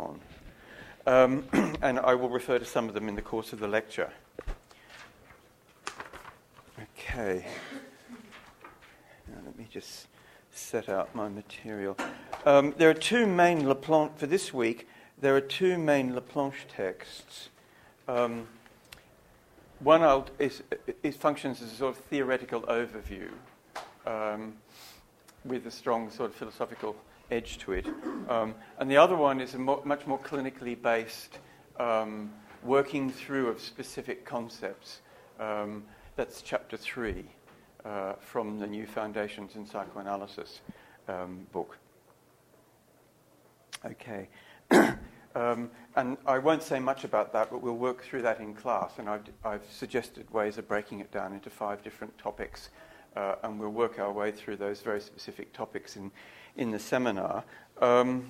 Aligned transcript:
upon. 0.00 0.20
Um, 1.06 1.44
and 1.82 1.98
I 1.98 2.14
will 2.14 2.28
refer 2.28 2.58
to 2.58 2.64
some 2.64 2.88
of 2.88 2.94
them 2.94 3.08
in 3.08 3.14
the 3.14 3.22
course 3.22 3.52
of 3.52 3.60
the 3.60 3.68
lecture. 3.68 4.10
Okay. 6.82 7.46
Now 9.28 9.38
let 9.44 9.58
me 9.58 9.66
just 9.70 10.06
set 10.50 10.88
out 10.88 11.14
my 11.14 11.28
material. 11.28 11.96
Um, 12.44 12.74
there 12.76 12.90
are 12.90 12.94
two 12.94 13.26
main 13.26 13.62
Laplanche, 13.62 14.16
for 14.16 14.26
this 14.26 14.52
week, 14.52 14.88
there 15.20 15.36
are 15.36 15.40
two 15.40 15.78
main 15.78 16.12
Laplanche 16.12 16.66
texts. 16.68 17.48
Um, 18.08 18.46
one 19.80 20.02
is, 20.38 20.62
is, 21.02 21.16
functions 21.16 21.62
as 21.62 21.72
a 21.72 21.76
sort 21.76 21.96
of 21.96 22.04
theoretical 22.04 22.62
overview 22.62 23.28
um, 24.06 24.54
with 25.44 25.66
a 25.66 25.70
strong 25.70 26.10
sort 26.10 26.30
of 26.30 26.36
philosophical 26.36 26.96
edge 27.30 27.58
to 27.58 27.72
it. 27.72 27.86
Um, 28.28 28.54
and 28.78 28.90
the 28.90 28.96
other 28.96 29.16
one 29.16 29.40
is 29.40 29.54
a 29.54 29.58
mo- 29.58 29.82
much 29.84 30.06
more 30.06 30.18
clinically 30.18 30.80
based 30.80 31.38
um, 31.78 32.32
working 32.62 33.10
through 33.10 33.48
of 33.48 33.60
specific 33.60 34.24
concepts. 34.24 35.00
Um, 35.38 35.84
that's 36.16 36.42
chapter 36.42 36.76
three 36.76 37.24
uh, 37.84 38.14
from 38.20 38.58
the 38.58 38.66
New 38.66 38.86
Foundations 38.86 39.56
in 39.56 39.66
Psychoanalysis 39.66 40.60
um, 41.08 41.46
book. 41.52 41.78
Okay. 43.84 44.28
Um, 45.34 45.70
and 45.94 46.16
I 46.26 46.38
won't 46.38 46.62
say 46.62 46.80
much 46.80 47.04
about 47.04 47.32
that, 47.34 47.50
but 47.50 47.62
we'll 47.62 47.76
work 47.76 48.02
through 48.02 48.22
that 48.22 48.40
in 48.40 48.54
class. 48.54 48.92
And 48.98 49.08
I've, 49.08 49.22
I've 49.44 49.64
suggested 49.70 50.28
ways 50.32 50.58
of 50.58 50.66
breaking 50.66 51.00
it 51.00 51.12
down 51.12 51.32
into 51.32 51.50
five 51.50 51.82
different 51.82 52.16
topics, 52.18 52.70
uh, 53.16 53.36
and 53.42 53.60
we'll 53.60 53.70
work 53.70 53.98
our 53.98 54.12
way 54.12 54.32
through 54.32 54.56
those 54.56 54.80
very 54.80 55.00
specific 55.00 55.52
topics 55.52 55.96
in, 55.96 56.10
in 56.56 56.70
the 56.70 56.78
seminar. 56.78 57.44
Um, 57.80 58.26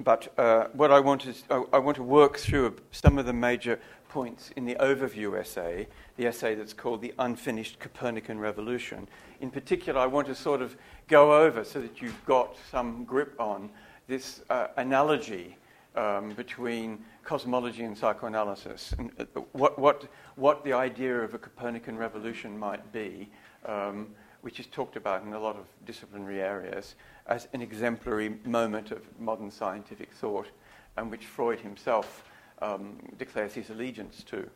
but 0.00 0.32
uh, 0.38 0.66
what 0.72 0.90
I 0.90 1.00
want 1.00 1.26
is 1.26 1.44
I, 1.50 1.78
want 1.78 1.96
to 1.96 2.02
work 2.02 2.36
through 2.36 2.76
some 2.90 3.18
of 3.18 3.24
the 3.24 3.32
major 3.32 3.78
points 4.08 4.50
in 4.56 4.66
the 4.66 4.74
overview 4.76 5.38
essay, 5.38 5.88
the 6.16 6.26
essay 6.26 6.54
that's 6.54 6.72
called 6.74 7.00
The 7.00 7.14
Unfinished 7.18 7.78
Copernican 7.78 8.38
Revolution. 8.38 9.08
In 9.40 9.50
particular, 9.50 10.00
I 10.00 10.06
want 10.06 10.26
to 10.28 10.34
sort 10.34 10.60
of 10.60 10.76
go 11.08 11.34
over 11.34 11.64
so 11.64 11.80
that 11.80 12.02
you've 12.02 12.24
got 12.26 12.56
some 12.70 13.04
grip 13.04 13.34
on 13.38 13.70
this 14.06 14.42
uh, 14.50 14.68
analogy 14.76 15.56
um, 15.96 16.30
between 16.34 16.98
cosmology 17.24 17.84
and 17.84 17.96
psychoanalysis, 17.96 18.94
and 18.98 19.10
uh, 19.18 19.40
what, 19.52 19.78
what, 19.78 20.06
what 20.36 20.62
the 20.64 20.72
idea 20.72 21.18
of 21.18 21.34
a 21.34 21.38
Copernican 21.38 21.96
revolution 21.96 22.56
might 22.56 22.92
be. 22.92 23.28
Um, 23.64 24.08
which 24.42 24.60
is 24.60 24.66
talked 24.66 24.96
about 24.96 25.22
in 25.22 25.32
a 25.32 25.38
lot 25.38 25.56
of 25.56 25.66
disciplinary 25.84 26.40
areas 26.40 26.94
as 27.26 27.48
an 27.52 27.62
exemplary 27.62 28.36
moment 28.44 28.90
of 28.90 29.02
modern 29.18 29.50
scientific 29.50 30.12
thought, 30.12 30.48
and 30.96 31.10
which 31.10 31.26
Freud 31.26 31.60
himself 31.60 32.24
um, 32.62 32.98
declares 33.18 33.54
his 33.54 33.70
allegiance 33.70 34.22
to. 34.24 34.48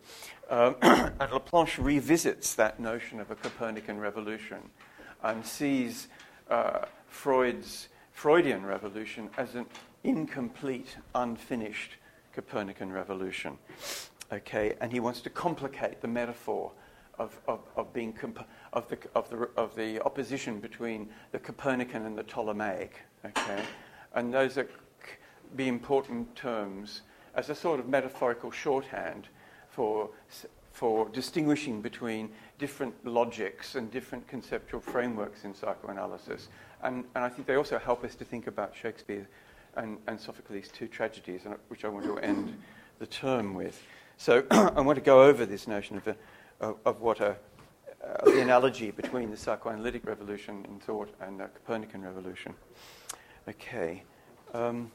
Um, 0.48 0.76
and 0.82 1.30
Laplanche 1.30 1.82
revisits 1.82 2.54
that 2.54 2.80
notion 2.80 3.20
of 3.20 3.30
a 3.30 3.34
Copernican 3.34 3.98
revolution 3.98 4.58
and 5.22 5.44
sees 5.44 6.08
uh, 6.48 6.86
Freud's 7.08 7.88
Freudian 8.12 8.64
revolution 8.64 9.30
as 9.36 9.54
an 9.54 9.66
incomplete, 10.04 10.96
unfinished 11.14 11.92
Copernican 12.32 12.92
revolution. 12.92 13.58
Okay, 14.32 14.76
and 14.80 14.92
he 14.92 15.00
wants 15.00 15.20
to 15.22 15.30
complicate 15.30 16.00
the 16.00 16.08
metaphor 16.08 16.70
of, 17.20 17.38
of, 17.46 17.60
of 17.76 17.92
being 17.92 18.12
comp- 18.12 18.48
of, 18.72 18.88
the, 18.88 18.98
of, 19.14 19.28
the, 19.28 19.48
of 19.56 19.76
the 19.76 20.00
opposition 20.04 20.58
between 20.58 21.08
the 21.32 21.38
Copernican 21.38 22.06
and 22.06 22.16
the 22.16 22.24
Ptolemaic. 22.24 22.96
Okay? 23.24 23.62
And 24.14 24.32
those 24.32 24.58
are 24.58 24.66
be 25.54 25.68
important 25.68 26.34
terms 26.34 27.02
as 27.34 27.50
a 27.50 27.54
sort 27.54 27.78
of 27.78 27.88
metaphorical 27.88 28.50
shorthand 28.50 29.28
for, 29.68 30.10
for 30.72 31.08
distinguishing 31.10 31.82
between 31.82 32.30
different 32.58 32.94
logics 33.04 33.74
and 33.74 33.90
different 33.90 34.26
conceptual 34.26 34.80
frameworks 34.80 35.44
in 35.44 35.54
psychoanalysis. 35.54 36.48
And, 36.82 37.04
and 37.14 37.24
I 37.24 37.28
think 37.28 37.46
they 37.46 37.56
also 37.56 37.78
help 37.78 38.04
us 38.04 38.14
to 38.16 38.24
think 38.24 38.46
about 38.46 38.74
Shakespeare 38.74 39.28
and, 39.76 39.98
and 40.06 40.18
Sophocles' 40.18 40.68
two 40.68 40.88
tragedies, 40.88 41.42
which 41.68 41.84
I 41.84 41.88
want 41.88 42.06
to 42.06 42.18
end 42.18 42.56
the 42.98 43.06
term 43.06 43.54
with. 43.54 43.82
So 44.16 44.44
I 44.50 44.80
want 44.80 44.96
to 44.96 45.04
go 45.04 45.22
over 45.22 45.46
this 45.46 45.66
notion 45.66 45.96
of 45.96 46.06
a 46.06 46.16
of, 46.60 46.76
of 46.84 47.00
what 47.00 47.20
a, 47.20 47.36
uh, 48.04 48.24
the 48.24 48.40
analogy 48.40 48.90
between 48.90 49.30
the 49.30 49.36
psychoanalytic 49.36 50.06
revolution 50.06 50.64
in 50.68 50.78
thought 50.80 51.12
and 51.20 51.40
the 51.40 51.44
Copernican 51.44 52.02
revolution. 52.02 52.54
Okay. 53.48 54.02
Um, 54.54 54.90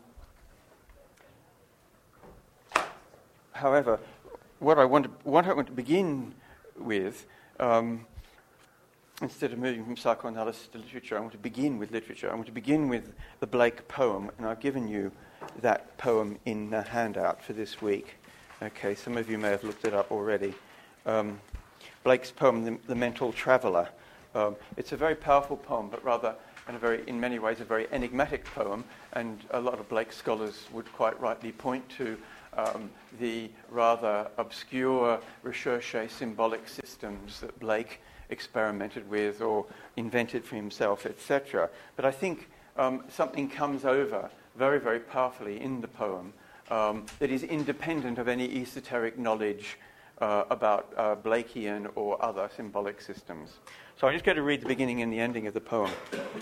however, 3.52 4.00
what 4.60 4.80
I 4.80 4.86
want 4.86 5.06
to, 5.06 5.12
what 5.24 5.46
I 5.46 5.54
want 5.54 5.68
to 5.68 5.74
begin 5.74 6.34
with, 6.78 7.26
um, 7.60 8.06
instead 9.22 9.54
of 9.54 9.60
moving 9.60 9.86
from 9.86 9.98
psychoanalysis 9.98 10.68
to 10.68 10.78
literature, 10.78 11.18
I 11.18 11.22
want 11.22 11.32
to 11.34 11.38
begin 11.38 11.78
with 11.78 11.92
literature. 11.92 12.32
I 12.32 12.36
want 12.36 12.48
to 12.48 12.52
begin 12.52 12.90
with 12.90 13.14
the 13.40 13.48
Blake 13.48 13.88
poem, 13.88 14.32
and 14.38 14.48
I've 14.48 14.60
given 14.60 14.88
you 14.88 15.12
that 15.62 15.98
poem 15.98 16.38
in 16.46 16.70
the 16.70 16.82
handout 16.82 17.42
for 17.42 17.54
this 17.54 17.82
week. 17.82 18.16
Okay, 18.62 18.96
some 18.96 19.18
of 19.18 19.30
you 19.30 19.38
may 19.38 19.50
have 19.50 19.64
looked 19.64 19.86
it 19.86 19.94
up 19.94 20.12
already. 20.12 20.54
Um, 21.06 21.40
Blake's 22.04 22.32
poem, 22.32 22.64
The, 22.64 22.78
the 22.88 22.96
Mental 22.96 23.32
Traveller. 23.32 23.90
Um, 24.34 24.56
it's 24.78 24.92
a 24.92 24.98
very 24.98 25.16
powerful 25.16 25.58
poem, 25.58 25.90
but 25.90 26.04
rather, 26.04 26.36
in, 26.68 26.76
a 26.76 26.80
very, 26.80 27.04
in 27.08 27.20
many 27.20 27.40
ways, 27.40 27.62
a 27.62 27.66
very 27.66 27.88
enigmatic 27.92 28.46
poem, 28.46 28.84
and 29.14 29.40
a 29.52 29.60
lot 29.60 29.80
of 29.80 29.88
Blake 29.90 30.12
scholars 30.12 30.68
would 30.72 30.92
quite 30.94 31.20
rightly 31.20 31.52
point 31.52 31.88
to 31.98 32.18
um, 32.58 32.90
the 33.20 33.50
rather 33.70 34.28
obscure 34.38 35.20
recherche 35.44 36.10
symbolic 36.10 36.68
systems 36.68 37.40
that 37.42 37.60
Blake 37.60 38.02
experimented 38.30 39.10
with 39.10 39.42
or 39.42 39.66
invented 39.98 40.44
for 40.44 40.56
himself, 40.56 41.06
etc. 41.06 41.70
But 41.96 42.06
I 42.06 42.12
think 42.12 42.50
um, 42.78 43.04
something 43.10 43.50
comes 43.50 43.86
over 43.86 44.30
very, 44.58 44.80
very 44.80 45.00
powerfully 45.00 45.62
in 45.62 45.82
the 45.82 45.88
poem 45.88 46.34
um, 46.70 47.06
that 47.20 47.30
is 47.30 47.44
independent 47.44 48.18
of 48.18 48.28
any 48.28 48.62
esoteric 48.62 49.18
knowledge 49.18 49.78
uh, 50.20 50.44
about 50.50 50.94
uh, 50.98 51.16
Blakean 51.16 51.90
or 51.96 52.24
other 52.24 52.50
symbolic 52.56 53.02
systems. 53.02 53.60
So 53.98 54.08
I'm 54.08 54.14
just 54.14 54.26
going 54.26 54.38
to 54.38 54.44
read 54.44 54.62
the 54.62 54.68
beginning 54.68 55.02
and 55.02 55.12
the 55.12 55.20
ending 55.20 55.48
of 55.48 55.54
the 55.54 55.62
poem 55.62 55.92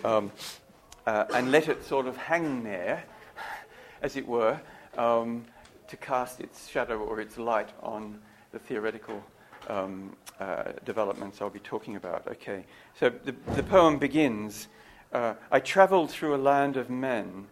um, 0.04 0.32
uh, 1.06 1.26
and 1.34 1.52
let 1.52 1.68
it 1.68 1.84
sort 1.84 2.08
of 2.08 2.18
hang 2.18 2.64
there, 2.64 3.04
as 4.02 4.16
it 4.16 4.28
were, 4.28 4.60
um, 4.98 5.46
to 5.88 5.98
cast 5.98 6.40
its 6.40 6.68
shadow 6.68 7.00
or 7.00 7.20
its 7.20 7.38
light 7.38 7.70
on 7.82 8.20
the 8.52 8.60
theoretical 8.60 9.24
um, 9.70 10.16
uh, 10.40 10.64
developments 10.86 11.42
I'll 11.42 11.50
be 11.50 11.60
talking 11.60 11.96
about. 11.96 12.28
Okay, 12.28 12.66
so 13.00 13.10
the, 13.10 13.36
the 13.56 13.64
poem 13.64 13.98
begins 13.98 14.68
uh, 15.14 15.36
I 15.52 15.60
travelled 15.60 16.10
through 16.10 16.36
a 16.36 16.38
land 16.38 16.76
of 16.76 16.90
men, 16.90 17.46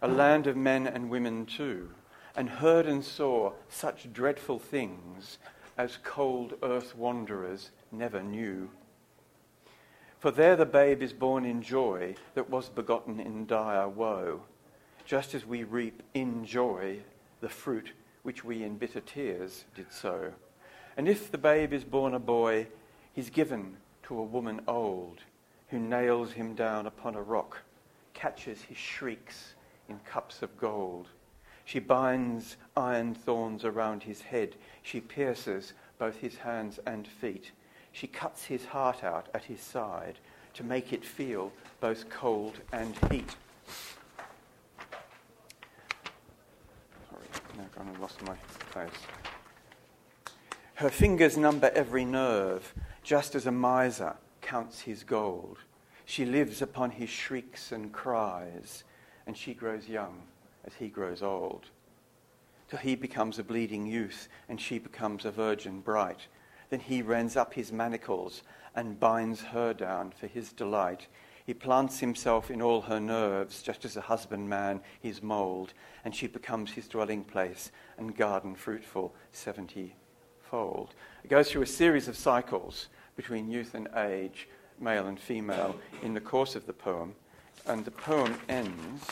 a 0.00 0.08
land 0.08 0.46
of 0.46 0.56
men 0.56 0.86
and 0.86 1.10
women 1.10 1.44
too, 1.44 1.90
and 2.34 2.48
heard 2.48 2.86
and 2.86 3.04
saw 3.04 3.52
such 3.68 4.10
dreadful 4.14 4.58
things 4.58 5.38
as 5.76 5.98
cold 6.02 6.54
earth 6.62 6.96
wanderers 6.96 7.70
never 7.90 8.22
knew. 8.22 8.68
For 10.18 10.30
there 10.30 10.56
the 10.56 10.66
babe 10.66 11.02
is 11.02 11.12
born 11.12 11.44
in 11.44 11.62
joy 11.62 12.14
that 12.34 12.48
was 12.48 12.68
begotten 12.68 13.18
in 13.18 13.46
dire 13.46 13.88
woe, 13.88 14.42
just 15.04 15.34
as 15.34 15.44
we 15.44 15.64
reap 15.64 16.02
in 16.14 16.44
joy 16.44 16.98
the 17.40 17.48
fruit 17.48 17.92
which 18.22 18.44
we 18.44 18.62
in 18.62 18.78
bitter 18.78 19.00
tears 19.00 19.64
did 19.74 19.92
sow. 19.92 20.32
And 20.96 21.08
if 21.08 21.30
the 21.30 21.38
babe 21.38 21.72
is 21.72 21.84
born 21.84 22.14
a 22.14 22.18
boy, 22.18 22.68
he's 23.12 23.30
given 23.30 23.76
to 24.04 24.18
a 24.18 24.22
woman 24.22 24.60
old, 24.68 25.20
who 25.68 25.78
nails 25.78 26.32
him 26.32 26.54
down 26.54 26.86
upon 26.86 27.14
a 27.14 27.22
rock, 27.22 27.58
catches 28.14 28.62
his 28.62 28.76
shrieks 28.76 29.54
in 29.88 29.98
cups 30.00 30.42
of 30.42 30.56
gold. 30.58 31.08
She 31.64 31.78
binds 31.78 32.56
iron 32.76 33.14
thorns 33.14 33.64
around 33.64 34.02
his 34.02 34.22
head. 34.22 34.56
She 34.82 35.00
pierces 35.00 35.72
both 35.98 36.16
his 36.16 36.36
hands 36.36 36.80
and 36.86 37.06
feet. 37.06 37.52
She 37.92 38.06
cuts 38.06 38.44
his 38.44 38.64
heart 38.64 39.04
out 39.04 39.28
at 39.34 39.44
his 39.44 39.60
side 39.60 40.18
to 40.54 40.64
make 40.64 40.92
it 40.92 41.04
feel 41.04 41.52
both 41.80 42.08
cold 42.10 42.60
and 42.72 42.94
heat. 43.10 43.36
Sorry, 47.10 47.26
now 47.56 47.64
I 47.64 47.76
kind 47.76 47.94
of 47.94 48.00
lost 48.00 48.22
my 48.22 48.36
place. 48.70 48.90
Her 50.74 50.90
fingers 50.90 51.36
number 51.36 51.70
every 51.74 52.04
nerve, 52.04 52.74
just 53.02 53.34
as 53.34 53.46
a 53.46 53.52
miser 53.52 54.16
counts 54.40 54.80
his 54.80 55.04
gold. 55.04 55.58
She 56.04 56.24
lives 56.24 56.60
upon 56.60 56.90
his 56.90 57.08
shrieks 57.08 57.70
and 57.70 57.92
cries, 57.92 58.84
and 59.26 59.36
she 59.36 59.54
grows 59.54 59.88
young 59.88 60.22
as 60.66 60.74
he 60.74 60.88
grows 60.88 61.22
old. 61.22 61.66
Till 62.68 62.78
he 62.78 62.94
becomes 62.94 63.38
a 63.38 63.44
bleeding 63.44 63.86
youth, 63.86 64.28
and 64.48 64.60
she 64.60 64.78
becomes 64.78 65.24
a 65.24 65.30
virgin 65.30 65.80
bright. 65.80 66.26
Then 66.70 66.80
he 66.80 67.02
rends 67.02 67.36
up 67.36 67.54
his 67.54 67.70
manacles 67.70 68.42
and 68.74 68.98
binds 68.98 69.42
her 69.42 69.74
down 69.74 70.12
for 70.18 70.26
his 70.26 70.52
delight. 70.52 71.06
He 71.44 71.52
plants 71.52 71.98
himself 71.98 72.50
in 72.50 72.62
all 72.62 72.80
her 72.82 73.00
nerves, 73.00 73.62
just 73.62 73.84
as 73.84 73.96
a 73.96 74.00
husbandman 74.00 74.80
his 75.00 75.22
mould, 75.22 75.74
and 76.04 76.14
she 76.14 76.28
becomes 76.28 76.72
his 76.72 76.88
dwelling 76.88 77.24
place 77.24 77.72
and 77.98 78.16
garden 78.16 78.54
fruitful 78.54 79.12
seventy-fold. 79.32 80.94
It 81.24 81.28
goes 81.28 81.50
through 81.50 81.62
a 81.62 81.66
series 81.66 82.08
of 82.08 82.16
cycles 82.16 82.88
between 83.16 83.50
youth 83.50 83.74
and 83.74 83.88
age, 83.96 84.48
male 84.80 85.08
and 85.08 85.20
female, 85.20 85.76
in 86.02 86.14
the 86.14 86.20
course 86.20 86.54
of 86.54 86.66
the 86.66 86.72
poem, 86.72 87.14
and 87.66 87.84
the 87.84 87.90
poem 87.90 88.34
ends. 88.48 89.04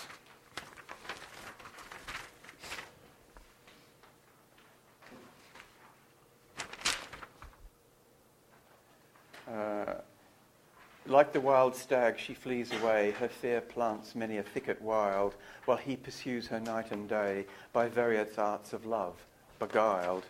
Like 11.11 11.33
the 11.33 11.41
wild 11.41 11.75
stag, 11.75 12.19
she 12.19 12.35
flees 12.35 12.71
away. 12.81 13.11
Her 13.11 13.29
fear 13.29 13.61
plants 13.61 14.15
many 14.15 14.39
a 14.39 14.43
thicket 14.43 14.81
wild, 14.81 15.35
while 15.65 15.77
he 15.77 15.97
pursues 15.97 16.47
her 16.47 16.61
night 16.61 16.93
and 16.93 17.09
day 17.09 17.47
by 17.73 17.89
various 17.89 18.39
arts 18.39 18.73
of 18.73 18.87
love, 18.87 19.17
beguiled. 19.59 20.27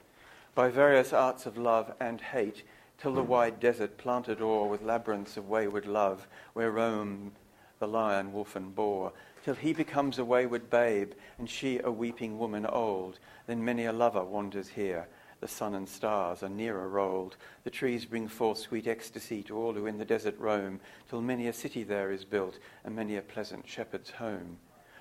By 0.54 0.70
various 0.70 1.12
arts 1.12 1.44
of 1.44 1.58
love 1.58 1.92
and 2.00 2.20
hate, 2.20 2.62
till 2.98 3.14
the 3.14 3.22
wide 3.22 3.60
desert 3.60 3.98
planted 3.98 4.40
o'er 4.40 4.66
with 4.66 4.82
labyrinths 4.82 5.36
of 5.36 5.48
wayward 5.48 5.86
love, 5.86 6.26
where 6.54 6.70
roam 6.70 7.32
the 7.78 7.88
lion, 7.88 8.32
wolf, 8.32 8.56
and 8.56 8.74
boar, 8.74 9.12
till 9.44 9.54
he 9.54 9.72
becomes 9.72 10.18
a 10.18 10.24
wayward 10.24 10.68
babe, 10.70 11.12
and 11.38 11.48
she 11.48 11.78
a 11.78 11.90
weeping 11.90 12.38
woman 12.38 12.66
old. 12.66 13.18
Then 13.46 13.64
many 13.64 13.86
a 13.86 13.92
lover 13.92 14.22
wanders 14.22 14.68
here. 14.68 15.08
The 15.40 15.48
sun 15.48 15.74
and 15.74 15.88
stars 15.88 16.42
are 16.42 16.50
nearer 16.50 16.88
rolled. 16.88 17.36
The 17.64 17.70
trees 17.70 18.04
bring 18.04 18.28
forth 18.28 18.58
sweet 18.58 18.86
ecstasy 18.86 19.42
to 19.44 19.56
all 19.56 19.72
who 19.72 19.86
in 19.86 19.96
the 19.96 20.04
desert 20.04 20.38
roam, 20.38 20.80
till 21.08 21.22
many 21.22 21.48
a 21.48 21.52
city 21.52 21.82
there 21.82 22.12
is 22.12 22.26
built, 22.26 22.58
and 22.84 22.94
many 22.94 23.16
a 23.16 23.22
pleasant 23.22 23.66
shepherd's 23.66 24.10
home. 24.10 24.58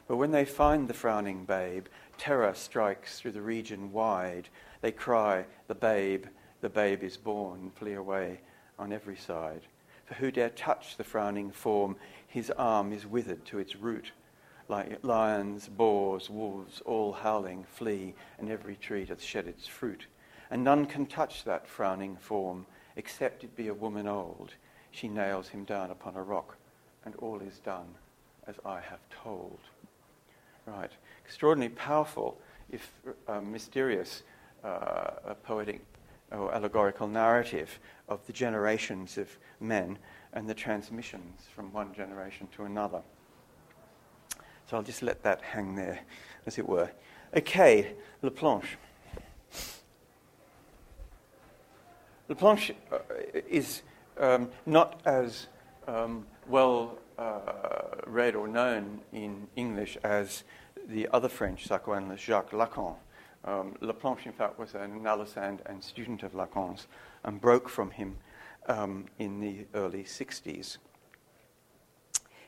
But 0.08 0.16
when 0.16 0.32
they 0.32 0.46
find 0.46 0.88
the 0.88 0.94
frowning 0.94 1.44
babe, 1.44 1.88
terror 2.18 2.54
strikes 2.56 3.20
through 3.20 3.34
the 3.34 3.42
region 3.42 3.92
wide. 3.92 4.50
They 4.82 4.92
cry, 4.92 5.46
The 5.68 5.76
babe, 5.76 6.26
the 6.62 6.70
babe 6.70 7.04
is 7.04 7.18
born, 7.18 7.72
flee 7.76 7.94
away 7.94 8.40
on 8.80 8.94
every 8.94 9.18
side. 9.18 9.62
For 10.06 10.16
who 10.16 10.32
dare 10.32 10.50
touch 10.50 10.98
the 10.98 11.04
frowning 11.04 11.52
form? 11.52 11.96
His 12.28 12.50
arm 12.52 12.94
is 12.94 13.06
withered 13.06 13.46
to 13.46 13.60
its 13.60 13.76
root. 13.76 14.12
Like 14.68 15.04
lions, 15.04 15.68
boars, 15.68 16.30
wolves, 16.30 16.82
all 16.86 17.12
howling, 17.12 17.66
flee, 17.66 18.16
and 18.40 18.50
every 18.50 18.76
tree 18.76 19.06
doth 19.06 19.22
shed 19.22 19.48
its 19.48 19.68
fruit. 19.68 20.08
And 20.52 20.64
none 20.64 20.86
can 20.86 21.06
touch 21.06 21.44
that 21.44 21.68
frowning 21.68 22.16
form, 22.16 22.66
except 22.96 23.44
it 23.44 23.56
be 23.56 23.68
a 23.68 23.74
woman 23.74 24.08
old. 24.08 24.54
She 24.92 25.08
nails 25.08 25.50
him 25.50 25.64
down 25.64 25.92
upon 25.92 26.16
a 26.16 26.24
rock, 26.24 26.58
and 27.06 27.16
all 27.18 27.40
is 27.40 27.60
done 27.60 27.96
as 28.48 28.56
I 28.66 28.80
have 28.80 29.00
told. 29.10 29.60
Right. 30.66 30.92
Extraordinarily 31.24 31.76
powerful, 31.76 32.40
if 32.72 32.92
uh, 33.28 33.42
mysterious, 33.42 34.24
uh, 34.64 35.34
poetic 35.44 35.82
or 36.32 36.54
allegorical 36.54 37.08
narrative 37.08 37.80
of 38.08 38.26
the 38.28 38.34
generations 38.34 39.18
of 39.18 39.38
men 39.60 39.98
and 40.34 40.48
the 40.48 40.54
transmissions 40.54 41.48
from 41.56 41.72
one 41.74 41.94
generation 41.94 42.48
to 42.56 42.64
another. 42.64 43.02
So 44.70 44.78
I'll 44.78 44.84
just 44.84 45.02
let 45.02 45.24
that 45.24 45.42
hang 45.42 45.76
there, 45.76 46.00
as 46.46 46.60
it 46.60 46.68
were. 46.68 46.92
Okay, 47.36 47.94
Laplanche. 48.22 48.78
Laplanche 52.30 52.76
uh, 52.92 53.00
is 53.50 53.82
um, 54.20 54.50
not 54.66 55.02
as 55.06 55.48
um, 55.88 56.28
well 56.48 57.00
uh, 57.18 57.40
read 58.06 58.36
or 58.36 58.48
known 58.48 59.02
in 59.12 59.48
English 59.56 59.98
as 60.04 60.44
the 60.88 61.08
other 61.12 61.28
French 61.28 61.68
psychoanalyst, 61.68 62.24
Jacques 62.24 62.52
Lacan. 62.52 62.96
Um, 63.46 63.76
in 63.82 64.32
fact, 64.34 64.60
was 64.60 64.76
an 64.76 65.00
analysand 65.00 65.60
and 65.66 65.84
student 65.84 66.24
of 66.24 66.34
Lacan's 66.34 66.88
and 67.24 67.42
broke 67.42 67.68
from 67.68 67.92
him 67.92 68.18
um, 68.68 69.06
in 69.18 69.40
the 69.40 69.66
early 69.74 70.04
60s. 70.04 70.78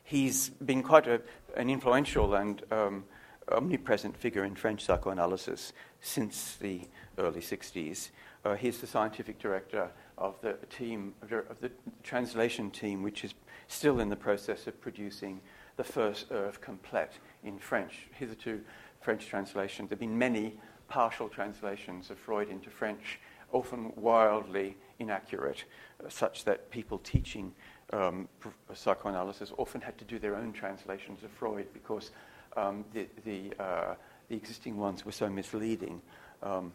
He's 0.03 0.49
been 0.49 0.83
quite 0.83 1.07
a, 1.07 1.21
an 1.55 1.69
influential 1.69 2.35
and 2.35 2.61
um, 2.71 3.05
omnipresent 3.49 4.15
figure 4.15 4.43
in 4.43 4.55
French 4.55 4.85
psychoanalysis 4.85 5.73
since 5.99 6.55
the 6.55 6.81
early 7.17 7.41
60s. 7.41 8.09
Uh, 8.43 8.55
he's 8.55 8.79
the 8.79 8.87
scientific 8.87 9.39
director 9.39 9.89
of 10.17 10.39
the 10.41 10.53
team, 10.69 11.13
of 11.21 11.59
the 11.59 11.71
translation 12.03 12.71
team, 12.71 13.03
which 13.03 13.23
is 13.23 13.33
still 13.67 13.99
in 13.99 14.09
the 14.09 14.15
process 14.15 14.67
of 14.67 14.79
producing 14.81 15.39
the 15.77 15.83
first 15.83 16.31
Oeuvre 16.31 16.59
complete 16.59 17.19
in 17.43 17.57
French. 17.57 18.07
Hitherto, 18.11 18.61
French 19.01 19.27
translations. 19.27 19.89
There 19.89 19.95
have 19.95 19.99
been 19.99 20.17
many 20.17 20.59
partial 20.87 21.29
translations 21.29 22.09
of 22.09 22.19
Freud 22.19 22.49
into 22.49 22.69
French, 22.69 23.19
often 23.51 23.93
wildly 23.95 24.77
inaccurate, 24.99 25.63
uh, 26.03 26.09
such 26.09 26.43
that 26.45 26.69
people 26.69 26.99
teaching 26.99 27.53
um, 27.93 28.27
psychoanalysis 28.73 29.51
often 29.57 29.81
had 29.81 29.97
to 29.97 30.05
do 30.05 30.19
their 30.19 30.35
own 30.35 30.53
translations 30.53 31.23
of 31.23 31.31
Freud 31.31 31.67
because 31.73 32.11
um, 32.55 32.85
the, 32.93 33.07
the, 33.25 33.53
uh, 33.59 33.95
the, 34.29 34.35
existing 34.35 34.77
ones 34.77 35.05
were 35.05 35.11
so 35.11 35.29
misleading. 35.29 36.01
Um, 36.43 36.71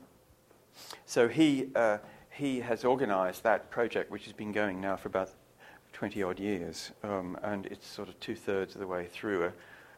so 1.05 1.28
he, 1.28 1.69
uh, 1.75 1.99
he 2.31 2.61
has 2.61 2.84
organized 2.84 3.43
that 3.44 3.70
project, 3.70 4.11
which 4.11 4.25
has 4.25 4.32
been 4.32 4.52
going 4.52 4.81
now 4.81 4.96
for 4.96 5.08
about 5.08 5.31
20 5.93 6.23
odd 6.23 6.38
years, 6.38 6.90
um, 7.02 7.38
and 7.43 7.67
it's 7.67 7.87
sort 7.87 8.08
of 8.08 8.19
two 8.20 8.34
thirds 8.34 8.75
of 8.75 8.81
the 8.81 8.87
way 8.87 9.06
through 9.06 9.52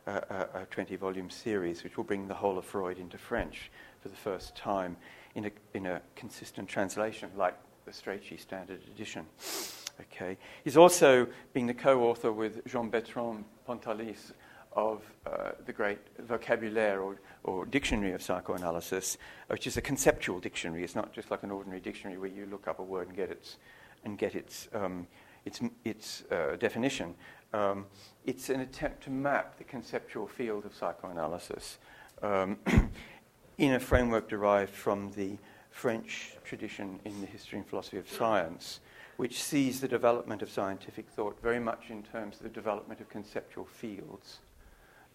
a, 0.06 0.12
a, 0.12 0.48
a 0.62 0.66
20 0.70 0.94
volume 0.96 1.30
series, 1.30 1.82
which 1.82 1.96
will 1.96 2.04
bring 2.04 2.28
the 2.28 2.34
whole 2.34 2.58
of 2.58 2.64
Freud 2.64 2.98
into 2.98 3.19
French 3.19 3.70
for 4.00 4.08
the 4.08 4.16
first 4.16 4.54
time 4.54 4.96
in 5.34 5.46
a, 5.46 5.50
in 5.74 5.86
a 5.86 6.00
consistent 6.14 6.69
translation 6.69 7.31
like 7.36 7.54
the 7.84 7.90
Strachey 7.90 8.38
Standard 8.38 8.81
Edition. 8.94 9.26
Okay. 10.00 10.36
He's 10.62 10.76
also 10.76 11.26
been 11.52 11.66
the 11.66 11.74
co-author 11.74 12.32
with 12.32 12.64
Jean-Bertrand 12.66 13.44
Pontalis 13.66 14.32
of 14.78 15.02
uh, 15.26 15.50
the 15.66 15.72
great 15.72 15.98
vocabulaire 16.28 17.02
or, 17.02 17.16
or, 17.42 17.66
dictionary 17.66 18.12
of 18.12 18.22
psychoanalysis, 18.22 19.19
which 19.48 19.66
is 19.66 19.76
a 19.76 19.80
conceptual 19.80 20.38
dictionary. 20.38 20.84
It's 20.84 20.94
not 20.94 21.12
just 21.12 21.32
like 21.32 21.42
an 21.42 21.50
ordinary 21.50 21.80
dictionary 21.80 22.16
where 22.16 22.30
you 22.30 22.46
look 22.46 22.69
up 22.69 22.78
a 22.78 22.82
word 22.82 23.08
and 23.08 23.16
get 23.16 23.30
its, 23.30 23.56
and 24.04 24.16
get 24.16 24.36
its, 24.36 24.69
um, 24.72 25.08
its, 25.44 25.60
its 25.84 26.22
uh, 26.30 26.54
definition. 26.60 27.16
Um, 27.52 27.86
it's 28.25 28.50
an 28.50 28.60
attempt 28.60 29.02
to 29.04 29.10
map 29.10 29.58
the 29.58 29.64
conceptual 29.64 30.28
field 30.28 30.64
of 30.64 30.72
psychoanalysis. 30.75 31.78
Um, 32.22 32.58
in 33.58 33.74
a 33.74 33.81
framework 33.81 34.29
derived 34.29 34.72
from 34.72 35.10
the 35.17 35.38
French 35.70 36.36
tradition 36.44 37.00
in 37.05 37.20
the 37.20 37.26
history 37.26 37.58
and 37.58 37.67
philosophy 37.67 37.98
of 37.98 38.08
science, 38.08 38.79
which 39.17 39.43
sees 39.43 39.81
the 39.81 39.88
development 39.88 40.41
of 40.41 40.48
scientific 40.48 41.08
thought 41.08 41.36
very 41.43 41.58
much 41.58 41.91
in 41.91 42.05
terms 42.05 42.36
of 42.36 42.43
the 42.44 42.48
development 42.48 43.00
of 43.00 43.08
conceptual 43.08 43.64
fields 43.64 44.38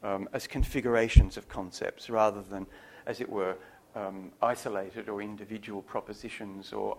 um, 0.03 0.27
as 0.33 0.48
configurations 0.48 1.38
of 1.38 1.48
concepts 1.48 2.10
rather 2.10 2.41
than, 2.41 2.65
as 3.05 3.22
it 3.22 3.29
were, 3.29 3.55
um, 3.95 4.31
isolated 4.41 5.10
or 5.10 5.22
individual 5.22 5.81
propositions 5.81 6.74
or, 6.74 6.98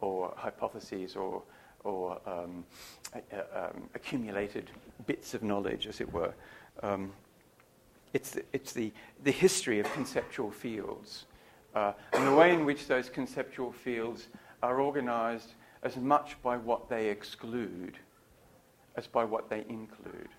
or 0.00 0.32
hypotheses 0.36 1.16
or, 1.16 1.42
or 1.84 2.18
um, 2.26 2.64
um 3.54 3.88
accumulated 3.94 4.70
bits 5.06 5.34
of 5.34 5.42
knowledge, 5.42 5.86
as 5.86 6.00
it 6.00 6.12
were. 6.12 6.34
Um, 6.82 7.12
it's 8.12 8.30
the, 8.30 8.44
it's 8.52 8.72
the, 8.72 8.92
the 9.24 9.30
history 9.30 9.80
of 9.80 9.92
conceptual 9.92 10.50
fields 10.50 11.26
uh, 11.76 11.92
and 12.14 12.26
the 12.26 12.34
way 12.34 12.54
in 12.54 12.64
which 12.64 12.86
those 12.86 13.10
conceptual 13.10 13.70
fields 13.70 14.28
are 14.62 14.80
organized 14.80 15.52
as 15.82 15.96
much 15.96 16.40
by 16.42 16.56
what 16.56 16.88
they 16.88 17.08
exclude 17.08 17.98
as 18.96 19.06
by 19.06 19.22
what 19.22 19.50
they 19.50 19.62
include, 19.68 20.30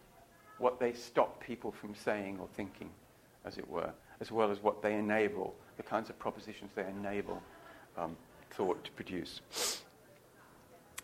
what 0.59 0.79
they 0.79 0.93
stop 0.93 1.43
people 1.43 1.71
from 1.71 1.93
saying 1.95 2.37
or 2.39 2.47
thinking, 2.55 2.89
as 3.45 3.57
it 3.57 3.69
were, 3.69 3.91
as 4.19 4.31
well 4.31 4.51
as 4.51 4.61
what 4.61 4.81
they 4.81 4.95
enable, 4.95 5.55
the 5.77 5.83
kinds 5.83 6.09
of 6.09 6.17
propositions 6.17 6.71
they 6.75 6.85
enable 6.87 7.41
um, 7.97 8.15
thought 8.51 8.83
to 8.83 8.91
produce. 8.91 9.41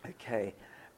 Okay. 0.06 0.54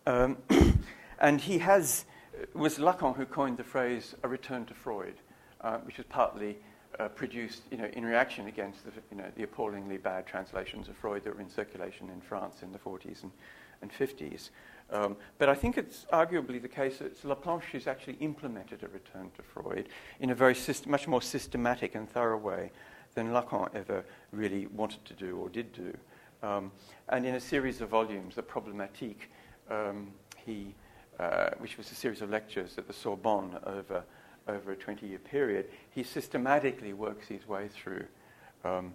Um, 0.07 0.39
and 1.21 1.41
he 1.41 1.59
has, 1.59 2.05
it 2.41 2.55
was 2.55 2.79
Lacan 2.79 3.17
who 3.17 3.27
coined 3.27 3.57
the 3.59 3.65
phrase 3.65 4.15
a 4.23 4.29
return 4.29 4.65
to 4.67 4.75
Freud 4.75 5.15
uh, 5.61 5.79
which 5.79 5.97
was 5.97 6.07
partly 6.09 6.57
uh, 6.99 7.09
produced 7.09 7.63
you 7.71 7.79
know, 7.79 7.89
in 7.93 8.05
reaction 8.05 8.47
against 8.47 8.85
the, 8.85 8.93
you 9.11 9.17
know, 9.17 9.27
the 9.37 9.43
appallingly 9.43 9.99
bad 9.99 10.27
translations 10.27 10.89
of 10.89 10.97
Freud 10.97 11.25
that 11.25 11.35
were 11.35 11.41
in 11.41 11.51
circulation 11.51 12.09
in 12.11 12.21
France 12.21 12.63
in 12.63 12.73
the 12.73 12.79
40s 12.79 13.23
and, 13.23 13.33
and 13.83 13.93
50s. 13.93 14.51
Um, 14.91 15.17
but 15.39 15.49
I 15.49 15.55
think 15.55 15.77
it's 15.79 16.07
arguably 16.13 16.63
the 16.63 16.69
case 16.69 16.99
that 16.99 17.21
Laplanche 17.23 17.73
has 17.73 17.87
actually 17.87 18.15
implemented 18.21 18.83
a 18.85 18.89
return 18.89 19.31
to 19.37 19.43
Freud 19.43 19.89
in 20.21 20.31
a 20.31 20.35
very 20.35 20.55
syst- 20.55 20.87
much 20.87 21.09
more 21.09 21.21
systematic 21.21 21.95
and 21.95 22.09
thorough 22.09 22.39
way 22.39 22.71
than 23.15 23.33
Lacan 23.33 23.75
ever 23.75 24.05
really 24.31 24.67
wanted 24.67 25.05
to 25.07 25.15
do 25.15 25.39
or 25.39 25.49
did 25.49 25.73
do. 25.73 25.97
Um, 26.43 26.71
and 27.09 27.27
in 27.27 27.35
a 27.35 27.41
series 27.41 27.81
of 27.81 27.89
volumes, 27.89 28.37
the 28.37 28.43
Problematique, 28.43 29.29
um, 29.71 30.13
he 30.45 30.75
uh, 31.19 31.51
which 31.59 31.79
was 31.79 31.91
a 31.91 31.95
series 31.95 32.21
of 32.21 32.29
lectures 32.29 32.77
at 32.77 32.87
the 32.87 32.93
Sorbonne 32.93 33.59
over, 33.65 34.05
over 34.49 34.73
a 34.73 34.77
20 34.77 35.07
year 35.07 35.19
period, 35.19 35.67
he 35.91 36.03
systematically 36.03 36.93
works 36.93 37.29
his 37.29 37.49
way 37.49 37.69
through. 37.69 38.05
Um, 38.65 38.93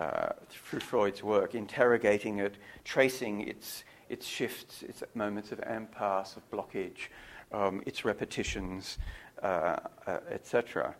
uh, 0.00 0.30
through 0.50 0.80
Freud's 0.80 1.22
work, 1.22 1.54
interrogating 1.54 2.40
it, 2.40 2.56
tracing 2.82 3.42
its, 3.42 3.84
its 4.08 4.26
shifts, 4.26 4.82
its 4.82 5.02
moments 5.14 5.52
of 5.52 5.60
impasse, 5.60 6.36
of 6.36 6.50
blockage, 6.50 7.08
um, 7.52 7.82
its 7.86 8.04
repetitions, 8.04 8.98
uh, 9.42 9.76
uh, 10.06 10.18
etc. 10.30 10.94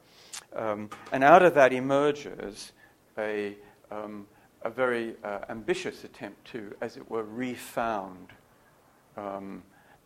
Um, 0.54 0.90
and 1.12 1.24
out 1.24 1.42
of 1.42 1.54
that 1.54 1.72
emerges 1.72 2.72
a, 3.18 3.56
um, 3.90 4.26
a 4.62 4.70
very 4.70 5.14
uh, 5.24 5.40
ambitious 5.48 6.04
attempt 6.04 6.44
to, 6.48 6.74
as 6.80 6.96
it 6.96 7.10
were, 7.10 7.24
refound 7.24 8.28
um, 9.16 9.62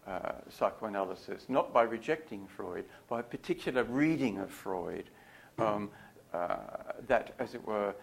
uh, 0.06 0.32
psychoanalysis, 0.48 1.46
not 1.48 1.72
by 1.72 1.82
rejecting 1.82 2.46
Freud, 2.46 2.84
by 3.08 3.20
a 3.20 3.22
particular 3.22 3.84
reading 3.84 4.38
of 4.38 4.50
Freud 4.50 5.04
um, 5.58 5.90
uh, 6.32 6.56
that, 7.06 7.34
as 7.38 7.54
it 7.54 7.66
were, 7.66 7.94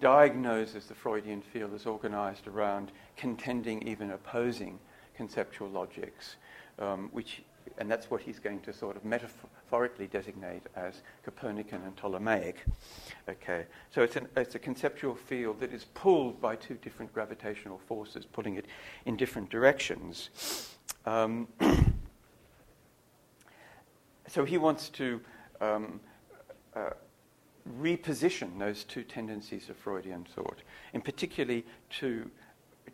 diagnoses 0.00 0.86
the 0.86 0.94
Freudian 0.94 1.40
field 1.40 1.74
as 1.74 1.86
organized 1.86 2.46
around 2.46 2.92
contending, 3.16 3.86
even 3.86 4.10
opposing 4.10 4.78
conceptual 5.14 5.68
logics, 5.68 6.36
um, 6.78 7.08
which, 7.12 7.42
and 7.78 7.90
that's 7.90 8.10
what 8.10 8.20
he's 8.20 8.38
going 8.38 8.60
to 8.60 8.72
sort 8.72 8.96
of 8.96 9.04
metaphorically 9.04 10.06
designate 10.06 10.62
as 10.74 11.02
Copernican 11.24 11.82
and 11.82 11.96
Ptolemaic. 11.96 12.64
Okay, 13.28 13.66
so 13.90 14.02
it's, 14.02 14.16
an, 14.16 14.28
it's 14.36 14.54
a 14.54 14.58
conceptual 14.58 15.14
field 15.14 15.60
that 15.60 15.72
is 15.72 15.84
pulled 15.94 16.40
by 16.40 16.56
two 16.56 16.74
different 16.74 17.12
gravitational 17.12 17.78
forces, 17.78 18.26
pulling 18.26 18.56
it 18.56 18.66
in 19.06 19.16
different 19.16 19.50
directions. 19.50 20.76
Um, 21.06 21.48
so 24.28 24.44
he 24.44 24.58
wants 24.58 24.88
to 24.90 25.20
um, 25.60 26.00
uh, 26.74 26.90
reposition 27.80 28.58
those 28.58 28.84
two 28.84 29.02
tendencies 29.02 29.68
of 29.68 29.76
Freudian 29.76 30.24
thought, 30.24 30.62
and 30.92 31.04
particularly 31.04 31.64
to, 31.90 32.30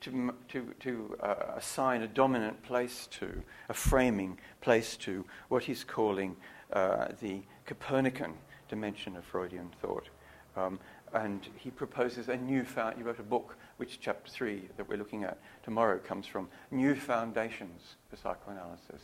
to, 0.01 0.35
to, 0.49 0.75
to 0.81 1.17
uh, 1.21 1.35
assign 1.57 2.03
a 2.03 2.09
dominant 2.09 2.63
place 2.63 3.09
to, 3.13 3.43
a 3.69 3.75
framing 3.75 4.39
place 4.61 4.97
to 4.99 5.25
what 5.49 5.65
he's 5.65 5.85
calling 5.85 6.37
uh, 6.73 7.09
the 7.21 7.43
Copernican 7.67 8.35
dimension 8.69 9.17
of 9.17 9.25
Freudian 9.25 9.71
thought. 9.81 10.09
Um, 10.57 10.79
and 11.15 11.47
he 11.57 11.71
proposes 11.71 12.29
a 12.29 12.37
new, 12.37 12.65
found, 12.65 12.97
he 12.97 13.03
wrote 13.03 13.19
a 13.19 13.23
book, 13.23 13.57
which 13.77 14.01
chapter 14.01 14.31
three 14.31 14.69
that 14.77 14.89
we're 14.89 14.97
looking 14.97 15.25
at 15.25 15.39
tomorrow 15.63 15.99
comes 15.99 16.27
from, 16.27 16.49
New 16.71 16.95
Foundations 16.95 17.97
for 18.09 18.17
Psychoanalysis 18.17 19.03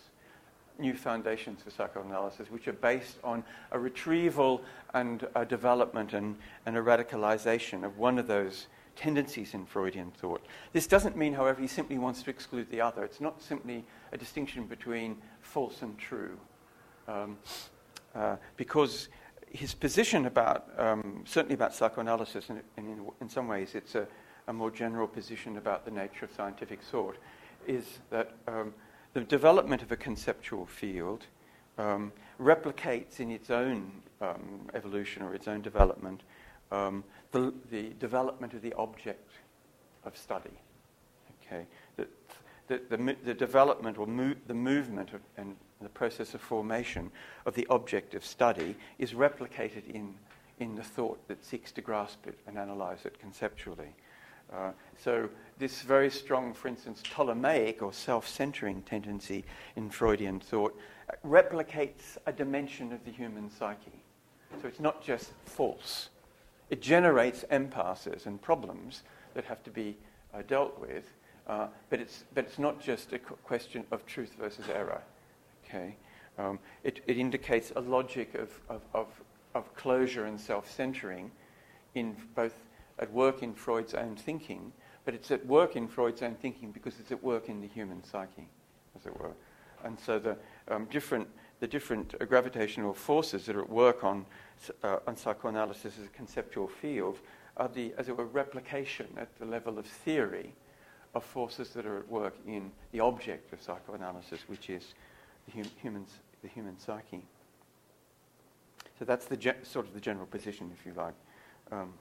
new 0.79 0.95
foundations 0.95 1.63
for 1.63 1.71
psychoanalysis, 1.71 2.51
which 2.51 2.69
are 2.69 2.73
based 2.73 3.19
on 3.25 3.45
a 3.73 3.79
retrieval 3.79 4.63
and 4.95 5.27
a 5.35 5.45
development 5.45 6.13
and, 6.13 6.37
and 6.67 6.77
a 6.77 6.81
radicalization 6.83 7.85
of 7.85 7.99
one 7.99 8.19
of 8.19 8.27
those 8.27 8.67
tendencies 8.97 9.55
in 9.55 9.65
Freudian 9.65 10.11
thought. 10.11 10.45
This 10.73 10.87
doesn't 10.87 11.17
mean, 11.17 11.33
however, 11.33 11.61
he 11.61 11.69
simply 11.69 11.99
wants 11.99 12.23
to 12.25 12.31
exclude 12.31 12.71
the 12.71 12.81
other. 12.81 13.05
It's 13.05 13.21
not 13.21 13.41
simply 13.41 13.85
a 14.13 14.19
distinction 14.19 14.65
between 14.67 15.17
false 15.41 15.83
and 15.83 15.97
true. 15.99 16.39
Um, 17.07 17.39
uh, 18.15 18.37
because 18.57 19.09
his 19.51 19.75
position 19.75 20.27
about, 20.27 20.69
um, 20.79 21.23
certainly 21.27 21.55
about 21.55 21.75
psychoanalysis, 21.75 22.51
and, 22.51 22.61
in, 22.77 23.07
in, 23.21 23.29
some 23.29 23.49
ways 23.49 23.75
it's 23.75 23.95
a, 23.95 24.07
a, 24.49 24.53
more 24.53 24.71
general 24.71 25.07
position 25.07 25.57
about 25.57 25.85
the 25.85 25.91
nature 25.91 26.25
of 26.25 26.33
scientific 26.37 26.83
thought, 26.83 27.17
is 27.67 27.85
that 28.11 28.33
um, 28.47 28.75
the 29.15 29.21
development 29.21 29.83
of 29.83 29.93
a 29.93 29.97
conceptual 29.97 30.67
field 30.67 31.27
um, 31.79 32.13
replicates 32.41 33.21
in 33.21 33.31
its 33.31 33.51
own 33.51 33.91
um, 34.21 34.69
evolution 34.75 35.23
or 35.23 35.35
its 35.35 35.49
own 35.49 35.63
development 35.63 36.23
um, 36.71 37.05
the, 37.33 37.53
the, 37.71 37.91
development 37.99 38.53
of 38.55 38.63
the 38.63 38.73
object 38.75 39.31
of 40.05 40.17
study. 40.17 40.51
Okay, 41.47 41.67
the, 41.97 42.07
the, 42.67 42.81
the, 42.91 43.17
the 43.25 43.35
development 43.35 43.99
or 43.99 44.07
mo- 44.07 44.35
the 44.47 44.55
movement 44.55 45.13
of, 45.15 45.21
and 45.37 45.57
the 45.81 45.89
process 45.89 46.35
of 46.35 46.41
formation 46.41 47.11
of 47.47 47.55
the 47.55 47.67
object 47.69 48.15
of 48.15 48.25
study 48.25 48.77
is 48.99 49.13
replicated 49.13 49.89
in, 49.89 50.15
in 50.59 50.75
the 50.75 50.83
thought 50.83 51.27
that 51.29 51.45
seeks 51.45 51.73
to 51.73 51.81
grasp 51.81 52.27
it 52.27 52.39
and 52.47 52.59
analyze 52.59 53.05
it 53.05 53.19
conceptually. 53.19 53.95
Uh, 54.53 54.71
so 54.97 55.29
this 55.59 55.83
very 55.83 56.11
strong, 56.11 56.55
for 56.55 56.69
instance, 56.69 57.03
Ptolemaic 57.03 57.83
or 57.83 57.93
self-centering 57.93 58.83
tendency 58.83 59.45
in 59.77 59.91
Freudian 59.91 60.41
thought 60.41 60.79
replicates 61.27 62.17
a 62.27 62.33
dimension 62.33 62.93
of 62.93 63.05
the 63.05 63.11
human 63.11 63.51
psyche. 63.51 64.03
So 64.63 64.69
it's 64.69 64.81
not 64.81 65.03
just 65.03 65.33
false. 65.45 66.09
It 66.71 66.83
generates 66.83 67.45
impasses 67.51 68.27
and 68.27 68.41
problems 68.41 69.03
that 69.35 69.45
have 69.45 69.63
to 69.65 69.71
be 69.71 69.97
uh, 70.35 70.43
dealt 70.47 70.79
with, 70.79 71.05
uh, 71.47 71.69
but, 71.91 72.01
it's, 72.01 72.25
but 72.35 72.45
it's 72.45 72.59
not 72.59 72.81
just 72.81 73.13
a 73.13 73.19
question 73.19 73.85
of 73.91 74.05
truth 74.07 74.35
versus 74.39 74.67
error. 74.69 75.03
Okay? 75.65 75.97
Um, 76.39 76.59
it, 76.85 77.01
it, 77.07 77.19
indicates 77.19 77.73
a 77.75 77.81
logic 77.81 78.35
of, 78.35 78.51
of, 78.69 78.83
of, 78.95 79.07
of 79.55 79.75
closure 79.75 80.27
and 80.27 80.41
self-centering 80.41 81.31
in 81.95 82.17
both 82.35 82.55
at 82.99 83.13
work 83.13 83.43
in 83.43 83.55
Freud's 83.55 83.95
own 83.95 84.17
thinking, 84.17 84.73
but 85.05 85.15
it's 85.15 85.31
at 85.31 85.45
work 85.47 85.77
in 85.77 85.89
Freud's 85.89 86.23
own 86.23 86.35
thinking 86.35 86.71
because 86.71 86.99
it's 87.01 87.13
at 87.13 87.23
work 87.23 87.49
in 87.49 87.61
the 87.61 87.69
human 87.69 88.03
psyche, 88.05 88.49
as 88.97 89.07
it 89.07 89.19
were. 89.21 89.33
And 89.85 89.99
so 89.99 90.19
the 90.19 90.37
um, 90.69 90.87
different, 90.87 91.29
the 91.61 91.67
different 91.67 92.15
uh, 92.21 92.25
gravitational 92.25 92.93
forces 92.93 93.47
that 93.47 93.57
are 93.57 93.63
at 93.63 93.71
work 93.71 94.05
on, 94.05 94.27
uh, 94.83 94.99
on 95.07 95.17
psychoanalysis 95.17 95.99
as 95.99 96.05
a 96.05 96.09
conceptual 96.09 96.69
field 96.69 97.19
are 97.57 97.69
the, 97.69 97.93
as 97.97 98.09
it 98.09 98.17
were, 98.17 98.27
replication 98.27 99.07
at 99.17 99.29
the 99.39 99.45
level 99.45 99.79
of 99.79 99.87
theory 99.87 100.53
of 101.15 101.25
forces 101.25 101.71
that 101.71 101.87
are 101.87 101.99
at 101.99 102.09
work 102.09 102.35
in 102.47 102.71
the 102.93 103.01
object 103.01 103.53
of 103.53 103.63
psychoanalysis, 103.63 104.41
which 104.47 104.69
is 104.69 104.95
the, 105.47 105.53
hum- 105.53 105.71
humans, 105.81 106.11
the 106.43 106.49
human 106.49 106.79
psyche. 106.79 107.25
So 108.99 109.05
that's 109.05 109.27
the 109.27 109.37
ge- 109.37 109.65
sort 109.65 109.87
of 109.87 109.95
the 109.95 110.01
general 110.01 110.27
position, 110.27 110.71
if 110.79 110.85
you 110.85 110.93
like. 110.95 111.15
Um, 111.71 111.95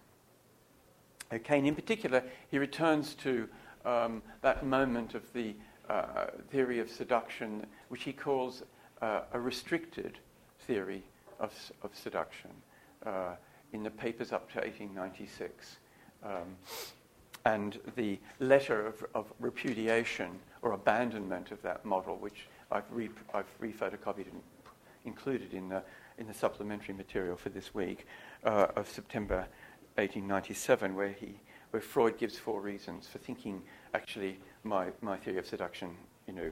Okay, 1.31 1.57
and 1.57 1.67
in 1.67 1.75
particular, 1.75 2.23
he 2.49 2.57
returns 2.57 3.13
to 3.15 3.49
um, 3.85 4.21
that 4.41 4.65
moment 4.65 5.13
of 5.13 5.31
the 5.33 5.55
uh, 5.89 6.27
theory 6.51 6.79
of 6.79 6.89
seduction, 6.89 7.65
which 7.89 8.03
he 8.03 8.13
calls 8.13 8.63
uh, 9.01 9.21
a 9.33 9.39
restricted 9.39 10.19
theory 10.59 11.03
of, 11.39 11.53
of 11.83 11.91
seduction 11.93 12.51
uh, 13.05 13.35
in 13.73 13.83
the 13.83 13.89
papers 13.89 14.31
up 14.31 14.49
to 14.51 14.59
1896. 14.59 15.77
Um, 16.23 16.55
and 17.45 17.79
the 17.95 18.19
letter 18.39 18.85
of, 18.85 19.05
of, 19.15 19.31
repudiation 19.39 20.39
or 20.61 20.73
abandonment 20.73 21.51
of 21.51 21.61
that 21.61 21.85
model, 21.85 22.17
which 22.17 22.47
I've, 22.71 22.83
re- 22.91 23.09
I've 23.33 23.45
rephotocopied 23.61 24.25
and 24.31 24.41
included 25.05 25.53
in 25.53 25.69
the, 25.69 25.81
in 26.17 26.27
the 26.27 26.33
supplementary 26.33 26.93
material 26.93 27.37
for 27.37 27.49
this 27.49 27.73
week, 27.73 28.05
uh, 28.43 28.67
of 28.75 28.89
September 28.89 29.47
1897, 29.97 30.95
where, 30.95 31.09
he, 31.09 31.35
where 31.71 31.81
Freud 31.81 32.17
gives 32.17 32.37
four 32.37 32.61
reasons 32.61 33.07
for 33.07 33.17
thinking 33.17 33.61
actually 33.93 34.37
my, 34.63 34.87
my 35.01 35.17
theory 35.17 35.37
of 35.37 35.47
seduction 35.47 35.89
you 36.27 36.33
know, 36.33 36.51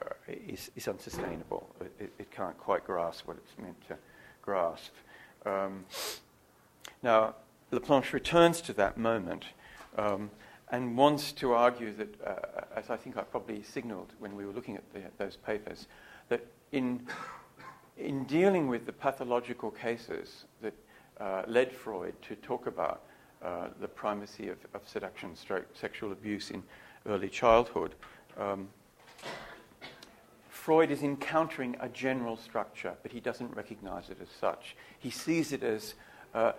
uh, 0.00 0.08
is, 0.28 0.70
is 0.76 0.88
unsustainable. 0.88 1.68
It, 2.00 2.12
it, 2.18 2.30
can't 2.30 2.56
quite 2.58 2.84
grasp 2.84 3.26
what 3.26 3.36
it's 3.36 3.58
meant 3.62 3.80
to 3.88 3.96
grasp. 4.42 4.92
Um, 5.44 5.84
now, 7.02 7.34
Laplanche 7.72 8.12
returns 8.12 8.60
to 8.62 8.72
that 8.74 8.96
moment 8.96 9.44
um, 9.96 10.30
and 10.70 10.96
wants 10.96 11.32
to 11.32 11.52
argue 11.52 11.92
that, 11.94 12.20
uh, 12.24 12.64
as 12.76 12.90
I 12.90 12.96
think 12.96 13.16
I 13.16 13.22
probably 13.22 13.62
signaled 13.62 14.12
when 14.18 14.36
we 14.36 14.46
were 14.46 14.52
looking 14.52 14.76
at 14.76 14.92
the, 14.92 15.00
those 15.18 15.36
papers, 15.36 15.86
that 16.28 16.46
in, 16.72 17.06
in 17.96 18.24
dealing 18.24 18.68
with 18.68 18.86
the 18.86 18.92
pathological 18.92 19.70
cases 19.70 20.44
that 20.62 20.74
uh, 21.20 21.42
led 21.46 21.72
Freud 21.72 22.14
to 22.22 22.36
talk 22.36 22.66
about 22.66 23.02
uh, 23.42 23.68
the 23.80 23.88
primacy 23.88 24.48
of, 24.48 24.58
of, 24.74 24.86
seduction, 24.86 25.36
stroke, 25.36 25.66
sexual 25.74 26.12
abuse 26.12 26.50
in 26.50 26.62
early 27.06 27.28
childhood. 27.28 27.94
Um, 28.38 28.68
Freud 30.48 30.90
is 30.90 31.02
encountering 31.02 31.76
a 31.80 31.88
general 31.88 32.36
structure, 32.36 32.94
but 33.02 33.12
he 33.12 33.20
doesn't 33.20 33.54
recognize 33.56 34.10
it 34.10 34.18
as 34.20 34.28
such. 34.28 34.76
He 34.98 35.10
sees 35.10 35.52
it 35.52 35.62
as 35.62 35.94
uh, 36.34 36.52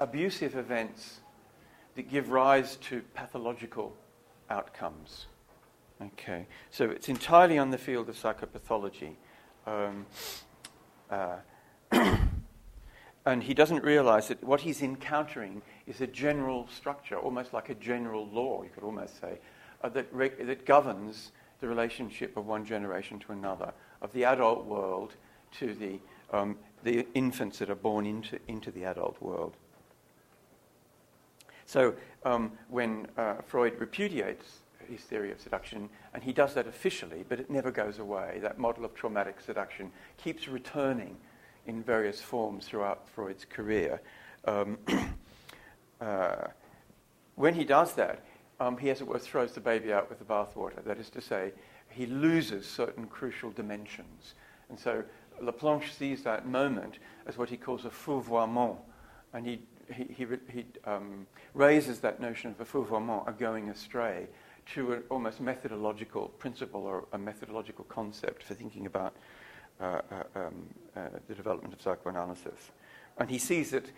abusive 0.00 0.56
events 0.56 1.20
that 1.94 2.08
give 2.08 2.30
rise 2.30 2.76
to 2.76 3.02
pathological 3.14 3.94
outcomes. 4.48 5.26
Okay, 6.00 6.46
so 6.70 6.88
it's 6.90 7.10
entirely 7.10 7.58
on 7.58 7.70
the 7.70 7.78
field 7.78 8.08
of 8.08 8.16
psychopathology. 8.16 9.16
Um, 9.66 10.06
uh, 11.10 11.36
and 13.26 13.42
he 13.42 13.54
doesn't 13.54 13.84
realize 13.84 14.28
that 14.28 14.42
what 14.42 14.60
he's 14.60 14.82
encountering 14.82 15.62
is 15.86 16.00
a 16.00 16.06
general 16.06 16.66
structure, 16.74 17.18
almost 17.18 17.52
like 17.52 17.68
a 17.68 17.74
general 17.74 18.26
law, 18.28 18.62
you 18.62 18.70
could 18.70 18.84
almost 18.84 19.20
say, 19.20 19.38
uh, 19.82 19.88
that, 19.90 20.06
that 20.16 20.64
governs 20.64 21.32
the 21.60 21.68
relationship 21.68 22.36
of 22.36 22.46
one 22.46 22.64
generation 22.64 23.18
to 23.18 23.32
another, 23.32 23.72
of 24.00 24.12
the 24.12 24.24
adult 24.24 24.64
world 24.64 25.14
to 25.58 25.74
the, 25.74 25.98
um, 26.32 26.56
the 26.82 27.06
infants 27.14 27.58
that 27.58 27.68
are 27.68 27.74
born 27.74 28.06
into, 28.06 28.38
into 28.48 28.70
the 28.70 28.84
adult 28.84 29.20
world. 29.20 29.54
So 31.66 31.94
um, 32.24 32.52
when 32.68 33.06
uh, 33.16 33.34
Freud 33.46 33.78
repudiates 33.78 34.60
his 34.88 35.00
theory 35.02 35.30
of 35.30 35.40
seduction, 35.40 35.88
and 36.14 36.22
he 36.22 36.32
does 36.32 36.54
that 36.54 36.66
officially, 36.66 37.24
but 37.28 37.38
it 37.38 37.50
never 37.50 37.70
goes 37.70 37.98
away. 37.98 38.38
That 38.42 38.58
model 38.58 38.84
of 38.84 38.94
traumatic 38.94 39.40
seduction 39.40 39.92
keeps 40.16 40.48
returning 40.48 41.16
in 41.70 41.82
various 41.82 42.20
forms 42.20 42.66
throughout 42.66 43.08
Freud's 43.08 43.44
career. 43.44 44.02
Um, 44.44 44.78
uh, 46.00 46.48
when 47.36 47.54
he 47.54 47.64
does 47.64 47.94
that, 47.94 48.24
um, 48.58 48.76
he, 48.76 48.90
as 48.90 49.00
it 49.00 49.06
were, 49.06 49.18
throws 49.18 49.52
the 49.52 49.60
baby 49.60 49.92
out 49.92 50.10
with 50.10 50.18
the 50.18 50.24
bathwater. 50.24 50.84
That 50.84 50.98
is 50.98 51.08
to 51.10 51.20
say, 51.20 51.52
he 51.88 52.06
loses 52.06 52.66
certain 52.66 53.06
crucial 53.06 53.50
dimensions. 53.50 54.34
And 54.68 54.78
so 54.78 55.02
Laplanche 55.42 55.92
sees 55.96 56.22
that 56.24 56.46
moment 56.46 56.98
as 57.26 57.38
what 57.38 57.48
he 57.48 57.56
calls 57.56 57.84
a 57.84 57.90
fourvoiement, 57.90 58.76
and 59.32 59.46
he 59.46 59.62
he, 59.92 60.04
he, 60.04 60.26
he 60.52 60.64
um, 60.84 61.26
raises 61.52 61.98
that 61.98 62.20
notion 62.20 62.52
of 62.52 62.60
a 62.60 62.64
fourvoiement, 62.64 63.24
a 63.26 63.32
going 63.32 63.70
astray, 63.70 64.28
to 64.74 64.92
an 64.92 65.02
almost 65.10 65.40
methodological 65.40 66.28
principle 66.38 66.82
or 66.82 67.06
a 67.12 67.18
methodological 67.18 67.84
concept 67.86 68.44
for 68.44 68.54
thinking 68.54 68.86
about 68.86 69.16
uh, 69.80 69.84
uh, 69.84 70.22
um, 70.34 70.66
uh, 70.96 71.08
the 71.28 71.34
development 71.34 71.72
of 71.72 71.80
psychoanalysis. 71.80 72.70
And 73.18 73.30
he 73.30 73.38
sees 73.38 73.72
it, 73.72 73.92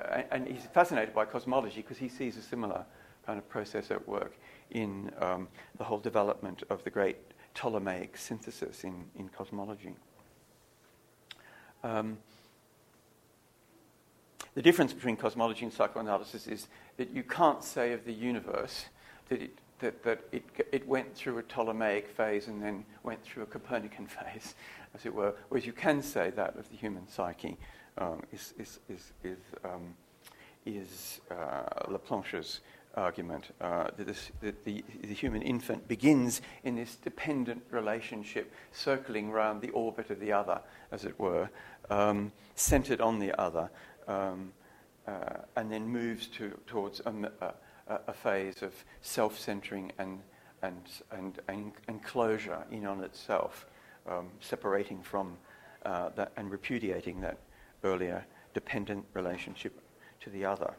uh, 0.00 0.22
and 0.30 0.46
he's 0.46 0.64
fascinated 0.66 1.14
by 1.14 1.24
cosmology 1.24 1.82
because 1.82 1.98
he 1.98 2.08
sees 2.08 2.36
a 2.36 2.42
similar 2.42 2.84
kind 3.26 3.38
of 3.38 3.48
process 3.48 3.90
at 3.90 4.06
work 4.08 4.36
in 4.70 5.10
um, 5.20 5.48
the 5.76 5.84
whole 5.84 5.98
development 5.98 6.62
of 6.70 6.82
the 6.84 6.90
great 6.90 7.16
Ptolemaic 7.54 8.16
synthesis 8.16 8.84
in, 8.84 9.04
in 9.16 9.28
cosmology. 9.28 9.94
Um, 11.82 12.18
the 14.54 14.62
difference 14.62 14.92
between 14.92 15.16
cosmology 15.16 15.64
and 15.64 15.72
psychoanalysis 15.72 16.46
is 16.46 16.68
that 16.96 17.10
you 17.10 17.22
can't 17.22 17.62
say 17.62 17.92
of 17.92 18.04
the 18.04 18.12
universe 18.12 18.86
that 19.28 19.42
it, 19.42 19.58
that, 19.80 20.02
that 20.02 20.20
it, 20.32 20.44
it 20.72 20.86
went 20.86 21.14
through 21.14 21.38
a 21.38 21.42
Ptolemaic 21.42 22.08
phase 22.08 22.48
and 22.48 22.62
then 22.62 22.84
went 23.02 23.22
through 23.22 23.44
a 23.44 23.46
Copernican 23.46 24.06
phase, 24.08 24.54
as 24.94 25.06
it 25.06 25.14
were, 25.14 25.34
whereas 25.48 25.66
you 25.66 25.72
can 25.72 26.02
say 26.02 26.30
that 26.30 26.56
of 26.56 26.68
the 26.70 26.76
human 26.76 27.06
psyche 27.08 27.56
um, 27.98 28.22
is, 28.32 28.54
is, 28.58 28.80
is, 28.88 29.12
is, 29.24 29.38
um, 29.64 29.94
is 30.64 31.20
uh, 31.30 31.88
Laplanche's 31.88 32.60
argument 32.96 33.54
uh, 33.60 33.88
that, 33.96 34.06
this, 34.06 34.30
that 34.40 34.64
the, 34.64 34.84
the, 35.02 35.14
human 35.14 35.42
infant 35.42 35.86
begins 35.86 36.40
in 36.64 36.74
this 36.74 36.96
dependent 36.96 37.62
relationship, 37.70 38.52
circling 38.72 39.28
around 39.28 39.60
the 39.60 39.70
orbit 39.70 40.10
of 40.10 40.20
the 40.20 40.32
other, 40.32 40.60
as 40.90 41.04
it 41.04 41.18
were, 41.18 41.48
um, 41.90 42.32
centered 42.54 43.00
on 43.00 43.18
the 43.18 43.38
other, 43.40 43.70
um, 44.08 44.52
uh, 45.06 45.38
and 45.56 45.70
then 45.70 45.86
moves 45.86 46.26
to, 46.26 46.58
towards 46.66 47.00
a, 47.00 47.30
a, 47.40 47.54
a, 47.88 48.12
phase 48.12 48.62
of 48.62 48.72
self-centering 49.00 49.92
and, 49.98 50.20
and, 50.62 50.82
and, 51.10 51.40
and, 51.48 51.72
and 51.88 52.02
closure 52.02 52.64
in 52.70 52.86
on 52.86 53.02
itself, 53.02 53.66
um, 54.06 54.28
separating 54.40 55.02
from 55.02 55.36
uh, 55.84 56.10
that 56.10 56.32
and 56.36 56.50
repudiating 56.50 57.20
that 57.20 57.38
earlier 57.84 58.24
dependent 58.54 59.04
relationship 59.14 59.80
to 60.20 60.30
the 60.30 60.44
other. 60.44 60.74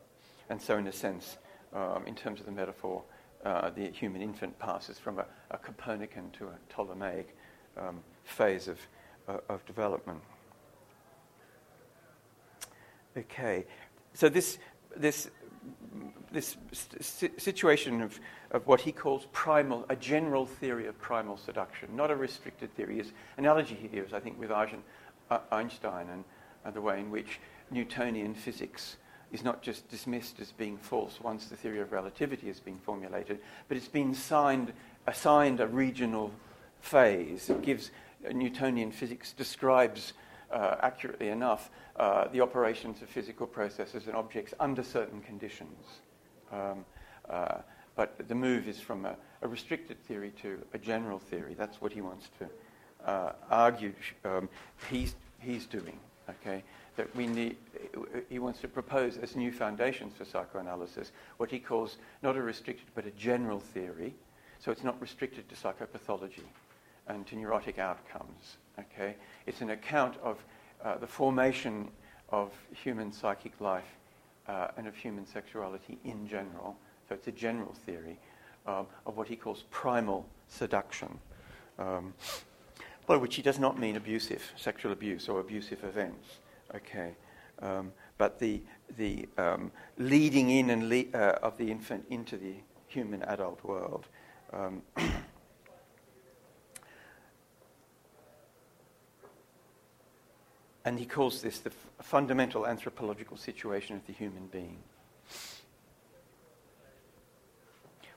And 0.49 0.61
so, 0.61 0.77
in 0.77 0.87
a 0.87 0.91
sense, 0.91 1.37
um, 1.73 2.03
in 2.05 2.15
terms 2.15 2.39
of 2.39 2.45
the 2.45 2.51
metaphor, 2.51 3.03
uh, 3.45 3.69
the 3.69 3.89
human 3.89 4.21
infant 4.21 4.57
passes 4.59 4.99
from 4.99 5.19
a, 5.19 5.25
a 5.51 5.57
Copernican 5.57 6.31
to 6.31 6.47
a 6.47 6.57
Ptolemaic 6.69 7.35
um, 7.77 8.01
phase 8.23 8.67
of, 8.67 8.79
uh, 9.27 9.37
of 9.47 9.65
development. 9.65 10.19
Okay, 13.17 13.65
so 14.13 14.29
this, 14.29 14.57
this, 14.95 15.29
this 16.31 16.57
situation 17.37 18.01
of, 18.01 18.19
of 18.51 18.65
what 18.67 18.81
he 18.81 18.91
calls 18.91 19.27
primal, 19.31 19.85
a 19.89 19.95
general 19.95 20.45
theory 20.45 20.87
of 20.87 20.99
primal 20.99 21.37
seduction, 21.37 21.95
not 21.95 22.11
a 22.11 22.15
restricted 22.15 22.73
theory. 22.75 22.97
His 22.97 23.11
analogy 23.37 23.75
here 23.75 24.03
is, 24.03 24.13
I 24.13 24.19
think, 24.19 24.39
with 24.39 24.51
uh, 24.51 25.39
Einstein 25.51 26.09
and, 26.09 26.23
and 26.65 26.73
the 26.73 26.81
way 26.81 26.99
in 26.99 27.09
which 27.09 27.39
Newtonian 27.71 28.33
physics 28.33 28.97
is 29.31 29.43
not 29.43 29.61
just 29.61 29.87
dismissed 29.89 30.39
as 30.39 30.51
being 30.51 30.77
false 30.77 31.19
once 31.21 31.47
the 31.47 31.55
theory 31.55 31.79
of 31.79 31.91
relativity 31.91 32.47
has 32.47 32.59
been 32.59 32.79
formulated, 32.79 33.39
but 33.67 33.77
it's 33.77 33.87
been 33.87 34.13
signed, 34.13 34.73
assigned 35.07 35.59
a 35.59 35.67
regional 35.67 36.31
phase. 36.81 37.49
It 37.49 37.61
gives 37.61 37.91
uh, 38.27 38.31
Newtonian 38.31 38.91
physics 38.91 39.33
describes 39.33 40.13
uh, 40.51 40.77
accurately 40.81 41.29
enough 41.29 41.69
uh, 41.95 42.27
the 42.29 42.41
operations 42.41 43.01
of 43.01 43.09
physical 43.09 43.45
processes 43.45 44.07
and 44.07 44.15
objects 44.15 44.53
under 44.59 44.81
certain 44.83 45.21
conditions. 45.21 46.01
Um, 46.51 46.85
uh, 47.29 47.59
but 47.95 48.27
the 48.27 48.35
move 48.35 48.67
is 48.67 48.79
from 48.79 49.05
a, 49.05 49.15
a, 49.41 49.47
restricted 49.47 50.01
theory 50.05 50.31
to 50.41 50.63
a 50.73 50.77
general 50.77 51.19
theory. 51.19 51.53
That's 51.53 51.81
what 51.81 51.91
he 51.91 52.01
wants 52.01 52.29
to 52.39 53.09
uh, 53.09 53.33
argue. 53.49 53.93
Um, 54.23 54.49
he's, 54.89 55.15
he's 55.39 55.65
doing. 55.65 55.99
Okay, 56.29 56.63
that 56.95 57.13
we 57.15 57.25
need. 57.25 57.57
He 58.29 58.39
wants 58.39 58.61
to 58.61 58.67
propose 58.67 59.17
as 59.17 59.35
new 59.35 59.51
foundations 59.51 60.13
for 60.15 60.25
psychoanalysis 60.25 61.11
what 61.37 61.49
he 61.49 61.59
calls 61.59 61.97
not 62.21 62.37
a 62.37 62.41
restricted 62.41 62.85
but 62.93 63.05
a 63.05 63.11
general 63.11 63.59
theory. 63.59 64.13
So 64.59 64.71
it's 64.71 64.83
not 64.83 65.01
restricted 65.01 65.49
to 65.49 65.55
psychopathology 65.55 66.45
and 67.07 67.25
to 67.27 67.35
neurotic 67.35 67.79
outcomes. 67.79 68.57
Okay, 68.77 69.15
it's 69.47 69.61
an 69.61 69.71
account 69.71 70.17
of 70.21 70.37
uh, 70.83 70.97
the 70.97 71.07
formation 71.07 71.89
of 72.29 72.53
human 72.71 73.11
psychic 73.11 73.59
life 73.59 73.97
uh, 74.49 74.67
and 74.77 74.87
of 74.87 74.95
human 74.95 75.25
sexuality 75.25 75.99
in 76.03 76.27
general. 76.27 76.75
So 77.07 77.15
it's 77.15 77.27
a 77.27 77.31
general 77.31 77.73
theory 77.85 78.17
um, 78.65 78.87
of 79.05 79.15
what 79.15 79.27
he 79.27 79.35
calls 79.35 79.63
primal 79.69 80.25
seduction, 80.47 81.19
um, 81.77 82.13
by 83.05 83.15
which 83.15 83.35
he 83.35 83.41
does 83.41 83.59
not 83.59 83.79
mean 83.79 83.95
abusive, 83.95 84.51
sexual 84.55 84.91
abuse 84.91 85.29
or 85.29 85.39
abusive 85.39 85.83
events. 85.83 86.37
Okay. 86.75 87.15
Um, 87.61 87.91
but 88.17 88.39
the, 88.39 88.61
the 88.97 89.27
um, 89.37 89.71
leading 89.97 90.49
in 90.49 90.69
and 90.71 90.89
le- 90.89 91.11
uh, 91.13 91.39
of 91.41 91.57
the 91.57 91.69
infant 91.69 92.05
into 92.09 92.37
the 92.37 92.55
human 92.87 93.21
adult 93.23 93.63
world. 93.63 94.07
And 100.89 100.97
he 100.97 101.05
calls 101.05 101.43
this 101.43 101.59
the 101.59 101.69
f- 101.69 102.03
fundamental 102.03 102.65
anthropological 102.65 103.37
situation 103.37 103.95
of 103.95 104.07
the 104.07 104.11
human 104.11 104.47
being, 104.47 104.79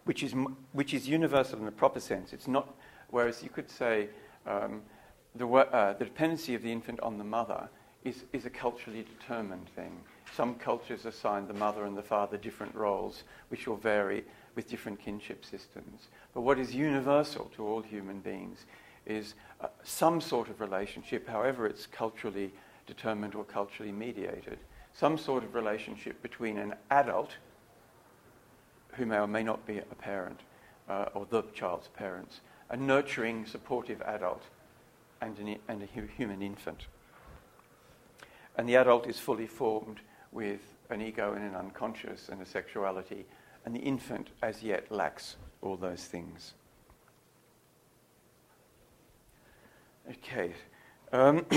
which 0.05 0.23
is, 0.23 0.35
which 0.73 0.95
is 0.95 1.07
universal 1.07 1.59
in 1.59 1.67
the 1.67 1.71
proper 1.71 2.01
sense. 2.01 2.33
It's 2.33 2.49
not, 2.49 2.75
whereas 3.11 3.43
you 3.43 3.51
could 3.51 3.71
say 3.71 4.09
um, 4.47 4.81
the, 5.35 5.47
uh, 5.47 5.93
the 5.99 6.07
dependency 6.07 6.55
of 6.55 6.63
the 6.63 6.73
infant 6.73 6.99
on 7.01 7.19
the 7.19 7.25
mother 7.25 7.69
is, 8.05 8.25
is 8.33 8.47
a 8.47 8.51
culturally 8.51 9.05
determined 9.19 9.69
thing. 9.77 10.01
Some 10.35 10.55
cultures 10.55 11.05
assign 11.05 11.47
the 11.49 11.53
mother 11.53 11.85
and 11.85 11.95
the 11.95 12.01
father 12.03 12.39
different 12.39 12.75
roles, 12.75 13.25
which 13.51 13.67
will 13.67 13.77
vary 13.77 14.25
with 14.55 14.67
different 14.67 14.99
kinship 14.99 15.45
systems. 15.45 16.09
But 16.33 16.41
what 16.41 16.59
is 16.59 16.75
universal 16.75 17.51
to 17.55 17.67
all 17.67 17.83
human 17.83 18.21
beings 18.21 18.65
is 19.07 19.35
uh, 19.61 19.69
some 19.83 20.21
sort 20.21 20.49
of 20.49 20.61
relationship, 20.61 21.29
however 21.29 21.67
it's 21.67 21.87
culturally 21.87 22.53
determined 22.87 23.35
or 23.35 23.45
culturally 23.45 23.93
mediated, 23.93 24.59
some 24.95 25.17
sort 25.17 25.45
of 25.45 25.55
relationship 25.55 26.21
between 26.23 26.59
an 26.59 26.75
adult, 26.91 27.31
who 28.93 29.07
may 29.07 29.19
or 29.19 29.27
may 29.27 29.43
not 29.43 29.65
be 29.67 29.79
a 29.79 29.95
parent, 29.95 30.41
uh, 30.89 31.07
or 31.15 31.27
the 31.31 31.43
child's 31.55 31.89
parents, 31.89 32.41
a 32.71 32.77
nurturing, 32.77 33.47
supportive 33.47 34.03
adult, 34.03 34.43
and, 35.21 35.39
an, 35.39 35.57
and 35.69 35.83
a 35.83 35.87
hu- 35.87 36.07
human 36.07 36.43
infant. 36.43 36.87
And 38.57 38.69
the 38.69 38.77
adult 38.77 39.07
is 39.07 39.19
fully 39.19 39.47
formed 39.47 40.01
with 40.31 40.61
an 40.91 41.01
ego 41.01 41.33
and 41.33 41.45
an 41.45 41.55
unconscious 41.55 42.29
and 42.29 42.43
a 42.43 42.47
sexuality, 42.47 43.25
and 43.65 43.75
the 43.75 43.81
infant 43.81 44.29
as 44.43 44.63
yet 44.63 44.91
lacks 44.91 45.37
all 45.63 45.77
those 45.77 46.05
things. 46.05 46.55
Okay. 50.11 50.53
Um, 51.13 51.47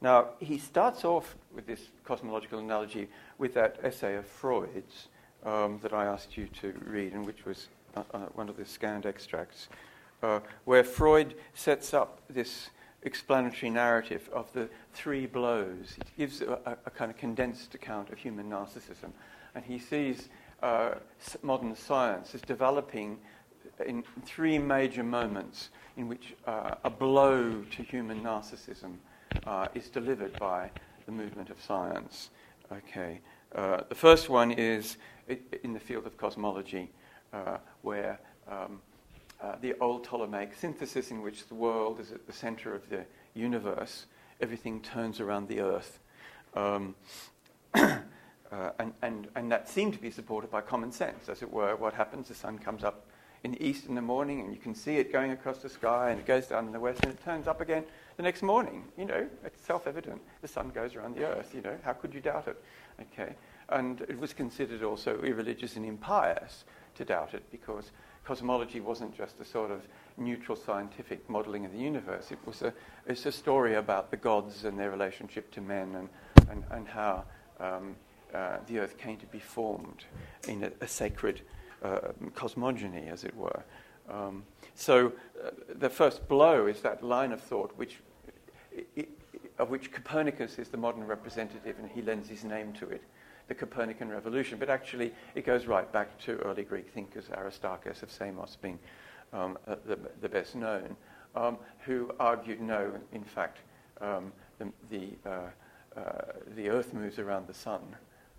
now, 0.00 0.30
he 0.40 0.58
starts 0.58 1.04
off 1.04 1.36
with 1.54 1.66
this 1.66 1.80
cosmological 2.04 2.58
analogy 2.58 3.08
with 3.38 3.54
that 3.54 3.78
essay 3.82 4.16
of 4.16 4.26
Freud's 4.26 5.08
um, 5.44 5.78
that 5.82 5.92
I 5.92 6.06
asked 6.06 6.36
you 6.36 6.48
to 6.60 6.72
read, 6.84 7.12
and 7.12 7.24
which 7.24 7.44
was 7.44 7.68
uh, 7.96 8.02
uh, 8.12 8.18
one 8.34 8.48
of 8.48 8.56
the 8.56 8.64
scanned 8.64 9.06
extracts, 9.06 9.68
uh, 10.22 10.40
where 10.64 10.82
Freud 10.82 11.34
sets 11.54 11.94
up 11.94 12.20
this 12.28 12.70
explanatory 13.02 13.70
narrative 13.70 14.28
of 14.32 14.52
the 14.52 14.68
three 14.92 15.26
blows. 15.26 15.94
It 16.00 16.06
gives 16.16 16.40
a, 16.40 16.58
a, 16.64 16.76
a 16.86 16.90
kind 16.90 17.10
of 17.10 17.16
condensed 17.16 17.74
account 17.74 18.10
of 18.10 18.18
human 18.18 18.50
narcissism. 18.50 19.12
And 19.54 19.64
he 19.64 19.78
sees 19.78 20.28
uh, 20.64 20.94
modern 21.42 21.76
science 21.76 22.34
is 22.34 22.40
developing 22.40 23.18
in 23.86 24.02
three 24.24 24.58
major 24.58 25.02
moments 25.02 25.68
in 25.96 26.08
which 26.08 26.34
uh, 26.46 26.74
a 26.84 26.90
blow 26.90 27.62
to 27.70 27.82
human 27.82 28.22
narcissism 28.22 28.96
uh, 29.46 29.66
is 29.74 29.88
delivered 29.88 30.36
by 30.38 30.70
the 31.06 31.12
movement 31.12 31.50
of 31.50 31.60
science. 31.60 32.30
Okay. 32.72 33.20
Uh, 33.54 33.82
the 33.88 33.94
first 33.94 34.30
one 34.30 34.50
is 34.52 34.96
in 35.62 35.74
the 35.74 35.80
field 35.80 36.06
of 36.06 36.16
cosmology, 36.16 36.90
uh, 37.32 37.58
where 37.82 38.18
um, 38.48 38.80
uh, 39.42 39.56
the 39.60 39.74
old 39.80 40.04
Ptolemaic 40.04 40.54
synthesis, 40.54 41.10
in 41.10 41.20
which 41.20 41.46
the 41.46 41.54
world 41.54 42.00
is 42.00 42.10
at 42.10 42.26
the 42.26 42.32
center 42.32 42.74
of 42.74 42.88
the 42.88 43.04
universe, 43.34 44.06
everything 44.40 44.80
turns 44.80 45.20
around 45.20 45.46
the 45.48 45.60
earth. 45.60 45.98
Um, 46.54 46.94
uh, 48.54 48.70
and, 48.78 48.92
and, 49.02 49.28
and 49.34 49.50
that 49.50 49.68
seemed 49.68 49.94
to 49.94 49.98
be 50.00 50.10
supported 50.10 50.50
by 50.50 50.60
common 50.60 50.92
sense, 50.92 51.28
as 51.28 51.42
it 51.42 51.52
were. 51.52 51.74
What 51.74 51.94
happens? 51.94 52.28
The 52.28 52.34
sun 52.34 52.58
comes 52.58 52.84
up 52.84 53.06
in 53.42 53.52
the 53.52 53.66
east 53.66 53.86
in 53.86 53.94
the 53.94 54.02
morning, 54.02 54.40
and 54.40 54.52
you 54.52 54.60
can 54.60 54.74
see 54.74 54.96
it 54.96 55.12
going 55.12 55.32
across 55.32 55.58
the 55.58 55.68
sky, 55.68 56.10
and 56.10 56.20
it 56.20 56.26
goes 56.26 56.46
down 56.46 56.66
in 56.66 56.72
the 56.72 56.78
west, 56.80 57.04
and 57.04 57.12
it 57.12 57.22
turns 57.24 57.48
up 57.48 57.60
again 57.60 57.84
the 58.16 58.22
next 58.22 58.42
morning. 58.42 58.84
You 58.96 59.06
know, 59.06 59.26
it's 59.44 59.60
self 59.60 59.86
evident. 59.86 60.22
The 60.40 60.48
sun 60.48 60.70
goes 60.70 60.94
around 60.94 61.16
the 61.16 61.26
earth, 61.26 61.52
you 61.54 61.62
know, 61.62 61.76
how 61.82 61.94
could 61.94 62.14
you 62.14 62.20
doubt 62.20 62.46
it? 62.46 62.62
Okay. 63.00 63.34
And 63.70 64.02
it 64.02 64.18
was 64.18 64.32
considered 64.32 64.82
also 64.82 65.20
irreligious 65.22 65.76
and 65.76 65.84
impious 65.84 66.64
to 66.94 67.04
doubt 67.04 67.34
it 67.34 67.42
because 67.50 67.90
cosmology 68.24 68.80
wasn't 68.80 69.16
just 69.16 69.40
a 69.40 69.44
sort 69.44 69.70
of 69.70 69.82
neutral 70.16 70.56
scientific 70.56 71.28
modeling 71.28 71.64
of 71.64 71.72
the 71.72 71.78
universe. 71.78 72.30
It 72.30 72.38
was 72.46 72.62
a, 72.62 72.72
it's 73.06 73.26
a 73.26 73.32
story 73.32 73.74
about 73.74 74.10
the 74.10 74.16
gods 74.16 74.64
and 74.64 74.78
their 74.78 74.90
relationship 74.90 75.50
to 75.52 75.60
men 75.60 75.94
and, 75.96 76.08
and, 76.50 76.64
and 76.70 76.86
how 76.86 77.24
um, 77.58 77.96
uh, 78.34 78.58
the 78.66 78.78
earth 78.78 78.98
came 78.98 79.16
to 79.18 79.26
be 79.26 79.38
formed 79.38 80.04
in 80.48 80.64
a, 80.64 80.70
a 80.80 80.88
sacred 80.88 81.42
uh, 81.82 81.98
cosmogony, 82.34 83.08
as 83.08 83.24
it 83.24 83.36
were. 83.36 83.62
Um, 84.08 84.44
so 84.74 85.12
uh, 85.42 85.50
the 85.76 85.88
first 85.88 86.28
blow 86.28 86.66
is 86.66 86.80
that 86.82 87.02
line 87.02 87.32
of 87.32 87.40
thought 87.40 87.72
which, 87.76 88.00
it, 88.96 89.08
of 89.58 89.70
which 89.70 89.92
Copernicus 89.92 90.58
is 90.58 90.68
the 90.68 90.76
modern 90.76 91.06
representative, 91.06 91.78
and 91.78 91.90
he 91.90 92.02
lends 92.02 92.28
his 92.28 92.44
name 92.44 92.72
to 92.74 92.88
it 92.88 93.02
the 93.48 93.54
Copernican 93.54 94.08
revolution, 94.08 94.58
but 94.58 94.70
actually 94.70 95.12
it 95.34 95.44
goes 95.44 95.66
right 95.66 95.90
back 95.92 96.18
to 96.20 96.38
early 96.38 96.64
Greek 96.64 96.90
thinkers, 96.90 97.26
Aristarchus 97.36 98.02
of 98.02 98.10
Samos 98.10 98.56
being 98.60 98.78
um, 99.32 99.58
uh, 99.66 99.76
the, 99.86 99.98
the, 100.20 100.28
best 100.28 100.54
known, 100.54 100.96
um, 101.34 101.58
who 101.80 102.10
argued 102.20 102.60
no, 102.60 102.92
in 103.12 103.24
fact, 103.24 103.58
um, 104.00 104.32
the, 104.58 104.72
the, 104.90 105.08
uh, 105.28 106.00
uh, 106.00 106.32
the, 106.54 106.70
Earth 106.70 106.94
moves 106.94 107.18
around 107.18 107.46
the 107.46 107.54
sun. 107.54 107.80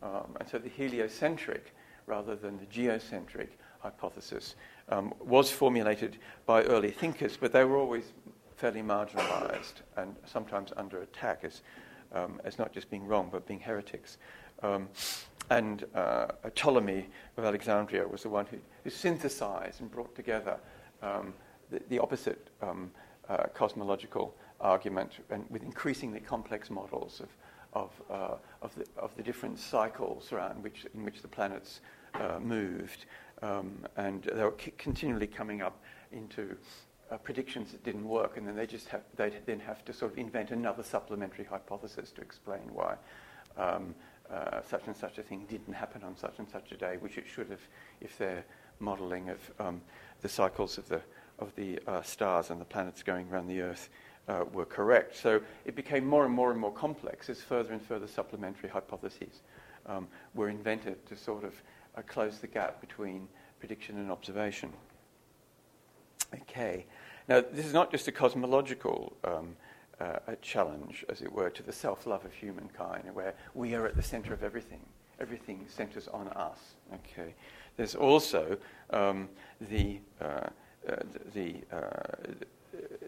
Um, 0.05 0.35
and 0.39 0.47
so 0.47 0.59
the 0.59 0.69
heliocentric 0.69 1.73
rather 2.05 2.35
than 2.35 2.59
the 2.59 2.65
geocentric 2.67 3.57
hypothesis 3.79 4.55
um, 4.89 5.13
was 5.19 5.49
formulated 5.49 6.17
by 6.45 6.61
early 6.63 6.91
thinkers, 6.91 7.37
but 7.37 7.51
they 7.51 7.63
were 7.63 7.77
always 7.77 8.13
fairly 8.55 8.81
marginalized 8.81 9.81
and 9.97 10.15
sometimes 10.25 10.71
under 10.77 11.01
attack 11.01 11.39
as, 11.43 11.61
um, 12.13 12.39
as 12.43 12.59
not 12.59 12.71
just 12.71 12.89
being 12.91 13.05
wrong, 13.07 13.29
but 13.31 13.47
being 13.47 13.59
heretics. 13.59 14.17
Um, 14.61 14.87
and 15.49 15.85
uh, 15.95 16.27
Ptolemy 16.53 17.07
of 17.37 17.45
Alexandria 17.45 18.07
was 18.07 18.23
the 18.23 18.29
one 18.29 18.45
who, 18.45 18.57
who 18.83 18.89
synthesized 18.89 19.81
and 19.81 19.91
brought 19.91 20.15
together 20.15 20.57
um, 21.01 21.33
the, 21.71 21.81
the, 21.89 21.99
opposite 21.99 22.49
um, 22.61 22.91
uh, 23.27 23.45
cosmological 23.53 24.35
argument 24.61 25.11
and 25.29 25.45
with 25.49 25.63
increasingly 25.63 26.19
complex 26.19 26.69
models 26.69 27.19
of, 27.19 27.27
of, 27.75 27.91
uh, 28.09 28.35
of, 28.61 28.73
the, 28.75 28.85
of 28.97 29.15
the 29.15 29.23
different 29.23 29.59
cycles 29.59 30.31
around 30.31 30.63
which, 30.63 30.85
in 30.93 31.03
which 31.03 31.21
the 31.21 31.27
planets 31.27 31.81
uh, 32.15 32.39
moved. 32.39 33.05
Um, 33.41 33.85
and 33.97 34.23
they 34.23 34.43
were 34.43 34.55
c- 34.59 34.73
continually 34.77 35.27
coming 35.27 35.61
up 35.61 35.77
into 36.11 36.55
uh, 37.11 37.17
predictions 37.17 37.71
that 37.71 37.83
didn't 37.83 38.07
work, 38.07 38.37
and 38.37 38.47
then 38.47 38.55
they 38.55 38.65
just 38.65 38.87
have, 38.87 39.01
they'd 39.15 39.45
then 39.45 39.59
have 39.59 39.83
to 39.85 39.93
sort 39.93 40.13
of 40.13 40.17
invent 40.17 40.51
another 40.51 40.83
supplementary 40.83 41.43
hypothesis 41.43 42.11
to 42.11 42.21
explain 42.21 42.61
why 42.73 42.95
um, 43.57 43.93
uh, 44.31 44.61
such 44.67 44.87
and 44.87 44.95
such 44.95 45.17
a 45.17 45.21
thing 45.21 45.45
didn't 45.49 45.73
happen 45.73 46.01
on 46.03 46.17
such 46.17 46.39
and 46.39 46.49
such 46.49 46.71
a 46.71 46.77
day, 46.77 46.95
which 46.99 47.17
it 47.17 47.25
should 47.27 47.49
have 47.49 47.61
if 48.01 48.17
their 48.17 48.43
modelling 48.79 49.29
of 49.29 49.51
um, 49.59 49.81
the 50.21 50.29
cycles 50.29 50.77
of 50.77 50.87
the, 50.87 51.01
of 51.39 51.53
the 51.55 51.79
uh, 51.87 52.01
stars 52.01 52.49
and 52.49 52.59
the 52.59 52.65
planets 52.65 53.03
going 53.03 53.29
around 53.29 53.47
the 53.47 53.61
Earth 53.61 53.89
uh, 54.27 54.45
were 54.53 54.65
correct. 54.65 55.15
So 55.15 55.41
it 55.65 55.75
became 55.75 56.05
more 56.05 56.25
and 56.25 56.33
more 56.33 56.51
and 56.51 56.59
more 56.59 56.71
complex 56.71 57.29
as 57.29 57.41
further 57.41 57.73
and 57.73 57.81
further 57.81 58.07
supplementary 58.07 58.69
hypotheses 58.69 59.41
um, 59.85 60.07
were 60.33 60.49
invented 60.49 61.05
to 61.07 61.15
sort 61.15 61.43
of 61.43 61.53
uh, 61.95 62.01
close 62.01 62.39
the 62.39 62.47
gap 62.47 62.81
between 62.81 63.27
prediction 63.59 63.97
and 63.97 64.11
observation. 64.11 64.71
Okay. 66.33 66.85
Now, 67.27 67.43
this 67.51 67.65
is 67.65 67.73
not 67.73 67.91
just 67.91 68.07
a 68.07 68.11
cosmological 68.11 69.13
um, 69.23 69.55
uh, 69.99 70.19
a 70.27 70.35
challenge, 70.37 71.05
as 71.09 71.21
it 71.21 71.31
were, 71.31 71.49
to 71.49 71.63
the 71.63 71.71
self 71.71 72.05
love 72.05 72.25
of 72.25 72.33
humankind, 72.33 73.03
where 73.13 73.33
we 73.53 73.75
are 73.75 73.85
at 73.85 73.95
the 73.95 74.03
center 74.03 74.33
of 74.33 74.43
everything. 74.43 74.81
Everything 75.19 75.65
centers 75.69 76.07
on 76.09 76.27
us. 76.29 76.59
Okay. 76.93 77.33
There's 77.77 77.95
also 77.95 78.57
um, 78.89 79.29
the, 79.61 79.99
uh, 80.21 80.25
uh, 80.25 80.95
the, 81.33 81.55
uh, 81.71 82.33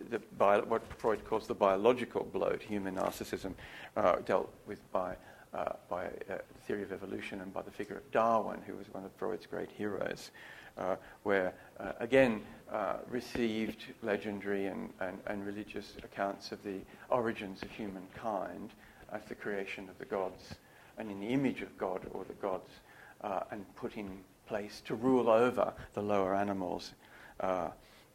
the 0.10 0.20
bio- 0.38 0.66
what 0.66 0.82
Freud 0.98 1.26
calls 1.26 1.48
the 1.48 1.56
biological 1.56 2.24
blow 2.24 2.52
to 2.52 2.68
human 2.68 2.96
narcissism, 2.96 3.54
uh, 3.96 4.18
dealt 4.26 4.54
with 4.66 4.80
by, 4.92 5.16
uh, 5.54 5.74
by 5.90 6.06
the 6.28 6.42
theory 6.66 6.84
of 6.84 6.92
evolution 6.92 7.42
and 7.42 7.54
by 7.54 7.62
the 7.62 7.72
figure 7.72 7.98
of 7.98 8.12
Darwin, 8.12 8.62
who 8.66 8.76
was 8.76 8.88
one 8.94 9.04
of 9.04 9.12
Freud's 9.18 9.46
great 9.46 9.70
heroes 9.72 10.32
uh, 10.78 10.96
where, 11.24 11.54
uh, 11.80 11.94
again, 12.00 12.42
uh, 12.72 12.98
received 13.10 13.86
legendary 14.04 14.68
and, 14.68 14.94
and, 15.00 15.18
and, 15.28 15.46
religious 15.46 15.94
accounts 16.04 16.52
of 16.52 16.62
the 16.64 16.80
origins 17.10 17.64
of 17.64 17.72
humankind 17.72 18.72
as 19.12 19.24
the 19.26 19.36
creation 19.36 19.88
of 19.90 19.98
the 19.98 20.06
gods 20.06 20.56
and 20.98 21.10
in 21.10 21.20
the 21.20 21.28
image 21.28 21.62
of 21.62 21.78
God 21.78 22.06
or 22.12 22.26
the 22.26 22.34
gods 22.34 22.70
uh, 23.22 23.42
and 23.52 23.66
put 23.76 23.96
in 23.96 24.20
place 24.48 24.82
to 24.86 24.96
rule 24.96 25.30
over 25.30 25.74
the 25.94 26.02
lower 26.02 26.36
animals 26.36 26.94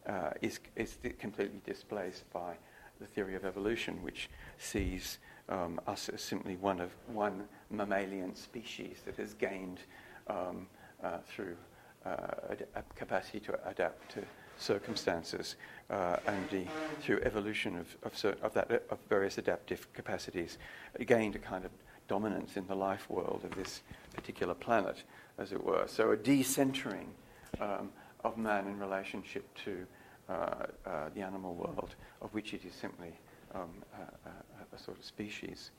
uh, 0.07 0.11
uh, 0.11 0.31
is, 0.41 0.61
is 0.77 0.99
completely 1.19 1.61
displaced 1.65 2.31
by 2.33 2.55
the 3.01 3.07
theory 3.07 3.35
of 3.35 3.45
evolution, 3.45 4.03
which 4.03 4.29
sees 4.59 5.19
um, 5.49 5.81
us 5.87 6.09
as 6.09 6.21
simply 6.23 6.57
one 6.57 6.81
of 6.81 6.91
one 7.07 7.45
mammalian 7.71 8.35
species 8.35 8.99
that 9.05 9.17
has 9.17 9.35
gained 9.35 9.81
um, 10.29 10.67
through 11.27 11.57
uh, 12.07 12.11
a 12.77 12.83
capacity 12.95 13.41
to 13.41 13.59
adapt 13.69 14.09
to 14.13 14.23
circumstances 14.59 15.57
uh, 15.91 16.17
and 16.27 16.49
the, 16.51 16.65
through 17.01 17.21
evolution 17.23 17.77
of, 17.77 17.97
of, 18.03 18.37
of, 18.43 18.55
that, 18.55 18.71
of 18.91 18.99
various 19.09 19.39
adaptive 19.39 19.93
capacities, 19.93 20.59
gained 21.07 21.35
a 21.35 21.39
kind 21.39 21.65
of 21.65 21.71
dominance 22.09 22.57
in 22.57 22.67
the 22.67 22.75
life 22.75 23.09
world 23.11 23.41
of 23.45 23.55
this 23.57 23.83
particular 24.15 24.55
planet, 24.55 25.03
as 25.39 25.53
it 25.53 25.63
were. 25.65 25.85
So 25.87 26.13
a 26.13 26.17
decentering 26.17 27.07
um, 27.61 27.91
of 28.25 28.39
man 28.39 28.67
in 28.67 28.79
relationship 28.79 29.45
to 29.65 29.87
uh, 30.29 30.33
uh, 30.87 31.09
the 31.15 31.21
animal 31.21 31.55
world, 31.55 31.95
of 32.21 32.33
which 32.33 32.55
it 32.55 32.65
is 32.65 32.73
simply 32.73 33.13
um, 33.55 33.71
a, 33.99 34.75
a, 34.75 34.79
sort 34.79 34.97
of 34.99 35.05
species. 35.05 35.71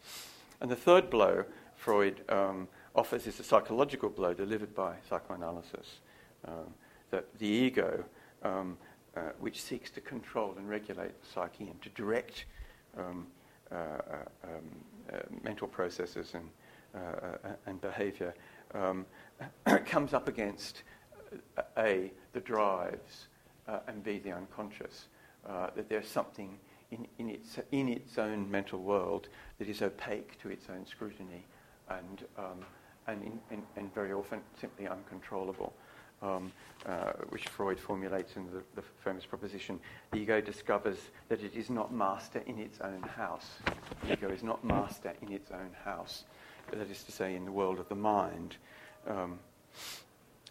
And 0.61 0.69
the 0.69 0.75
third 0.75 1.09
blow 1.09 1.45
Freud 1.75 2.21
um, 2.29 2.67
offers 2.95 3.25
is 3.25 3.39
a 3.39 3.43
psychological 3.43 4.09
blow 4.09 4.33
delivered 4.33 4.75
by 4.75 4.95
psychoanalysis 5.09 5.99
um, 6.47 6.73
that 7.11 7.25
the 7.39 7.47
ego, 7.47 8.03
um, 8.43 8.77
uh, 9.15 9.21
which 9.39 9.61
seeks 9.61 9.89
to 9.91 10.01
control 10.01 10.53
and 10.57 10.69
regulate 10.69 11.19
the 11.21 11.27
psyche 11.33 11.65
and 11.65 11.81
to 11.81 11.89
direct 11.89 12.45
um, 12.97 13.27
uh, 13.71 13.75
uh 13.75 14.15
um, 14.43 14.49
uh, 15.11 15.17
mental 15.43 15.67
processes 15.67 16.33
and, 16.35 16.49
and 17.65 17.81
behavior, 17.81 18.33
comes 19.85 20.13
up 20.13 20.27
against 20.27 20.83
A, 21.77 22.11
the 22.33 22.39
drives, 22.39 23.27
and 23.87 24.03
B, 24.03 24.19
the 24.19 24.31
unconscious. 24.31 25.07
that 25.45 25.89
there's 25.89 26.07
something 26.07 26.57
in, 26.91 27.07
in, 27.17 27.29
its, 27.29 27.59
in 27.71 27.89
its 27.89 28.17
own 28.17 28.49
mental 28.49 28.79
world 28.79 29.27
that 29.59 29.67
is 29.67 29.81
opaque 29.81 30.39
to 30.41 30.49
its 30.49 30.67
own 30.69 30.85
scrutiny 30.85 31.45
and, 31.89 32.25
um, 32.37 32.65
and, 33.07 33.23
in, 33.51 33.63
and, 33.75 33.93
very 33.93 34.13
often 34.13 34.39
simply 34.59 34.87
uncontrollable 34.87 35.73
um, 36.21 36.51
uh, 36.85 37.11
which 37.29 37.47
Freud 37.49 37.79
formulates 37.79 38.35
in 38.37 38.45
the, 38.45 38.63
the, 38.75 38.83
famous 39.03 39.25
proposition, 39.25 39.79
the 40.11 40.19
ego 40.19 40.39
discovers 40.39 40.97
that 41.27 41.43
it 41.43 41.53
is 41.53 41.69
not 41.69 41.93
master 41.93 42.41
in 42.45 42.59
its 42.59 42.79
own 42.79 43.01
house. 43.01 43.49
The 44.03 44.13
ego 44.13 44.29
is 44.29 44.41
not 44.41 44.63
master 44.63 45.13
in 45.21 45.33
its 45.33 45.51
own 45.51 45.71
house, 45.83 46.23
that 46.71 46.89
is 46.89 47.03
to 47.03 47.11
say, 47.11 47.35
in 47.35 47.43
the 47.43 47.51
world 47.51 47.79
of 47.79 47.89
the 47.89 47.95
mind. 47.95 48.55
Um, 49.05 49.39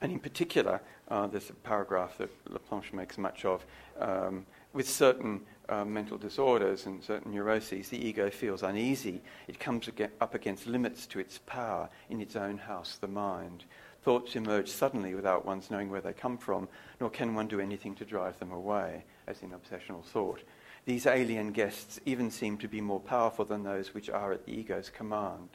and 0.02 0.10
in 0.10 0.18
particular, 0.18 0.80
uh, 1.08 1.28
there's 1.28 1.48
a 1.48 1.54
paragraph 1.54 2.18
that 2.18 2.28
Laplanche 2.50 2.92
makes 2.92 3.16
much 3.16 3.44
of, 3.44 3.64
um, 4.00 4.44
with 4.72 4.88
certain 4.88 5.42
uh, 5.68 5.84
mental 5.84 6.18
disorders 6.18 6.86
and 6.86 7.02
certain 7.02 7.30
neuroses, 7.30 7.88
the 7.88 8.04
ego 8.04 8.28
feels 8.28 8.64
uneasy. 8.64 9.22
It 9.46 9.60
comes 9.60 9.88
up 10.20 10.34
against 10.34 10.66
limits 10.66 11.06
to 11.06 11.20
its 11.20 11.38
power 11.46 11.88
in 12.10 12.20
its 12.20 12.34
own 12.34 12.58
house, 12.58 12.98
the 13.00 13.06
mind. 13.06 13.64
Thoughts 14.02 14.34
emerge 14.34 14.68
suddenly 14.68 15.14
without 15.14 15.46
one's 15.46 15.70
knowing 15.70 15.88
where 15.88 16.00
they 16.00 16.12
come 16.12 16.36
from, 16.36 16.68
nor 17.00 17.08
can 17.08 17.36
one 17.36 17.46
do 17.46 17.60
anything 17.60 17.94
to 17.94 18.04
drive 18.04 18.40
them 18.40 18.50
away, 18.50 19.04
as 19.28 19.42
in 19.42 19.50
obsessional 19.50 20.04
thought. 20.04 20.42
These 20.84 21.06
alien 21.06 21.52
guests 21.52 22.00
even 22.04 22.32
seem 22.32 22.58
to 22.58 22.66
be 22.66 22.80
more 22.80 22.98
powerful 22.98 23.44
than 23.44 23.62
those 23.62 23.94
which 23.94 24.10
are 24.10 24.32
at 24.32 24.46
the 24.46 24.52
ego's 24.52 24.90
command. 24.90 25.50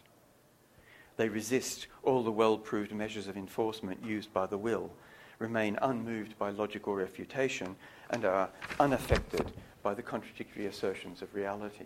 They 1.17 1.29
resist 1.29 1.87
all 2.03 2.23
the 2.23 2.31
well 2.31 2.57
proved 2.57 2.93
measures 2.93 3.27
of 3.27 3.35
enforcement 3.35 4.05
used 4.05 4.31
by 4.33 4.45
the 4.45 4.57
will, 4.57 4.91
remain 5.39 5.77
unmoved 5.81 6.37
by 6.37 6.51
logical 6.51 6.95
refutation, 6.95 7.75
and 8.11 8.23
are 8.23 8.49
unaffected 8.79 9.51
by 9.83 9.93
the 9.93 10.03
contradictory 10.03 10.67
assertions 10.67 11.21
of 11.21 11.35
reality. 11.35 11.85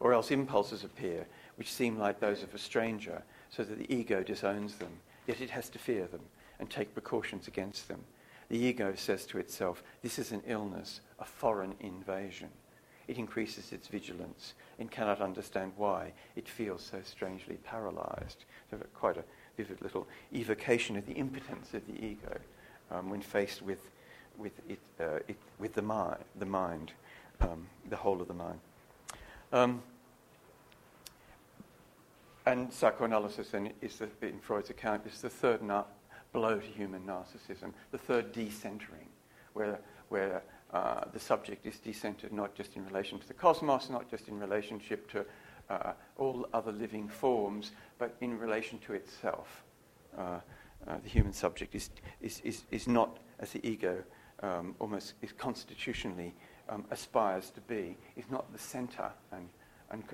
Or 0.00 0.14
else 0.14 0.30
impulses 0.30 0.82
appear 0.84 1.26
which 1.56 1.72
seem 1.72 1.98
like 1.98 2.18
those 2.18 2.42
of 2.42 2.54
a 2.54 2.58
stranger, 2.58 3.22
so 3.50 3.62
that 3.62 3.78
the 3.78 3.94
ego 3.94 4.22
disowns 4.22 4.76
them, 4.76 4.92
yet 5.26 5.42
it 5.42 5.50
has 5.50 5.68
to 5.68 5.78
fear 5.78 6.06
them 6.06 6.22
and 6.58 6.70
take 6.70 6.94
precautions 6.94 7.48
against 7.48 7.88
them. 7.88 8.00
The 8.48 8.58
ego 8.58 8.94
says 8.96 9.26
to 9.26 9.38
itself, 9.38 9.82
This 10.02 10.18
is 10.18 10.32
an 10.32 10.42
illness, 10.46 11.02
a 11.18 11.24
foreign 11.24 11.74
invasion. 11.80 12.48
It 13.10 13.18
increases 13.18 13.72
its 13.72 13.88
vigilance 13.88 14.54
and 14.78 14.88
cannot 14.88 15.20
understand 15.20 15.72
why 15.76 16.12
it 16.36 16.48
feels 16.48 16.80
so 16.80 17.00
strangely 17.02 17.56
paralyzed. 17.64 18.44
So, 18.70 18.78
quite 18.94 19.16
a 19.16 19.24
vivid 19.56 19.82
little 19.82 20.06
evocation 20.32 20.96
of 20.96 21.06
the 21.06 21.14
impotence 21.14 21.74
of 21.74 21.84
the 21.88 22.04
ego 22.04 22.38
um, 22.88 23.10
when 23.10 23.20
faced 23.20 23.62
with, 23.62 23.80
with, 24.38 24.52
it, 24.68 24.78
uh, 25.00 25.16
it, 25.26 25.34
with 25.58 25.74
the, 25.74 25.82
mi- 25.82 26.22
the 26.38 26.46
mind, 26.46 26.92
um, 27.40 27.66
the 27.88 27.96
whole 27.96 28.22
of 28.22 28.28
the 28.28 28.34
mind. 28.34 28.60
Um, 29.52 29.82
and 32.46 32.72
psychoanalysis, 32.72 33.48
then, 33.48 33.72
is 33.82 33.98
the, 33.98 34.08
in 34.24 34.38
Freud's 34.38 34.70
account, 34.70 35.04
is 35.04 35.20
the 35.20 35.28
third 35.28 35.62
na- 35.62 35.82
blow 36.32 36.60
to 36.60 36.66
human 36.66 37.02
narcissism, 37.02 37.72
the 37.90 37.98
third 37.98 38.32
decentering, 38.32 39.08
where, 39.54 39.80
where 40.10 40.44
uh, 40.72 41.04
the 41.12 41.18
subject 41.18 41.66
is 41.66 41.76
decentered 41.76 42.32
not 42.32 42.54
just 42.54 42.76
in 42.76 42.84
relation 42.86 43.18
to 43.18 43.26
the 43.26 43.34
cosmos, 43.34 43.90
not 43.90 44.10
just 44.10 44.28
in 44.28 44.38
relationship 44.38 45.10
to 45.10 45.24
uh, 45.68 45.92
all 46.16 46.46
other 46.52 46.72
living 46.72 47.08
forms, 47.08 47.72
but 47.98 48.16
in 48.20 48.38
relation 48.38 48.78
to 48.78 48.92
itself. 48.92 49.64
Uh, 50.16 50.40
uh 50.86 50.96
the 51.02 51.08
human 51.08 51.32
subject 51.32 51.74
is, 51.74 51.90
is, 52.20 52.40
is, 52.44 52.64
is 52.70 52.88
not, 52.88 53.18
as 53.38 53.50
the 53.50 53.66
ego 53.66 54.02
um, 54.42 54.74
almost 54.78 55.14
is 55.22 55.32
constitutionally 55.32 56.34
um, 56.68 56.84
aspires 56.90 57.50
to 57.50 57.60
be, 57.62 57.96
is 58.16 58.24
not 58.30 58.50
the 58.52 58.58
center 58.58 59.10
and, 59.32 59.48
and, 59.90 60.04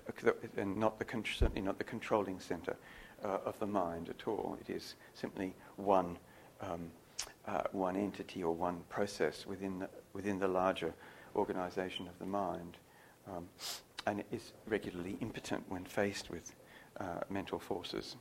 and 0.57 0.77
not 0.77 0.99
the, 0.99 1.07
certainly 1.37 1.61
not 1.61 1.79
the 1.79 1.85
controlling 1.85 2.41
center 2.41 2.77
uh, 3.25 3.39
of 3.45 3.59
the 3.59 3.67
mind 3.67 4.09
at 4.09 4.27
all. 4.27 4.57
It 4.61 4.71
is 4.71 4.95
simply 5.15 5.55
one, 5.77 6.19
um, 6.61 6.91
uh, 7.47 7.63
one 7.73 7.97
entity 7.97 8.43
or 8.43 8.55
one 8.55 8.81
process 8.89 9.47
within 9.47 9.79
the, 9.79 9.89
within 10.17 10.39
the 10.39 10.49
larger 10.49 10.95
organization 11.37 12.09
of 12.09 12.19
the 12.19 12.27
mind. 12.27 12.77
Um, 13.31 13.47
and 14.07 14.23
is 14.31 14.53
regularly 14.67 15.17
impotent 15.21 15.65
when 15.69 15.85
faced 15.85 16.31
with 16.31 16.55
uh, 17.01 17.21
mental 17.29 17.59
forces 17.59 18.17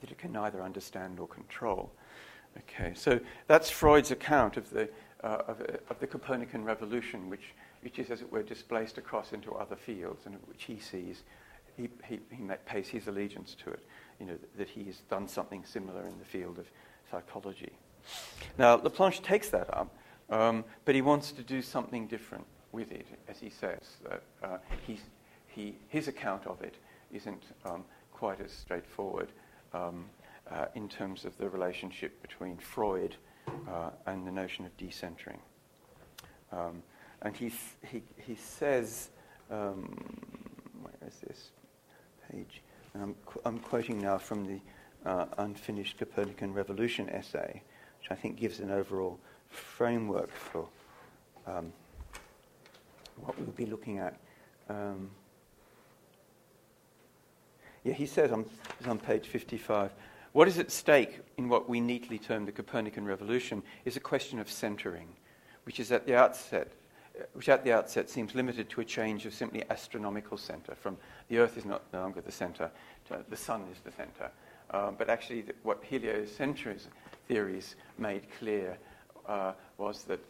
that 0.00 0.10
it 0.10 0.18
can 0.18 0.32
neither 0.32 0.62
understand 0.62 1.16
nor 1.16 1.28
control. 1.28 1.92
Okay, 2.58 2.92
so 2.94 3.20
that's 3.46 3.70
Freud's 3.70 4.10
account 4.10 4.56
of 4.56 4.70
the, 4.70 4.88
uh, 5.22 5.42
of, 5.48 5.60
uh, 5.60 5.64
of, 5.90 5.98
the 6.00 6.06
Copernican 6.06 6.64
revolution, 6.64 7.28
which, 7.28 7.52
which 7.82 7.98
is, 7.98 8.10
as 8.10 8.20
it 8.20 8.30
were, 8.30 8.42
displaced 8.42 8.96
across 8.98 9.32
into 9.32 9.52
other 9.54 9.76
fields, 9.76 10.26
and 10.26 10.36
which 10.46 10.64
he 10.64 10.78
sees 10.78 11.22
he, 11.76 11.88
he, 12.08 12.20
he 12.30 12.42
pays 12.66 12.88
his 12.88 13.08
allegiance 13.08 13.56
to 13.64 13.70
it, 13.70 13.84
you 14.20 14.26
know, 14.26 14.38
that 14.56 14.68
he 14.68 14.84
has 14.84 14.98
done 15.10 15.26
something 15.26 15.64
similar 15.64 16.06
in 16.06 16.18
the 16.18 16.24
field 16.24 16.58
of 16.58 16.70
psychology. 17.10 17.72
Now, 18.58 18.76
Laplanche 18.78 19.22
takes 19.22 19.50
that 19.50 19.72
up, 19.74 19.94
um, 20.30 20.64
but 20.84 20.94
he 20.94 21.02
wants 21.02 21.32
to 21.32 21.42
do 21.42 21.62
something 21.62 22.06
different 22.06 22.44
with 22.72 22.92
it, 22.92 23.06
as 23.28 23.38
he 23.38 23.50
says. 23.50 23.80
That 24.08 24.22
uh, 24.42 24.58
he, 25.46 25.76
his 25.88 26.08
account 26.08 26.46
of 26.46 26.62
it 26.62 26.74
isn't 27.12 27.42
um, 27.64 27.84
quite 28.12 28.40
as 28.40 28.52
straightforward 28.52 29.28
um, 29.72 30.06
uh, 30.50 30.66
in 30.74 30.88
terms 30.88 31.24
of 31.24 31.36
the 31.38 31.48
relationship 31.48 32.20
between 32.22 32.56
Freud 32.56 33.16
uh, 33.68 33.90
and 34.06 34.26
the 34.26 34.32
notion 34.32 34.64
of 34.64 34.76
decentering. 34.76 35.38
Um, 36.52 36.82
and 37.22 37.36
he, 37.36 37.52
he, 37.90 38.02
he 38.16 38.34
says, 38.34 39.10
um, 39.50 39.96
where 40.82 41.08
is 41.08 41.16
this? 41.26 41.50
page. 42.30 42.62
I'm, 42.94 43.14
qu- 43.26 43.40
I'm 43.44 43.58
quoting 43.58 44.00
now 44.00 44.18
from 44.18 44.46
the 44.46 44.60
uh, 45.08 45.26
Unfinished 45.38 45.98
Copernican 45.98 46.52
Revolution 46.52 47.08
essay, 47.10 47.62
which 48.04 48.10
I 48.10 48.20
think 48.20 48.36
gives 48.36 48.60
an 48.60 48.70
overall 48.70 49.18
framework 49.48 50.30
for 50.30 50.66
um, 51.46 51.72
what 53.16 53.38
we'll 53.38 53.48
be 53.52 53.64
looking 53.64 53.98
at. 53.98 54.18
Um, 54.68 55.08
yeah, 57.82 57.94
he 57.94 58.04
says 58.04 58.30
on, 58.30 58.44
on 58.86 58.98
page 58.98 59.26
55 59.28 59.90
what 60.32 60.48
is 60.48 60.58
at 60.58 60.70
stake 60.70 61.20
in 61.38 61.48
what 61.48 61.66
we 61.66 61.80
neatly 61.80 62.18
term 62.18 62.44
the 62.44 62.52
Copernican 62.52 63.06
revolution 63.06 63.62
is 63.86 63.96
a 63.96 64.00
question 64.00 64.38
of 64.38 64.50
centering, 64.50 65.08
which 65.64 65.80
is 65.80 65.90
at 65.90 66.06
the 66.06 66.14
outset 66.14 66.72
which 67.32 67.48
at 67.48 67.64
the 67.64 67.72
outset 67.72 68.10
seems 68.10 68.34
limited 68.34 68.68
to 68.68 68.80
a 68.80 68.84
change 68.84 69.24
of 69.24 69.32
simply 69.32 69.62
astronomical 69.70 70.36
center 70.36 70.74
from 70.74 70.96
the 71.28 71.38
Earth 71.38 71.56
is 71.56 71.64
not 71.64 71.82
no 71.92 72.00
longer 72.00 72.20
the 72.20 72.32
center, 72.32 72.70
the 73.30 73.36
Sun 73.36 73.62
is 73.72 73.78
the 73.80 73.92
center. 73.92 74.30
Um, 74.70 74.96
but 74.98 75.08
actually, 75.08 75.42
the, 75.42 75.54
what 75.62 75.82
heliocentric 75.84 76.78
theories 77.28 77.76
made 77.98 78.26
clear 78.38 78.78
uh, 79.26 79.52
was 79.78 80.04
that 80.04 80.20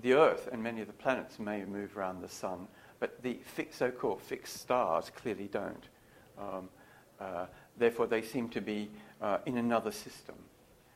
the 0.00 0.12
Earth 0.12 0.48
and 0.52 0.62
many 0.62 0.80
of 0.80 0.86
the 0.86 0.92
planets 0.92 1.38
may 1.38 1.64
move 1.64 1.96
around 1.96 2.22
the 2.22 2.28
Sun, 2.28 2.66
but 3.00 3.22
the 3.22 3.38
so-called 3.70 4.22
fixed 4.22 4.60
stars 4.60 5.10
clearly 5.14 5.48
don't. 5.52 5.88
Um, 6.38 6.68
uh, 7.20 7.46
therefore, 7.76 8.06
they 8.06 8.22
seem 8.22 8.48
to 8.50 8.60
be 8.60 8.90
uh, 9.20 9.38
in 9.46 9.58
another 9.58 9.90
system. 9.90 10.36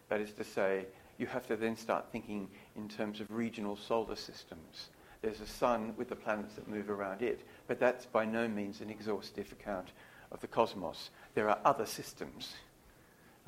That 0.09 0.21
is 0.21 0.33
to 0.33 0.45
say, 0.45 0.87
you 1.19 1.27
have 1.27 1.47
to 1.49 1.57
then 1.57 1.77
start 1.77 2.07
thinking 2.11 2.49
in 2.77 2.88
terms 2.88 3.21
of 3.21 3.31
regional 3.31 3.77
solar 3.77 4.17
systems 4.17 4.88
there's 5.23 5.41
a 5.41 5.47
sun 5.47 5.95
with 5.97 6.09
the 6.09 6.17
planets 6.17 6.57
that 6.57 6.69
move 6.69 6.91
around 6.91 7.23
it, 7.23 7.41
but 7.69 7.79
that's 7.79 8.07
by 8.07 8.25
no 8.25 8.49
means 8.49 8.81
an 8.81 8.91
exhaustive 8.91 9.51
account 9.53 9.88
of 10.33 10.41
the 10.41 10.49
cosmos. 10.49 11.11
There 11.35 11.49
are 11.49 11.59
other 11.65 11.87
systems. 11.87 12.55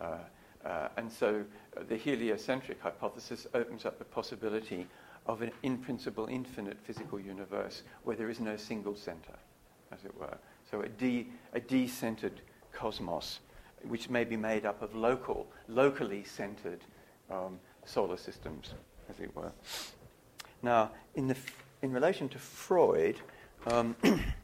Uh, 0.00 0.18
uh, 0.64 0.88
and 0.96 1.10
so 1.10 1.44
uh, 1.76 1.82
the 1.88 1.96
heliocentric 1.96 2.80
hypothesis 2.80 3.46
opens 3.54 3.84
up 3.84 3.98
the 3.98 4.04
possibility 4.04 4.86
of 5.26 5.42
an 5.42 5.50
in 5.62 5.78
principle 5.78 6.26
infinite 6.26 6.78
physical 6.82 7.18
universe 7.18 7.82
where 8.04 8.16
there 8.16 8.30
is 8.30 8.40
no 8.40 8.56
single 8.56 8.94
center, 8.94 9.34
as 9.92 10.04
it 10.04 10.14
were. 10.18 10.36
So 10.70 10.82
a, 10.82 10.88
de- 10.88 11.28
a 11.54 11.60
decentered 11.60 12.38
cosmos, 12.72 13.40
which 13.86 14.08
may 14.10 14.24
be 14.24 14.36
made 14.36 14.66
up 14.66 14.82
of 14.82 14.94
local, 14.94 15.46
locally 15.68 16.24
centered 16.24 16.80
um, 17.30 17.58
solar 17.84 18.16
systems, 18.16 18.74
as 19.08 19.20
it 19.20 19.34
were. 19.36 19.52
Now, 20.62 20.90
in 21.14 21.26
the 21.26 21.36
in 21.82 21.92
relation 21.92 22.30
to 22.30 22.38
Freud, 22.38 23.16
um, 23.66 23.94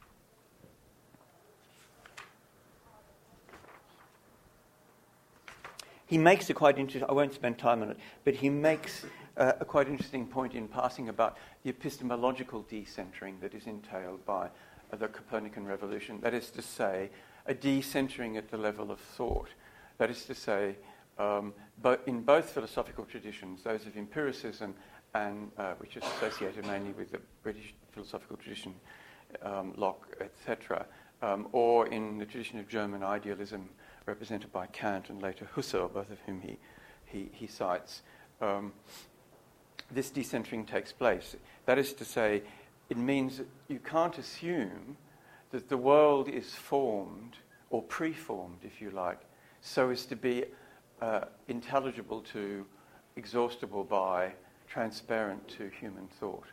he 6.10 6.18
makes 6.18 6.50
a 6.50 6.54
quite 6.54 6.76
interesting, 6.76 7.08
I 7.08 7.12
won't 7.12 7.32
spend 7.32 7.56
time 7.56 7.82
on 7.82 7.90
it, 7.90 7.96
but 8.24 8.34
he 8.34 8.50
makes 8.50 9.04
uh, 9.36 9.52
a 9.60 9.64
quite 9.64 9.86
interesting 9.86 10.26
point 10.26 10.54
in 10.54 10.66
passing 10.66 11.08
about 11.08 11.36
the 11.62 11.70
epistemological 11.70 12.66
decentering 12.68 13.40
that 13.40 13.54
is 13.54 13.68
entailed 13.68 14.26
by 14.26 14.48
uh, 14.92 14.96
the 14.96 15.06
Copernican 15.06 15.64
revolution. 15.64 16.18
That 16.20 16.34
is 16.34 16.50
to 16.50 16.62
say, 16.62 17.10
a 17.46 17.54
decentering 17.54 18.36
at 18.36 18.50
the 18.50 18.56
level 18.56 18.90
of 18.90 18.98
thought. 18.98 19.50
That 19.98 20.10
is 20.10 20.24
to 20.24 20.34
say, 20.34 20.74
um, 21.16 21.54
but 21.80 22.02
in 22.06 22.22
both 22.22 22.50
philosophical 22.50 23.04
traditions, 23.04 23.62
those 23.62 23.86
of 23.86 23.96
empiricism 23.96 24.74
and 25.14 25.52
uh, 25.58 25.74
which 25.74 25.96
is 25.96 26.02
associated 26.16 26.66
mainly 26.66 26.90
with 26.90 27.12
the 27.12 27.20
British 27.44 27.72
philosophical 27.92 28.36
tradition, 28.36 28.74
um, 29.42 29.74
Locke, 29.76 30.16
etc., 30.20 30.86
um, 31.22 31.46
or 31.52 31.86
in 31.86 32.18
the 32.18 32.26
tradition 32.26 32.58
of 32.58 32.66
German 32.66 33.04
idealism 33.04 33.68
represented 34.06 34.52
by 34.52 34.66
Kant 34.66 35.08
and 35.10 35.22
later 35.22 35.48
Husserl, 35.54 35.92
both 35.92 36.10
of 36.10 36.18
whom 36.26 36.40
he, 36.40 36.58
he, 37.06 37.28
he 37.32 37.46
cites. 37.46 38.02
Um, 38.40 38.72
this 39.90 40.10
decentering 40.10 40.66
takes 40.66 40.92
place. 40.92 41.36
That 41.66 41.78
is 41.78 41.92
to 41.94 42.04
say, 42.04 42.42
it 42.88 42.96
means 42.96 43.38
that 43.38 43.46
you 43.68 43.78
can't 43.78 44.16
assume 44.18 44.96
that 45.50 45.68
the 45.68 45.76
world 45.76 46.28
is 46.28 46.54
formed 46.54 47.36
or 47.70 47.82
preformed, 47.82 48.58
if 48.62 48.80
you 48.80 48.90
like, 48.90 49.20
so 49.60 49.90
as 49.90 50.06
to 50.06 50.16
be 50.16 50.44
uh, 51.00 51.22
intelligible 51.48 52.20
to, 52.32 52.64
exhaustible 53.16 53.84
by 53.84 54.32
transparent 54.68 55.46
to 55.48 55.68
human 55.80 56.06
thought. 56.18 56.46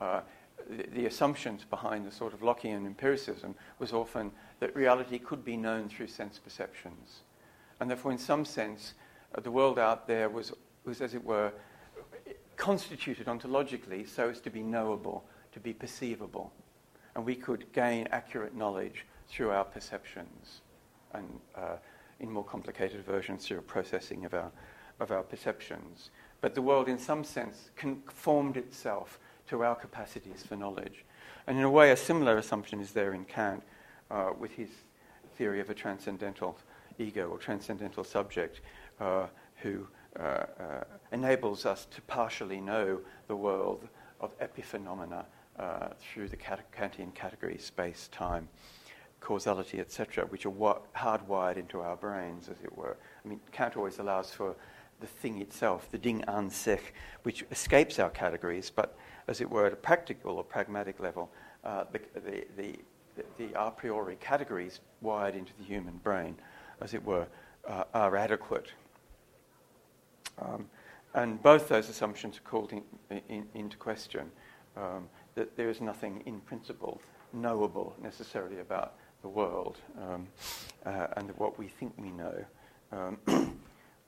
Uh, 0.00 0.20
the, 0.68 1.06
assumptions 1.06 1.64
behind 1.64 2.06
the 2.06 2.10
sort 2.12 2.32
of 2.32 2.40
Lockean 2.40 2.86
empiricism 2.86 3.54
was 3.78 3.92
often 3.92 4.30
that 4.60 4.74
reality 4.74 5.18
could 5.18 5.44
be 5.44 5.56
known 5.56 5.88
through 5.88 6.08
sense 6.08 6.38
perceptions. 6.38 7.20
And 7.80 7.88
therefore, 7.88 8.12
in 8.12 8.18
some 8.18 8.44
sense, 8.44 8.94
uh, 9.34 9.40
the 9.40 9.50
world 9.50 9.78
out 9.78 10.06
there 10.06 10.28
was, 10.28 10.52
was, 10.84 11.00
as 11.00 11.14
it 11.14 11.24
were, 11.24 11.52
constituted 12.56 13.26
ontologically 13.26 14.08
so 14.08 14.28
as 14.28 14.40
to 14.40 14.50
be 14.50 14.62
knowable, 14.62 15.24
to 15.52 15.60
be 15.60 15.72
perceivable. 15.72 16.52
And 17.14 17.24
we 17.24 17.34
could 17.34 17.72
gain 17.72 18.06
accurate 18.12 18.54
knowledge 18.54 19.06
through 19.28 19.50
our 19.50 19.64
perceptions 19.64 20.60
and 21.14 21.40
uh, 21.56 21.76
in 22.20 22.30
more 22.30 22.44
complicated 22.44 23.04
versions 23.04 23.46
through 23.46 23.62
processing 23.62 24.24
of 24.24 24.34
our, 24.34 24.50
of 25.00 25.10
our 25.10 25.22
perceptions. 25.22 26.10
But 26.40 26.54
the 26.54 26.62
world, 26.62 26.88
in 26.88 26.98
some 26.98 27.24
sense, 27.24 27.70
conformed 27.76 28.56
itself 28.56 29.18
to 29.50 29.64
our 29.64 29.74
capacities 29.74 30.44
for 30.46 30.56
knowledge. 30.56 31.04
And 31.46 31.58
in 31.58 31.64
a 31.64 31.70
way, 31.70 31.90
a 31.90 31.96
similar 31.96 32.38
assumption 32.38 32.80
is 32.80 32.92
there 32.92 33.12
in 33.14 33.24
Kant 33.24 33.62
uh, 34.10 34.30
with 34.38 34.52
his 34.52 34.68
theory 35.36 35.60
of 35.60 35.68
a 35.68 35.74
transcendental 35.74 36.56
ego 36.98 37.28
or 37.28 37.38
transcendental 37.38 38.04
subject 38.04 38.60
uh, 39.00 39.26
who 39.56 39.86
uh, 40.18 40.22
uh 40.22 40.84
enables 41.12 41.66
us 41.66 41.86
to 41.90 42.00
partially 42.02 42.60
know 42.60 43.00
the 43.28 43.36
world 43.36 43.88
of 44.20 44.36
epiphenomena 44.38 45.24
uh, 45.58 45.88
through 45.98 46.28
the 46.28 46.36
Kantian 46.36 47.12
categories 47.14 47.64
space, 47.64 48.08
time, 48.12 48.48
causality, 49.20 49.80
etc., 49.80 50.26
which 50.26 50.46
are 50.46 50.50
wa- 50.50 50.78
hardwired 50.96 51.56
into 51.56 51.80
our 51.80 51.96
brains, 51.96 52.48
as 52.48 52.56
it 52.62 52.76
were. 52.76 52.96
I 53.24 53.28
mean, 53.28 53.40
Kant 53.52 53.76
always 53.76 53.98
allows 53.98 54.32
for 54.32 54.54
the 55.00 55.06
thing 55.06 55.40
itself, 55.40 55.90
the 55.90 55.98
Ding 55.98 56.22
an 56.28 56.50
sich, 56.50 56.94
which 57.22 57.44
escapes 57.50 57.98
our 57.98 58.10
categories, 58.10 58.70
but 58.70 58.96
as 59.28 59.40
it 59.40 59.50
were, 59.50 59.66
at 59.66 59.72
a 59.72 59.76
practical 59.76 60.36
or 60.36 60.44
pragmatic 60.44 61.00
level, 61.00 61.30
uh, 61.64 61.84
the, 61.92 62.00
the, 62.20 62.46
the, 62.56 63.24
the, 63.38 63.48
a 63.60 63.70
priori 63.70 64.16
categories 64.20 64.80
wired 65.00 65.34
into 65.34 65.52
the 65.58 65.64
human 65.64 65.96
brain, 65.98 66.36
as 66.80 66.94
it 66.94 67.04
were, 67.04 67.26
uh, 67.68 67.84
are 67.94 68.16
adequate. 68.16 68.72
Um, 70.40 70.68
and 71.14 71.42
both 71.42 71.68
those 71.68 71.88
assumptions 71.88 72.38
are 72.38 72.48
called 72.48 72.72
in, 72.72 72.82
in, 73.28 73.46
into 73.54 73.76
question. 73.76 74.30
Um, 74.76 75.08
that 75.34 75.56
there 75.56 75.68
is 75.68 75.80
nothing 75.80 76.22
in 76.26 76.40
principle 76.40 77.00
knowable 77.32 77.94
necessarily 78.02 78.60
about 78.60 78.94
the 79.22 79.28
world, 79.28 79.78
um, 80.00 80.26
uh, 80.86 81.08
and 81.16 81.30
what 81.38 81.58
we 81.58 81.68
think 81.68 81.92
we 81.98 82.10
know 82.10 82.44
um, 82.92 83.18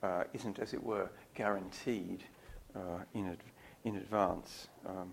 uh, 0.02 0.24
isn't, 0.32 0.58
as 0.58 0.74
it 0.74 0.82
were, 0.82 1.08
guaranteed 1.34 2.24
uh, 2.74 3.00
in, 3.14 3.28
ad- 3.28 3.44
in 3.84 3.96
advance. 3.96 4.68
Um, 4.86 5.12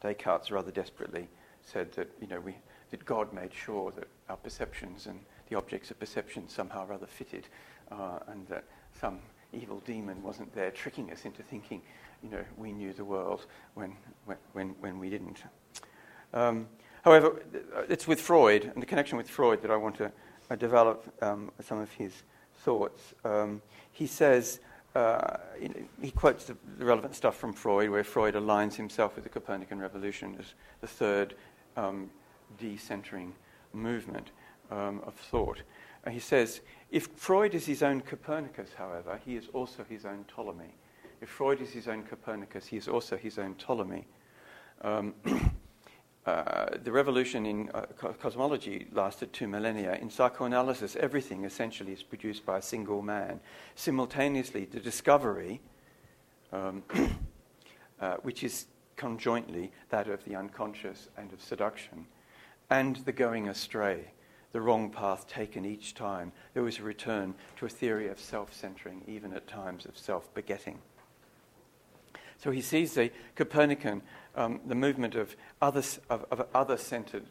Descartes 0.00 0.50
rather 0.50 0.70
desperately 0.70 1.28
said 1.62 1.92
that, 1.92 2.10
you 2.20 2.26
know, 2.26 2.40
we, 2.40 2.56
that 2.90 3.04
God 3.04 3.32
made 3.32 3.52
sure 3.52 3.90
that 3.92 4.08
our 4.28 4.36
perceptions 4.36 5.06
and 5.06 5.20
the 5.48 5.56
objects 5.56 5.90
of 5.90 5.98
perception 5.98 6.48
somehow 6.48 6.86
rather 6.86 7.06
fitted, 7.06 7.48
uh, 7.90 8.20
and 8.28 8.46
that 8.48 8.64
some 8.98 9.18
evil 9.52 9.80
demon 9.80 10.22
wasn't 10.22 10.52
there 10.54 10.70
tricking 10.70 11.10
us 11.10 11.24
into 11.24 11.42
thinking, 11.42 11.82
you 12.22 12.30
know, 12.30 12.44
we 12.56 12.72
knew 12.72 12.92
the 12.92 13.04
world 13.04 13.46
when, 13.74 13.96
when, 14.52 14.68
when 14.80 14.98
we 14.98 15.10
didn't. 15.10 15.42
Um, 16.32 16.68
however, 17.02 17.42
it's 17.88 18.06
with 18.06 18.20
Freud 18.20 18.70
and 18.72 18.82
the 18.82 18.86
connection 18.86 19.18
with 19.18 19.28
Freud 19.28 19.62
that 19.62 19.70
I 19.70 19.76
want 19.76 19.96
to 19.96 20.12
uh, 20.50 20.56
develop 20.56 21.12
um, 21.22 21.50
some 21.60 21.78
of 21.78 21.90
his 21.92 22.22
thoughts. 22.64 23.14
Um, 23.24 23.62
he 23.92 24.06
says, 24.06 24.60
uh, 24.94 25.36
he 26.00 26.10
quotes 26.10 26.44
the, 26.44 26.56
relevant 26.78 27.14
stuff 27.14 27.36
from 27.36 27.52
Freud, 27.52 27.90
where 27.90 28.04
Freud 28.04 28.34
aligns 28.34 28.74
himself 28.74 29.14
with 29.14 29.24
the 29.24 29.30
Copernican 29.30 29.78
revolution 29.78 30.36
as 30.38 30.54
the 30.80 30.86
third 30.86 31.34
um, 31.76 32.10
decentering 32.60 33.32
movement 33.72 34.30
um, 34.70 35.00
of 35.06 35.14
thought. 35.14 35.62
He 36.10 36.18
says, 36.18 36.60
if 36.90 37.08
Freud 37.14 37.54
is 37.54 37.66
his 37.66 37.82
own 37.82 38.00
Copernicus, 38.00 38.70
however, 38.76 39.20
he 39.24 39.36
is 39.36 39.48
also 39.52 39.84
his 39.88 40.04
own 40.04 40.24
Ptolemy. 40.24 40.74
If 41.20 41.28
Freud 41.28 41.60
is 41.60 41.70
his 41.70 41.86
own 41.88 42.02
Copernicus, 42.04 42.66
he 42.66 42.78
is 42.78 42.88
also 42.88 43.16
his 43.16 43.38
own 43.38 43.54
Ptolemy. 43.54 44.06
Um, 44.82 45.14
uh, 46.26 46.66
the 46.84 46.92
revolution 46.92 47.46
in 47.46 47.70
uh, 47.70 47.86
cosmology 48.20 48.86
lasted 48.92 49.32
two 49.32 49.48
millennia. 49.48 49.94
In 49.94 50.10
psychoanalysis, 50.10 50.94
everything 50.96 51.44
essentially 51.44 51.92
is 51.92 52.02
produced 52.02 52.44
by 52.44 52.58
a 52.58 52.62
single 52.62 53.00
man. 53.00 53.40
Simultaneously, 53.74 54.66
the 54.66 54.80
discovery, 54.80 55.60
um, 56.52 56.82
uh, 58.00 58.16
which 58.22 58.44
is 58.44 58.66
conjointly 58.96 59.72
that 59.88 60.08
of 60.08 60.22
the 60.26 60.36
unconscious 60.36 61.08
and 61.16 61.32
of 61.32 61.40
seduction, 61.40 62.04
and 62.68 62.96
the 62.96 63.12
going 63.12 63.48
astray, 63.48 64.12
the 64.52 64.60
wrong 64.60 64.90
path 64.90 65.26
taken 65.26 65.64
each 65.64 65.94
time, 65.94 66.32
there 66.52 66.62
was 66.62 66.78
a 66.78 66.82
return 66.82 67.34
to 67.56 67.64
a 67.64 67.68
theory 67.68 68.08
of 68.08 68.20
self 68.20 68.52
centering, 68.52 69.02
even 69.06 69.32
at 69.32 69.46
times 69.46 69.86
of 69.86 69.96
self 69.96 70.32
begetting. 70.34 70.80
So 72.42 72.50
he 72.50 72.62
sees 72.62 72.94
the 72.94 73.10
Copernican, 73.36 74.00
um, 74.34 74.60
the 74.66 74.74
movement 74.74 75.14
of 75.14 75.36
other, 75.60 75.82
of, 76.08 76.24
of 76.30 76.46
other 76.54 76.78
centered 76.78 77.26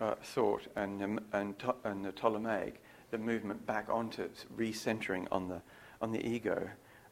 uh, 0.00 0.14
thought, 0.22 0.66
and, 0.74 1.02
um, 1.02 1.20
and, 1.32 1.54
and 1.84 2.02
the 2.02 2.12
Ptolemaic, 2.12 2.82
the 3.10 3.18
movement 3.18 3.66
back 3.66 3.90
onto 3.90 4.26
recentering 4.56 5.28
on 5.30 5.48
the, 5.48 5.60
on 6.00 6.12
the 6.12 6.26
ego, 6.26 6.66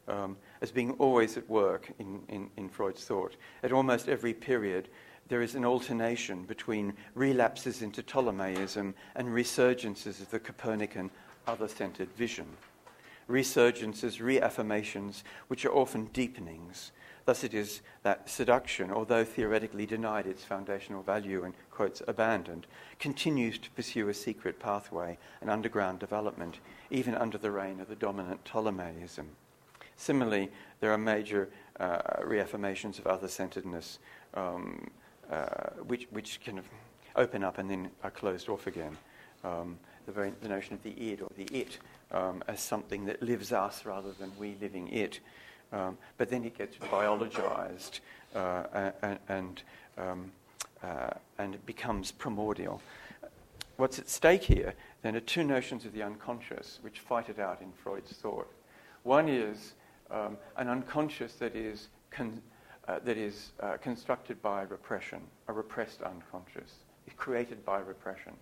um, 0.07 0.35
as 0.61 0.71
being 0.71 0.91
always 0.93 1.37
at 1.37 1.47
work 1.47 1.91
in, 1.99 2.21
in, 2.27 2.49
in 2.57 2.69
Freud's 2.69 3.05
thought. 3.05 3.35
At 3.61 3.71
almost 3.71 4.09
every 4.09 4.33
period, 4.33 4.89
there 5.27 5.43
is 5.43 5.53
an 5.53 5.63
alternation 5.63 6.45
between 6.45 6.93
relapses 7.13 7.83
into 7.83 8.01
Ptolemaism 8.01 8.95
and 9.15 9.27
resurgences 9.27 10.21
of 10.21 10.31
the 10.31 10.39
Copernican 10.39 11.11
other 11.45 11.67
centered 11.67 12.11
vision. 12.13 12.47
Resurgences, 13.29 14.19
reaffirmations, 14.19 15.21
which 15.47 15.65
are 15.65 15.73
often 15.73 16.07
deepenings. 16.07 16.91
Thus, 17.25 17.43
it 17.43 17.53
is 17.53 17.81
that 18.03 18.29
seduction, 18.29 18.91
although 18.91 19.23
theoretically 19.23 19.85
denied 19.85 20.27
its 20.27 20.43
foundational 20.43 21.03
value 21.03 21.43
and, 21.43 21.53
quotes, 21.71 22.01
abandoned, 22.07 22.67
continues 22.99 23.57
to 23.59 23.71
pursue 23.71 24.09
a 24.09 24.13
secret 24.13 24.59
pathway, 24.59 25.17
an 25.41 25.49
underground 25.49 25.99
development, 25.99 26.59
even 26.89 27.15
under 27.15 27.37
the 27.37 27.51
reign 27.51 27.79
of 27.79 27.87
the 27.87 27.95
dominant 27.95 28.43
Ptolemaism. 28.43 29.25
Similarly, 29.95 30.51
there 30.81 30.91
are 30.91 30.97
major 30.97 31.49
uh, 31.79 31.99
reaffirmations 32.23 32.99
of 32.99 33.07
other 33.07 33.27
centeredness. 33.27 33.99
Um, 34.33 34.89
uh, 35.31 35.71
which, 35.87 36.07
which 36.11 36.39
kind 36.45 36.59
of 36.59 36.65
open 37.15 37.43
up 37.43 37.57
and 37.57 37.69
then 37.69 37.89
are 38.03 38.11
closed 38.11 38.49
off 38.49 38.67
again. 38.67 38.97
Um, 39.43 39.77
the, 40.05 40.11
very, 40.11 40.33
the 40.41 40.49
notion 40.49 40.73
of 40.73 40.83
the 40.83 40.91
id 40.91 41.21
or 41.21 41.29
the 41.37 41.45
it 41.45 41.77
um, 42.11 42.43
as 42.47 42.59
something 42.59 43.05
that 43.05 43.21
lives 43.21 43.51
us 43.51 43.85
rather 43.85 44.11
than 44.11 44.31
we 44.37 44.55
living 44.61 44.89
it. 44.89 45.21
Um, 45.73 45.97
but 46.17 46.29
then 46.29 46.43
it 46.45 46.55
gets 46.55 46.77
biologized 46.77 47.99
uh, 48.35 48.91
and, 49.01 49.19
and, 49.27 49.63
um, 49.97 50.31
uh, 50.83 51.09
and 51.39 51.55
it 51.55 51.65
becomes 51.65 52.11
primordial. 52.11 52.79
What's 53.77 53.97
at 53.97 54.07
stake 54.07 54.43
here 54.43 54.75
then 55.01 55.15
are 55.15 55.19
two 55.19 55.43
notions 55.43 55.83
of 55.85 55.93
the 55.93 56.03
unconscious 56.03 56.77
which 56.83 56.99
fight 56.99 57.27
it 57.29 57.39
out 57.39 57.59
in 57.61 57.71
Freud's 57.71 58.11
thought. 58.13 58.47
One 59.01 59.27
is 59.27 59.73
um, 60.11 60.37
an 60.57 60.69
unconscious 60.69 61.33
that 61.35 61.55
is 61.55 61.89
con- 62.11 62.41
uh, 62.87 62.99
that 63.05 63.17
is 63.17 63.51
uh, 63.61 63.77
constructed 63.77 64.41
by 64.41 64.63
repression, 64.63 65.21
a 65.47 65.53
repressed 65.53 66.01
unconscious, 66.01 66.69
is 67.07 67.13
created 67.15 67.65
by 67.65 67.79
repression. 67.79 68.33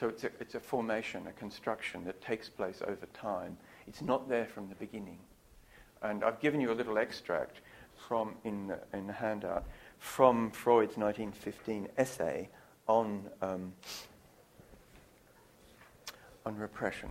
So 0.00 0.08
it's 0.08 0.24
a, 0.24 0.30
it's 0.40 0.54
a 0.54 0.60
formation, 0.60 1.26
a 1.26 1.32
construction 1.32 2.04
that 2.06 2.20
takes 2.22 2.48
place 2.48 2.80
over 2.82 3.06
time. 3.12 3.56
It's 3.86 4.02
not 4.02 4.28
there 4.28 4.46
from 4.46 4.68
the 4.70 4.74
beginning. 4.74 5.18
And 6.04 6.22
I've 6.22 6.38
given 6.38 6.60
you 6.60 6.70
a 6.70 6.74
little 6.74 6.98
extract 6.98 7.62
from 7.96 8.34
in 8.44 8.68
the, 8.68 8.78
in 8.92 9.06
the 9.06 9.12
handout 9.14 9.64
from 9.98 10.50
Freud's 10.50 10.98
1915 10.98 11.88
essay 11.96 12.50
on 12.86 13.24
um, 13.40 13.72
on 16.44 16.58
repression, 16.58 17.08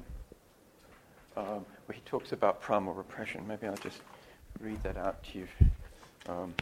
um, 1.35 1.65
where 1.87 1.95
he 1.95 2.01
talks 2.05 2.33
about 2.33 2.61
primal 2.61 2.93
repression. 2.93 3.47
Maybe 3.47 3.65
I'll 3.65 3.75
just 3.77 4.01
read 4.59 4.81
that 4.83 4.95
out 4.95 5.23
to 5.23 5.39
you. 5.39 5.47
Um, 6.29 6.53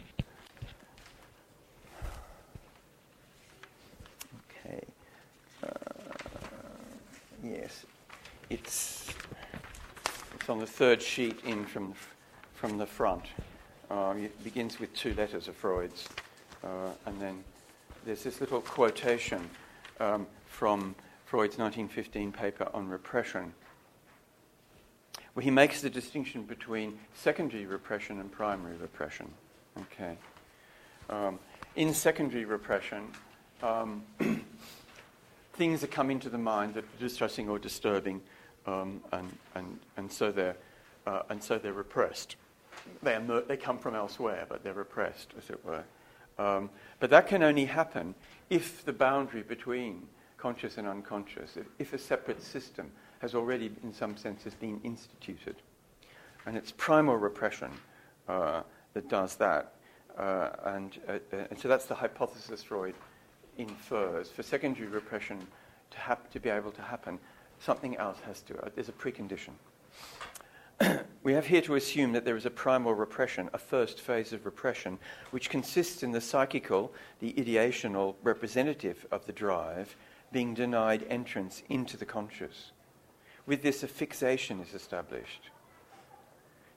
okay. 4.48 4.82
Uh, 5.62 5.68
yes, 7.44 7.84
it's 8.48 9.12
it's 10.34 10.48
on 10.48 10.58
the 10.58 10.66
third 10.66 11.02
sheet 11.02 11.38
in 11.44 11.66
from 11.66 11.92
from 12.62 12.78
the 12.78 12.86
front. 12.86 13.24
Um, 13.90 14.22
it 14.22 14.44
begins 14.44 14.78
with 14.78 14.94
two 14.94 15.14
letters 15.14 15.48
of 15.48 15.56
Freud's, 15.56 16.08
uh, 16.62 16.92
and 17.06 17.20
then 17.20 17.42
there's 18.04 18.22
this 18.22 18.40
little 18.40 18.60
quotation 18.60 19.50
um, 19.98 20.28
from 20.46 20.94
Freud's 21.24 21.58
1915 21.58 22.30
paper 22.30 22.68
on 22.72 22.88
repression, 22.88 23.52
where 25.34 25.42
he 25.42 25.50
makes 25.50 25.80
the 25.80 25.90
distinction 25.90 26.44
between 26.44 27.00
secondary 27.14 27.66
repression 27.66 28.20
and 28.20 28.30
primary 28.30 28.76
repression. 28.76 29.28
Okay. 29.80 30.16
Um, 31.10 31.40
in 31.74 31.92
secondary 31.92 32.44
repression, 32.44 33.08
um, 33.64 34.04
things 35.54 35.80
that 35.80 35.90
come 35.90 36.12
into 36.12 36.30
the 36.30 36.38
mind 36.38 36.74
that 36.74 36.84
are 36.84 37.00
distressing 37.00 37.48
or 37.48 37.58
disturbing, 37.58 38.20
um, 38.68 39.00
and, 39.10 39.36
and, 39.56 39.80
and, 39.96 40.12
so 40.12 40.30
they're, 40.30 40.54
uh, 41.08 41.22
and 41.28 41.42
so 41.42 41.58
they're 41.58 41.72
repressed. 41.72 42.36
They, 43.02 43.16
emer- 43.16 43.42
they 43.42 43.56
come 43.56 43.78
from 43.78 43.94
elsewhere, 43.94 44.46
but 44.48 44.62
they're 44.64 44.72
repressed, 44.74 45.34
as 45.38 45.50
it 45.50 45.64
were. 45.64 45.84
Um, 46.38 46.70
but 47.00 47.10
that 47.10 47.28
can 47.28 47.42
only 47.42 47.66
happen 47.66 48.14
if 48.50 48.84
the 48.84 48.92
boundary 48.92 49.42
between 49.42 50.06
conscious 50.38 50.78
and 50.78 50.88
unconscious, 50.88 51.56
if, 51.56 51.66
if 51.78 51.92
a 51.92 51.98
separate 51.98 52.42
system 52.42 52.90
has 53.20 53.34
already, 53.34 53.70
in 53.84 53.92
some 53.92 54.16
senses, 54.16 54.54
been 54.54 54.80
instituted. 54.82 55.56
And 56.46 56.56
it's 56.56 56.72
primal 56.72 57.16
repression 57.16 57.70
uh, 58.28 58.62
that 58.94 59.08
does 59.08 59.36
that. 59.36 59.74
Uh, 60.18 60.48
and, 60.64 60.98
uh, 61.08 61.18
and 61.50 61.58
so 61.58 61.68
that's 61.68 61.86
the 61.86 61.94
hypothesis 61.94 62.62
Freud 62.64 62.94
infers. 63.56 64.28
For 64.28 64.42
secondary 64.42 64.88
repression 64.88 65.38
to, 65.90 65.98
hap- 65.98 66.30
to 66.32 66.40
be 66.40 66.48
able 66.48 66.72
to 66.72 66.82
happen, 66.82 67.18
something 67.60 67.96
else 67.96 68.18
has 68.26 68.40
to, 68.42 68.58
uh, 68.58 68.68
there's 68.74 68.88
a 68.88 68.92
precondition. 68.92 69.52
we 71.22 71.34
have 71.34 71.46
here 71.46 71.60
to 71.62 71.76
assume 71.76 72.12
that 72.12 72.24
there 72.24 72.36
is 72.36 72.46
a 72.46 72.50
primal 72.50 72.94
repression, 72.94 73.48
a 73.52 73.58
first 73.58 74.00
phase 74.00 74.32
of 74.32 74.44
repression, 74.44 74.98
which 75.30 75.50
consists 75.50 76.02
in 76.02 76.10
the 76.10 76.20
psychical, 76.20 76.92
the 77.20 77.32
ideational 77.34 78.16
representative 78.22 79.06
of 79.12 79.24
the 79.26 79.32
drive, 79.32 79.96
being 80.32 80.54
denied 80.54 81.06
entrance 81.08 81.62
into 81.68 81.96
the 81.96 82.04
conscious. 82.04 82.72
With 83.46 83.62
this, 83.62 83.82
a 83.82 83.88
fixation 83.88 84.60
is 84.60 84.74
established. 84.74 85.50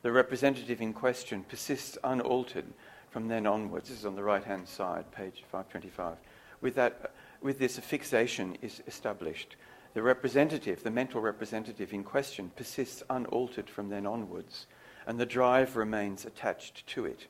The 0.03 0.11
representative 0.11 0.81
in 0.81 0.93
question 0.93 1.43
persists 1.47 1.97
unaltered 2.03 2.65
from 3.09 3.27
then 3.27 3.47
onwards. 3.47 3.89
This 3.89 3.99
is 3.99 4.05
on 4.05 4.15
the 4.15 4.23
right 4.23 4.43
hand 4.43 4.67
side, 4.67 5.09
page 5.11 5.43
525. 5.51 6.17
With, 6.61 6.75
that, 6.75 7.13
with 7.41 7.57
this, 7.57 7.77
a 7.79 7.81
fixation 7.81 8.57
is 8.61 8.83
established. 8.85 9.55
The 9.95 10.03
representative, 10.03 10.83
the 10.83 10.91
mental 10.91 11.21
representative 11.21 11.93
in 11.93 12.03
question, 12.03 12.51
persists 12.57 13.01
unaltered 13.09 13.69
from 13.69 13.87
then 13.87 14.05
onwards, 14.05 14.67
and 15.07 15.17
the 15.17 15.25
drive 15.25 15.77
remains 15.77 16.25
attached 16.25 16.85
to 16.87 17.05
it. 17.05 17.27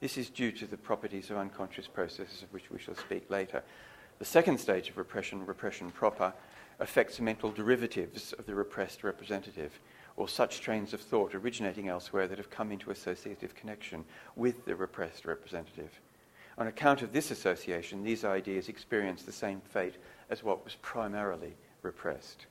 This 0.00 0.18
is 0.18 0.28
due 0.28 0.52
to 0.52 0.66
the 0.66 0.76
properties 0.76 1.30
of 1.30 1.38
unconscious 1.38 1.88
processes, 1.88 2.42
of 2.42 2.52
which 2.52 2.70
we 2.70 2.78
shall 2.78 2.96
speak 2.96 3.30
later. 3.30 3.64
The 4.18 4.26
second 4.26 4.60
stage 4.60 4.90
of 4.90 4.98
repression, 4.98 5.46
repression 5.46 5.90
proper, 5.90 6.34
affects 6.80 7.18
mental 7.18 7.50
derivatives 7.50 8.34
of 8.34 8.44
the 8.44 8.54
repressed 8.54 9.02
representative, 9.02 9.80
or 10.18 10.28
such 10.28 10.60
trains 10.60 10.92
of 10.92 11.00
thought 11.00 11.34
originating 11.34 11.88
elsewhere 11.88 12.28
that 12.28 12.36
have 12.36 12.50
come 12.50 12.72
into 12.72 12.90
associative 12.90 13.54
connection 13.54 14.04
with 14.36 14.66
the 14.66 14.76
repressed 14.76 15.24
representative. 15.24 15.98
On 16.58 16.66
account 16.66 17.00
of 17.00 17.14
this 17.14 17.30
association, 17.30 18.04
these 18.04 18.22
ideas 18.22 18.68
experience 18.68 19.22
the 19.22 19.32
same 19.32 19.62
fate 19.62 19.96
as 20.28 20.44
what 20.44 20.62
was 20.62 20.76
primarily 20.82 21.56
repressed. 21.86 22.46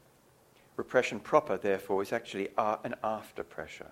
Repression 0.78 1.20
proper, 1.20 1.58
therefore, 1.58 2.02
is 2.02 2.12
actually 2.12 2.50
an 2.58 2.96
after 3.04 3.44
pressure. 3.44 3.92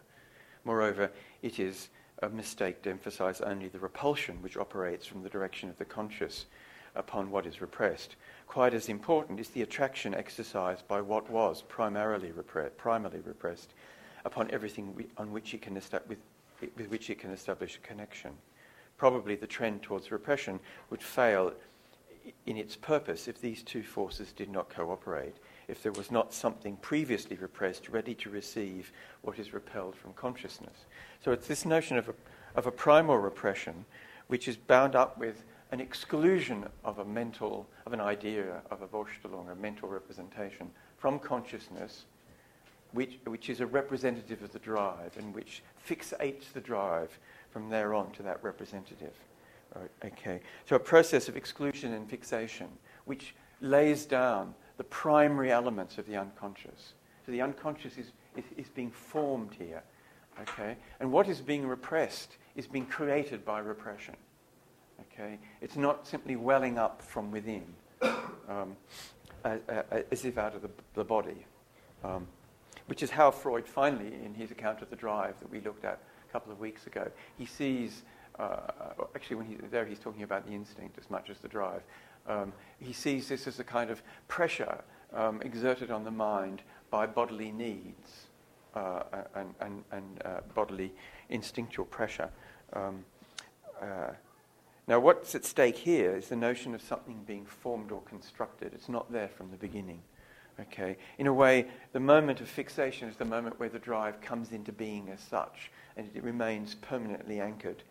Moreover, 0.65 1.11
it 1.41 1.59
is 1.59 1.89
a 2.21 2.29
mistake 2.29 2.81
to 2.81 2.89
emphasize 2.89 3.41
only 3.41 3.67
the 3.67 3.79
repulsion 3.79 4.41
which 4.41 4.57
operates 4.57 5.05
from 5.05 5.23
the 5.23 5.29
direction 5.29 5.69
of 5.69 5.77
the 5.77 5.85
conscious 5.85 6.45
upon 6.95 7.31
what 7.31 7.45
is 7.45 7.61
repressed. 7.61 8.15
Quite 8.47 8.73
as 8.73 8.89
important 8.89 9.39
is 9.39 9.49
the 9.49 9.61
attraction 9.61 10.13
exercised 10.13 10.87
by 10.87 11.01
what 11.01 11.29
was 11.29 11.61
primarily, 11.63 12.29
repre- 12.29 12.75
primarily 12.77 13.19
repressed 13.19 13.73
upon 14.25 14.49
everything 14.51 14.95
we, 14.95 15.07
on 15.17 15.31
which 15.31 15.53
it 15.53 15.61
can 15.61 15.73
with, 16.07 16.19
with 16.77 16.89
which 16.89 17.09
it 17.09 17.19
can 17.19 17.31
establish 17.31 17.75
a 17.75 17.87
connection. 17.87 18.31
Probably 18.97 19.35
the 19.35 19.47
trend 19.47 19.81
towards 19.81 20.11
repression 20.11 20.59
would 20.89 21.01
fail 21.01 21.53
in 22.45 22.57
its 22.57 22.75
purpose 22.75 23.27
if 23.27 23.39
these 23.41 23.63
two 23.63 23.83
forces 23.83 24.31
did 24.31 24.49
not 24.49 24.69
cooperate, 24.69 25.35
if 25.67 25.81
there 25.81 25.91
was 25.93 26.11
not 26.11 26.33
something 26.33 26.77
previously 26.77 27.37
repressed 27.37 27.89
ready 27.89 28.13
to 28.15 28.29
receive 28.29 28.91
what 29.21 29.39
is 29.39 29.53
repelled 29.53 29.95
from 29.95 30.13
consciousness. 30.13 30.85
So 31.23 31.31
it's 31.31 31.47
this 31.47 31.65
notion 31.65 31.97
of 31.97 32.09
a, 32.09 32.13
of 32.55 32.67
a 32.67 32.71
primal 32.71 33.17
repression 33.17 33.85
which 34.27 34.47
is 34.47 34.55
bound 34.55 34.95
up 34.95 35.17
with 35.17 35.43
an 35.71 35.79
exclusion 35.79 36.65
of 36.83 36.99
a 36.99 37.05
mental, 37.05 37.67
of 37.85 37.93
an 37.93 38.01
idea, 38.01 38.61
of 38.69 38.81
a 38.81 38.87
Vorstellung, 38.87 39.51
a 39.51 39.55
mental 39.55 39.89
representation 39.89 40.69
from 40.97 41.19
consciousness, 41.19 42.05
which, 42.91 43.19
which 43.25 43.49
is 43.49 43.59
a 43.59 43.65
representative 43.65 44.43
of 44.43 44.51
the 44.53 44.59
drive 44.59 45.17
and 45.17 45.33
which 45.33 45.63
fixates 45.87 46.53
the 46.53 46.61
drive 46.61 47.17
from 47.49 47.69
there 47.69 47.93
on 47.93 48.11
to 48.11 48.23
that 48.23 48.43
representative. 48.43 49.13
Okay. 50.05 50.41
So 50.65 50.75
a 50.75 50.79
process 50.79 51.27
of 51.27 51.35
exclusion 51.35 51.93
and 51.93 52.09
fixation, 52.09 52.67
which 53.05 53.35
lays 53.61 54.05
down 54.05 54.53
the 54.77 54.83
primary 54.83 55.51
elements 55.51 55.97
of 55.97 56.05
the 56.05 56.17
unconscious. 56.17 56.93
So 57.25 57.31
the 57.31 57.41
unconscious 57.41 57.97
is, 57.97 58.11
is, 58.35 58.43
is 58.57 58.69
being 58.69 58.91
formed 58.91 59.53
here. 59.57 59.83
Okay? 60.41 60.75
And 60.99 61.11
what 61.11 61.27
is 61.27 61.41
being 61.41 61.67
repressed 61.67 62.37
is 62.55 62.67
being 62.67 62.85
created 62.85 63.45
by 63.45 63.59
repression. 63.59 64.15
Okay? 65.01 65.39
It's 65.61 65.75
not 65.75 66.07
simply 66.07 66.35
welling 66.35 66.77
up 66.77 67.01
from 67.01 67.31
within, 67.31 67.65
um, 68.49 68.75
as, 69.43 69.59
as, 70.11 70.25
if 70.25 70.37
out 70.37 70.55
of 70.55 70.61
the, 70.61 70.69
the 70.95 71.03
body, 71.03 71.45
um, 72.03 72.27
which 72.87 73.03
is 73.03 73.09
how 73.09 73.31
Freud 73.31 73.67
finally, 73.67 74.13
in 74.25 74.33
his 74.33 74.51
account 74.51 74.81
of 74.81 74.89
the 74.89 74.95
drive 74.95 75.35
that 75.39 75.49
we 75.49 75.61
looked 75.61 75.85
at 75.85 75.99
a 76.27 76.31
couple 76.31 76.51
of 76.51 76.59
weeks 76.59 76.87
ago, 76.87 77.09
he 77.37 77.45
sees, 77.45 78.03
uh, 78.39 79.03
actually, 79.15 79.35
when 79.35 79.45
he's 79.45 79.59
there, 79.71 79.85
he's 79.85 79.99
talking 79.99 80.23
about 80.23 80.45
the 80.45 80.53
instinct 80.53 80.97
as 80.97 81.09
much 81.09 81.29
as 81.29 81.37
the 81.39 81.47
drive. 81.47 81.81
Um, 82.27 82.53
he 82.79 82.93
sees 82.93 83.27
this 83.27 83.47
as 83.47 83.59
a 83.59 83.63
kind 83.63 83.89
of 83.89 84.01
pressure 84.27 84.79
um, 85.13 85.41
exerted 85.41 85.91
on 85.91 86.03
the 86.03 86.11
mind 86.11 86.61
by 86.89 87.05
bodily 87.05 87.51
needs 87.51 88.27
uh, 88.75 89.03
and, 89.35 89.53
and, 89.59 89.83
and 89.91 90.21
uh, 90.25 90.39
bodily 90.55 90.93
instinctual 91.29 91.85
pressure. 91.85 92.29
Um, 92.73 93.05
uh, 93.81 94.11
now, 94.87 94.99
what's 94.99 95.33
at 95.35 95.45
stake 95.45 95.77
here 95.77 96.15
is 96.15 96.27
the 96.27 96.35
notion 96.35 96.75
of 96.75 96.81
something 96.81 97.23
being 97.25 97.45
formed 97.45 97.91
or 97.91 98.01
constructed. 98.01 98.73
It's 98.73 98.89
not 98.89 99.11
there 99.11 99.29
from 99.29 99.51
the 99.51 99.57
beginning. 99.57 100.01
Okay? 100.59 100.97
In 101.17 101.27
a 101.27 101.33
way, 101.33 101.67
the 101.93 101.99
moment 101.99 102.41
of 102.41 102.49
fixation 102.49 103.07
is 103.07 103.15
the 103.15 103.25
moment 103.25 103.59
where 103.59 103.69
the 103.69 103.79
drive 103.79 104.19
comes 104.21 104.51
into 104.51 104.71
being 104.71 105.09
as 105.09 105.19
such, 105.19 105.71
and 105.95 106.09
it 106.13 106.23
remains 106.23 106.75
permanently 106.75 107.39
anchored 107.39 107.83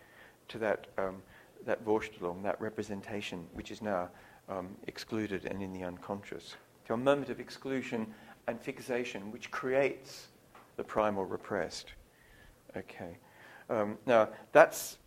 to 0.53 0.59
that, 0.59 0.87
um, 0.99 1.23
that 1.67 1.85
Vorstellung, 1.85 2.43
that 2.43 2.61
representation, 2.61 3.47
which 3.53 3.71
is 3.71 3.83
now 3.83 4.09
um, 4.49 4.69
excluded 4.87 5.45
and 5.45 5.63
in 5.63 5.73
the 5.73 5.85
unconscious. 5.85 6.57
So, 6.87 6.95
a 6.95 6.97
moment 6.97 7.31
of 7.31 7.41
exclusion 7.41 8.07
and 8.49 8.61
fixation, 8.61 9.31
which 9.31 9.51
creates 9.51 10.29
the 10.77 10.85
primal 10.85 11.25
repressed. 11.25 11.93
Okay. 12.77 13.17
Um, 13.69 13.99
now, 14.07 14.29
that's. 14.53 14.99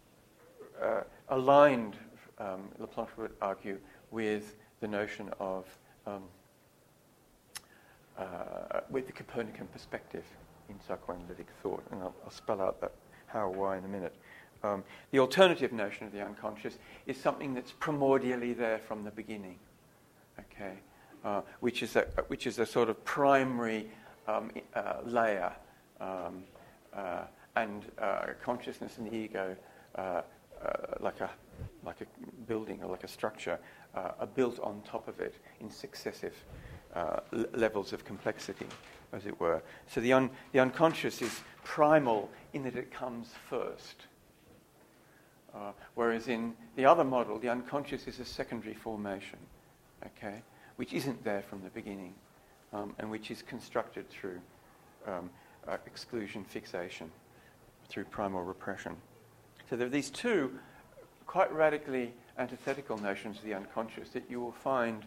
Uh, 0.81 1.01
aligned, 1.29 1.95
um, 2.37 2.69
Laplanche 2.79 3.15
would 3.17 3.31
argue, 3.41 3.79
with 4.11 4.55
the 4.81 4.87
notion 4.87 5.29
of 5.39 5.65
um, 6.05 6.23
uh, 8.17 8.81
with 8.89 9.07
the 9.07 9.11
Copernican 9.11 9.67
perspective 9.67 10.23
in 10.69 10.75
psychoanalytic 10.87 11.47
thought, 11.61 11.83
and 11.91 12.01
I'll, 12.01 12.15
I'll 12.23 12.31
spell 12.31 12.61
out 12.61 12.79
that 12.81 12.93
how 13.27 13.49
why 13.49 13.77
in 13.77 13.85
a 13.85 13.87
minute. 13.87 14.15
Um, 14.65 14.83
the 15.11 15.19
alternative 15.19 15.71
notion 15.71 16.07
of 16.07 16.13
the 16.13 16.21
unconscious 16.21 16.77
is 17.05 17.17
something 17.17 17.53
that's 17.53 17.71
primordially 17.71 18.57
there 18.57 18.79
from 18.79 19.03
the 19.03 19.11
beginning, 19.11 19.59
okay, 20.39 20.73
uh, 21.23 21.41
which 21.59 21.83
is 21.83 21.95
a 21.95 22.01
which 22.27 22.47
is 22.47 22.57
a 22.59 22.65
sort 22.65 22.89
of 22.89 23.03
primary 23.05 23.87
um, 24.27 24.51
uh, 24.73 24.95
layer, 25.05 25.51
um, 26.01 26.43
uh, 26.95 27.23
and 27.55 27.85
uh, 27.99 28.27
consciousness 28.43 28.97
and 28.97 29.07
the 29.11 29.15
ego 29.15 29.55
uh, 29.95 30.01
uh, 30.01 30.21
like, 30.99 31.21
a, 31.21 31.29
like 31.85 32.01
a 32.01 32.05
building 32.47 32.81
or 32.83 32.89
like 32.89 33.03
a 33.03 33.07
structure 33.07 33.59
are 33.93 34.27
built 34.35 34.59
on 34.59 34.81
top 34.81 35.07
of 35.07 35.21
it 35.21 35.35
in 35.61 35.69
successive 35.69 36.33
l- 36.95 37.45
levels 37.53 37.93
of 37.93 38.03
complexity, 38.03 38.65
as 39.13 39.25
it 39.25 39.39
were. 39.39 39.63
So 39.87 40.01
the, 40.01 40.11
un- 40.11 40.29
the 40.51 40.59
unconscious 40.59 41.21
is 41.21 41.39
primal 41.63 42.29
in 42.51 42.63
that 42.63 42.75
it 42.75 42.91
comes 42.91 43.29
first. 43.49 44.07
Uh, 45.55 45.71
whereas 45.93 46.27
in 46.27 46.53
the 46.75 46.85
other 46.85 47.03
model, 47.03 47.39
the 47.39 47.47
unconscious 47.47 48.07
is 48.07 48.19
a 48.19 48.25
secondary 48.25 48.73
formation, 48.73 49.39
okay, 50.05 50.41
which 50.75 50.91
isn't 50.91 51.23
there 51.23 51.41
from 51.41 51.61
the 51.63 51.69
beginning, 51.69 52.13
um, 52.73 52.93
and 52.99 53.09
which 53.09 53.31
is 53.31 53.41
constructed 53.41 54.09
through 54.09 54.39
um, 55.07 55.29
uh, 55.67 55.77
exclusion, 55.85 56.43
fixation, 56.43 57.09
through 57.87 58.03
primal 58.05 58.43
repression. 58.43 58.95
So 59.69 59.77
there 59.77 59.87
are 59.87 59.91
these 59.91 60.09
two 60.09 60.59
quite 61.25 61.51
radically 61.53 62.13
antithetical 62.37 62.97
notions 62.97 63.37
of 63.37 63.45
the 63.45 63.53
unconscious 63.53 64.09
that 64.09 64.29
you 64.29 64.41
will 64.41 64.51
find 64.51 65.05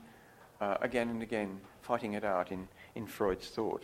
uh, 0.61 0.79
again 0.81 1.11
and 1.11 1.23
again 1.23 1.61
fighting 1.83 2.15
it 2.15 2.25
out 2.25 2.51
in, 2.51 2.67
in 2.95 3.07
Freud's 3.07 3.49
thought. 3.49 3.83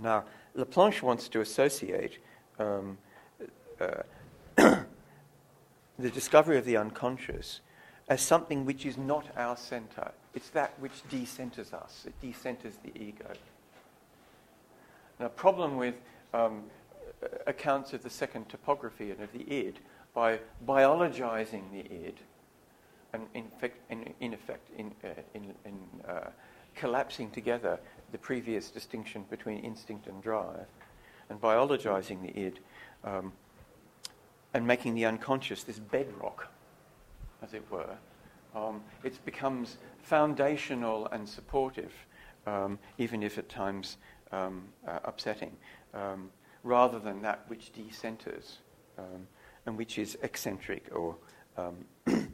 Now, 0.00 0.24
Laplanche 0.56 1.02
wants 1.02 1.28
to 1.28 1.40
associate 1.40 2.18
um, 2.58 2.98
uh, 3.80 4.02
the 5.98 6.10
discovery 6.10 6.58
of 6.58 6.64
the 6.64 6.76
unconscious 6.76 7.60
as 8.08 8.20
something 8.20 8.66
which 8.66 8.84
is 8.84 8.98
not 8.98 9.26
our 9.36 9.56
center. 9.56 10.10
It's 10.34 10.50
that 10.50 10.72
which 10.78 11.02
decenters 11.10 11.72
us, 11.72 12.06
it 12.06 12.14
decenters 12.22 12.74
the 12.82 12.92
ego. 13.00 13.30
Now, 15.18 15.28
problem 15.28 15.76
with 15.76 15.94
um, 16.34 16.64
accounts 17.46 17.92
of 17.92 18.02
the 18.02 18.10
second 18.10 18.48
topography 18.48 19.10
and 19.10 19.20
of 19.20 19.32
the 19.32 19.50
id 19.50 19.78
by 20.12 20.40
biologizing 20.66 21.70
the 21.72 21.80
id 21.80 22.14
and 23.12 23.26
in 23.34 23.44
effect, 23.56 23.78
in, 23.90 24.12
in, 24.20 24.34
effect, 24.34 24.68
in, 24.76 24.92
uh, 25.04 25.08
in, 25.34 25.54
in 25.64 25.78
uh, 26.08 26.30
collapsing 26.74 27.30
together 27.30 27.78
the 28.10 28.18
previous 28.18 28.70
distinction 28.70 29.24
between 29.30 29.58
instinct 29.60 30.08
and 30.08 30.20
drive 30.22 30.66
and 31.30 31.40
biologizing 31.40 32.22
the 32.22 32.38
id 32.38 32.60
um, 33.04 33.32
and 34.54 34.66
making 34.66 34.94
the 34.94 35.04
unconscious 35.04 35.64
this 35.64 35.78
bedrock, 35.78 36.48
as 37.42 37.54
it 37.54 37.62
were, 37.70 37.96
um, 38.54 38.80
it 39.02 39.22
becomes 39.24 39.78
foundational 40.02 41.06
and 41.06 41.28
supportive, 41.28 41.92
um, 42.46 42.78
even 42.98 43.22
if 43.22 43.36
at 43.36 43.48
times 43.48 43.96
um, 44.32 44.62
uh, 44.86 45.00
upsetting, 45.04 45.52
um, 45.92 46.30
rather 46.62 46.98
than 46.98 47.20
that 47.22 47.44
which 47.48 47.72
decenters 47.72 48.58
um, 48.98 49.26
and 49.66 49.76
which 49.76 49.98
is 49.98 50.16
eccentric 50.22 50.88
or 50.94 51.16
um, 51.56 51.84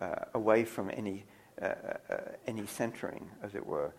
uh, 0.00 0.14
away 0.34 0.64
from 0.64 0.90
any, 0.90 1.24
uh, 1.60 1.66
uh, 2.10 2.16
any 2.46 2.66
centering, 2.66 3.28
as 3.42 3.54
it 3.54 3.64
were. 3.64 3.92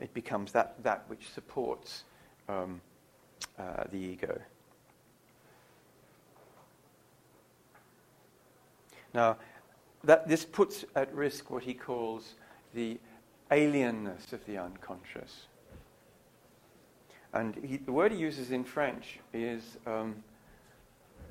it 0.00 0.12
becomes 0.14 0.52
that, 0.52 0.82
that 0.82 1.04
which 1.08 1.28
supports 1.30 2.04
uh, 3.58 3.84
the 3.90 3.98
ego. 3.98 4.40
Now, 9.14 9.36
that 10.04 10.26
this 10.26 10.44
puts 10.44 10.84
at 10.96 11.14
risk 11.14 11.50
what 11.50 11.62
he 11.62 11.74
calls 11.74 12.34
the 12.74 12.98
alienness 13.50 14.32
of 14.32 14.44
the 14.46 14.58
unconscious. 14.58 15.46
And 17.34 17.54
he, 17.56 17.76
the 17.76 17.92
word 17.92 18.12
he 18.12 18.18
uses 18.18 18.50
in 18.50 18.64
French 18.64 19.18
is, 19.32 19.76
um, 19.86 20.16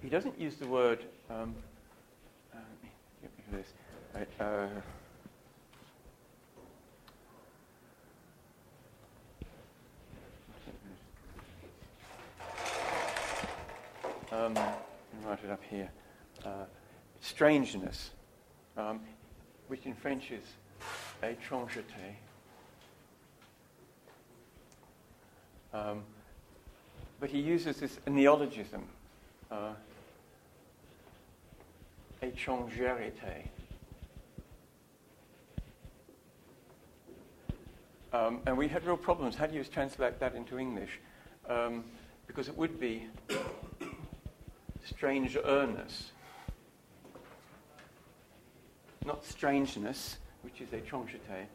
he 0.01 0.09
doesn't 0.09 0.39
use 0.39 0.55
the 0.55 0.68
word, 0.68 1.05
um, 1.30 1.55
uh, 2.53 2.57
this, 3.51 3.68
uh, 4.39 4.68
um, 14.42 14.56
write 15.24 15.39
it 15.44 15.52
up 15.52 15.62
here. 15.70 15.89
Uh, 16.46 16.66
strangeness, 17.20 18.12
um, 18.78 19.00
which 19.68 19.86
in 19.86 19.94
French 19.94 20.32
is 20.32 20.44
étrangeté. 21.22 22.16
Um, 25.74 26.04
but 27.20 27.30
he 27.30 27.39
uses 27.39 27.78
this 27.78 28.00
neologism, 28.08 28.84
uh, 29.52 29.74
étrangerité. 32.24 33.48
Um, 38.12 38.42
and 38.46 38.58
we 38.58 38.68
had 38.68 38.84
real 38.86 38.98
problems. 38.98 39.36
How 39.36 39.46
do 39.46 39.56
you 39.56 39.64
translate 39.64 40.20
that 40.20 40.36
into 40.36 40.58
English? 40.58 41.00
Um, 41.48 41.86
because 42.28 42.50
it 42.50 42.58
would 42.58 42.80
be 42.80 43.08
strangerness, 44.94 46.12
not 49.06 49.26
strangeness, 49.26 50.18
which 50.44 50.62
is 50.62 50.70
étrangeté, 50.70 51.46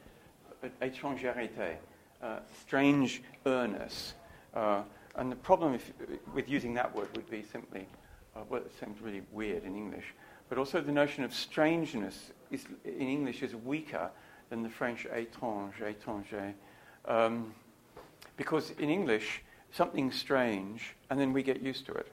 but 0.60 0.78
étrangerité 0.80 1.76
uh, 2.22 2.38
strange 2.60 3.22
earnest. 3.44 4.14
Uh, 4.54 4.82
and 5.16 5.30
the 5.30 5.36
problem 5.36 5.74
if, 5.74 5.92
with 6.34 6.48
using 6.48 6.74
that 6.74 6.94
word 6.94 7.08
would 7.14 7.28
be 7.30 7.42
simply, 7.42 7.86
uh, 8.34 8.40
well, 8.48 8.60
it 8.60 8.72
sounds 8.78 9.00
really 9.00 9.22
weird 9.32 9.64
in 9.64 9.76
English, 9.76 10.14
but 10.48 10.58
also 10.58 10.80
the 10.80 10.92
notion 10.92 11.24
of 11.24 11.34
strangeness 11.34 12.32
is, 12.50 12.64
in 12.84 13.08
English 13.08 13.42
is 13.42 13.54
weaker 13.54 14.10
than 14.50 14.62
the 14.62 14.68
French 14.68 15.06
étrange, 15.12 15.74
étranger. 15.80 16.54
Um, 17.06 17.54
because 18.36 18.70
in 18.78 18.90
English, 18.90 19.42
something's 19.72 20.14
strange, 20.14 20.94
and 21.10 21.18
then 21.18 21.32
we 21.32 21.42
get 21.42 21.62
used 21.62 21.86
to 21.86 21.92
it, 21.92 22.12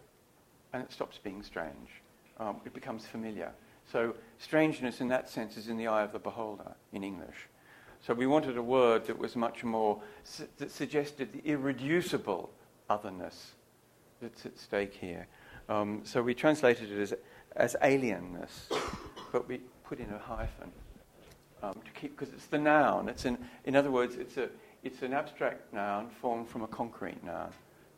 and 0.74 0.84
it 0.84 0.92
stops 0.92 1.20
being 1.24 1.44
strange. 1.44 2.02
Um, 2.40 2.58
it 2.66 2.74
becomes 2.74 3.06
familiar. 3.06 3.52
So, 3.92 4.16
strangeness 4.40 5.02
in 5.02 5.08
that 5.10 5.30
sense 5.30 5.56
is 5.58 5.68
in 5.68 5.78
the 5.78 5.88
eye 5.88 6.04
of 6.04 6.12
the 6.12 6.20
beholder 6.20 6.74
in 6.92 7.04
English. 7.04 7.48
So 8.06 8.14
we 8.14 8.28
wanted 8.28 8.58
a 8.58 8.62
word 8.62 9.08
that 9.08 9.18
was 9.18 9.38
much 9.38 9.64
more, 9.64 10.02
that 10.58 10.72
suggested 10.72 11.32
the 11.32 11.42
irreducible 11.50 12.50
otherness 12.90 13.54
that's 14.22 14.46
at 14.46 14.58
stake 14.58 14.94
here. 14.94 15.26
Um, 15.70 16.02
so 16.04 16.22
we 16.22 16.34
translated 16.34 16.92
it 16.92 17.00
as, 17.00 17.14
as 17.56 17.78
alienness, 17.82 18.78
but 19.32 19.48
we 19.48 19.62
put 19.86 20.00
in 20.00 20.10
a 20.10 20.18
hyphen 20.18 20.70
um, 21.62 21.80
to 21.86 21.92
keep, 21.92 22.18
because 22.18 22.34
it's 22.34 22.48
the 22.48 22.58
noun. 22.58 23.08
It's 23.08 23.24
an, 23.24 23.38
in 23.64 23.74
other 23.74 23.90
words, 23.90 24.18
it's, 24.18 24.36
a, 24.36 24.50
it's 24.84 25.02
an 25.02 25.14
abstract 25.14 25.74
noun 25.74 26.10
formed 26.10 26.50
from 26.50 26.64
a 26.64 26.68
concrete 26.68 27.24
noun, 27.24 27.52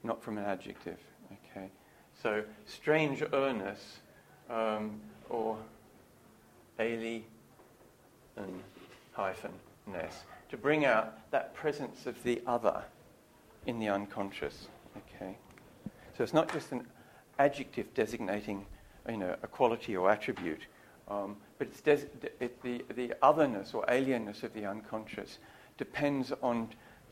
not 0.03 0.21
from 0.21 0.38
an 0.38 0.45
adjective. 0.45 0.99
So 2.22 2.43
strange 2.66 3.24
earnest 3.34 3.84
um, 4.49 4.99
or 5.30 5.57
alien 6.80 7.24
hyphen 9.13 9.51
ness 9.88 10.24
to 10.49 10.57
bring 10.57 10.86
out 10.86 11.32
that 11.32 11.53
presence 11.53 12.05
of 12.05 12.22
the 12.24 12.41
other 12.45 12.84
in 13.66 13.80
the 13.80 13.89
unconscious. 13.89 14.68
Okay, 14.97 15.38
so 16.18 16.24
it's 16.24 16.34
not 16.34 16.51
just 16.51 16.72
an 16.72 16.86
adjective 17.39 17.93
designating, 17.93 18.66
you 19.09 19.18
know, 19.18 19.36
a 19.43 19.47
quality 19.47 19.95
or 19.95 20.09
attribute, 20.09 20.61
um, 21.07 21.36
but 21.57 21.68
it's 21.68 21.82
des- 21.82 22.07
it, 22.39 22.61
the 22.61 22.84
the 22.95 23.13
otherness 23.22 23.74
or 23.74 23.86
alienness 23.86 24.43
of 24.43 24.53
the 24.53 24.66
unconscious 24.66 25.39
depends 25.78 26.32
on, 26.41 26.70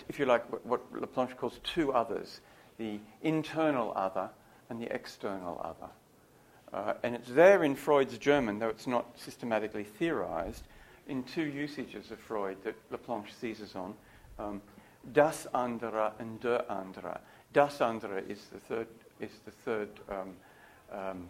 if 0.08 0.18
you 0.18 0.26
like, 0.26 0.50
what, 0.52 0.66
what 0.66 0.94
Laplanche 0.94 1.36
calls 1.36 1.60
two 1.64 1.92
others: 1.94 2.42
the 2.78 3.00
internal 3.22 3.94
other 3.96 4.30
and 4.70 4.82
the 4.82 4.94
external 4.94 5.60
other. 5.64 5.92
Uh, 6.74 6.94
and 7.04 7.16
it's 7.16 7.30
there 7.30 7.64
in 7.64 7.76
Freud's 7.76 8.18
German, 8.18 8.60
though 8.60 8.70
it's 8.70 8.88
not 8.88 9.06
systematically 9.16 9.84
theorized, 9.84 10.64
in 11.08 11.24
two 11.24 11.44
usages 11.44 12.12
of 12.12 12.20
Freud 12.20 12.58
that 12.64 12.76
Laplanche 12.92 13.32
seizes 13.40 13.76
on 13.76 13.94
um, 14.40 14.62
das 15.12 15.48
andere 15.54 16.14
and 16.20 16.40
der 16.40 16.66
andere. 16.70 17.20
Das 17.52 17.82
andere 17.82 18.20
is 18.28 18.46
the 18.52 18.60
third, 18.60 18.88
is 19.20 19.32
the 19.46 19.52
third 19.52 19.90
um, 20.10 20.36
um, 20.92 21.28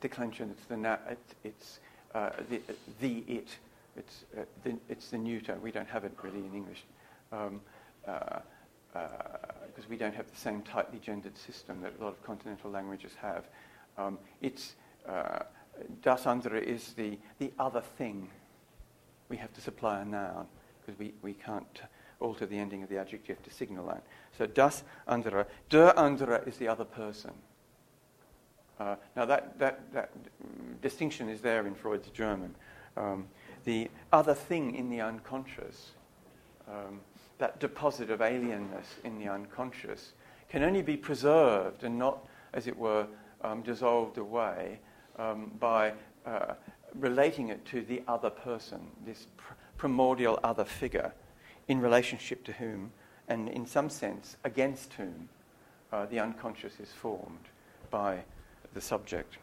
declension. 0.00 0.50
It's 0.50 0.66
the, 0.66 0.76
na- 0.76 0.98
it, 1.08 1.18
it's, 1.44 1.78
uh, 2.14 2.30
the, 2.48 2.60
the 3.00 3.24
it. 3.28 3.48
It's, 3.96 4.24
uh, 4.36 4.42
the, 4.64 4.76
it's 4.88 5.10
the 5.10 5.18
neuter. 5.18 5.56
We 5.62 5.70
don't 5.70 5.88
have 5.88 6.04
it 6.04 6.12
really 6.22 6.38
in 6.38 6.54
English 6.54 6.82
um, 7.32 7.60
uh, 8.06 8.40
uh, 8.94 9.08
because 9.66 9.88
we 9.88 9.96
don't 9.96 10.14
have 10.14 10.30
the 10.30 10.36
same 10.36 10.62
tightly 10.62 10.98
gendered 10.98 11.36
system 11.36 11.80
that 11.82 11.92
a 11.98 12.02
lot 12.02 12.10
of 12.10 12.22
continental 12.22 12.70
languages 12.70 13.12
have. 13.20 13.44
Um, 13.96 14.18
it's 14.40 14.74
uh, 15.08 15.40
das 16.02 16.26
andere 16.26 16.58
is 16.60 16.92
the, 16.94 17.18
the 17.38 17.52
other 17.58 17.80
thing. 17.80 18.28
We 19.28 19.36
have 19.36 19.52
to 19.54 19.60
supply 19.60 20.00
a 20.00 20.04
noun 20.04 20.46
because 20.80 20.98
we, 20.98 21.14
we 21.22 21.34
can't 21.34 21.82
alter 22.20 22.46
the 22.46 22.58
ending 22.58 22.82
of 22.82 22.88
the 22.88 22.98
adjective 22.98 23.42
to 23.42 23.50
signal 23.50 23.86
that. 23.86 24.02
So 24.36 24.46
das 24.46 24.82
andere, 25.06 25.46
der 25.68 25.92
andere 25.96 26.42
is 26.46 26.56
the 26.58 26.68
other 26.68 26.84
person. 26.84 27.32
Uh, 28.78 28.96
now 29.14 29.26
that, 29.26 29.58
that, 29.58 29.92
that 29.92 30.10
distinction 30.80 31.28
is 31.28 31.40
there 31.40 31.66
in 31.66 31.74
Freud's 31.74 32.08
German. 32.10 32.54
Um, 32.96 33.26
the 33.64 33.90
other 34.12 34.34
thing 34.34 34.74
in 34.74 34.88
the 34.88 35.00
unconscious, 35.00 35.90
um, 36.66 37.00
that 37.40 37.58
deposit 37.58 38.10
of 38.10 38.20
alienness 38.20 38.86
in 39.02 39.18
the 39.18 39.28
unconscious, 39.28 40.12
can 40.48 40.62
only 40.62 40.82
be 40.82 40.96
preserved 40.96 41.84
and 41.84 41.98
not, 41.98 42.26
as 42.52 42.66
it 42.66 42.76
were, 42.76 43.06
um, 43.42 43.62
dissolved 43.62 44.18
away 44.18 44.78
um, 45.18 45.50
by 45.58 45.92
uh, 46.26 46.54
relating 46.94 47.48
it 47.48 47.64
to 47.64 47.82
the 47.82 48.02
other 48.06 48.30
person, 48.30 48.80
this 49.04 49.26
pr- 49.36 49.54
primordial 49.78 50.38
other 50.44 50.64
figure, 50.64 51.12
in 51.68 51.80
relationship 51.80 52.44
to 52.44 52.52
whom, 52.52 52.92
and 53.28 53.48
in 53.48 53.66
some 53.66 53.88
sense, 53.88 54.36
against 54.44 54.92
whom, 54.94 55.28
uh, 55.92 56.06
the 56.06 56.20
unconscious 56.20 56.78
is 56.78 56.90
formed 56.90 57.48
by 57.90 58.18
the 58.74 58.80
subject. 58.80 59.38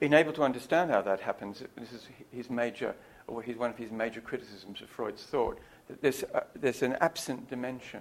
In 0.00 0.14
able 0.14 0.32
to 0.32 0.42
understand 0.42 0.90
how 0.90 1.02
that 1.02 1.20
happens, 1.20 1.62
this 1.76 1.92
is 1.92 2.06
his 2.32 2.50
major, 2.50 2.94
or 3.32 3.42
his, 3.42 3.56
one 3.56 3.70
of 3.70 3.78
his 3.78 3.90
major 3.90 4.20
criticisms 4.20 4.82
of 4.82 4.90
Freud's 4.90 5.22
thought, 5.22 5.58
that 5.88 6.02
there's, 6.02 6.22
uh, 6.34 6.40
there's 6.54 6.82
an 6.82 6.96
absent 7.00 7.48
dimension, 7.48 8.00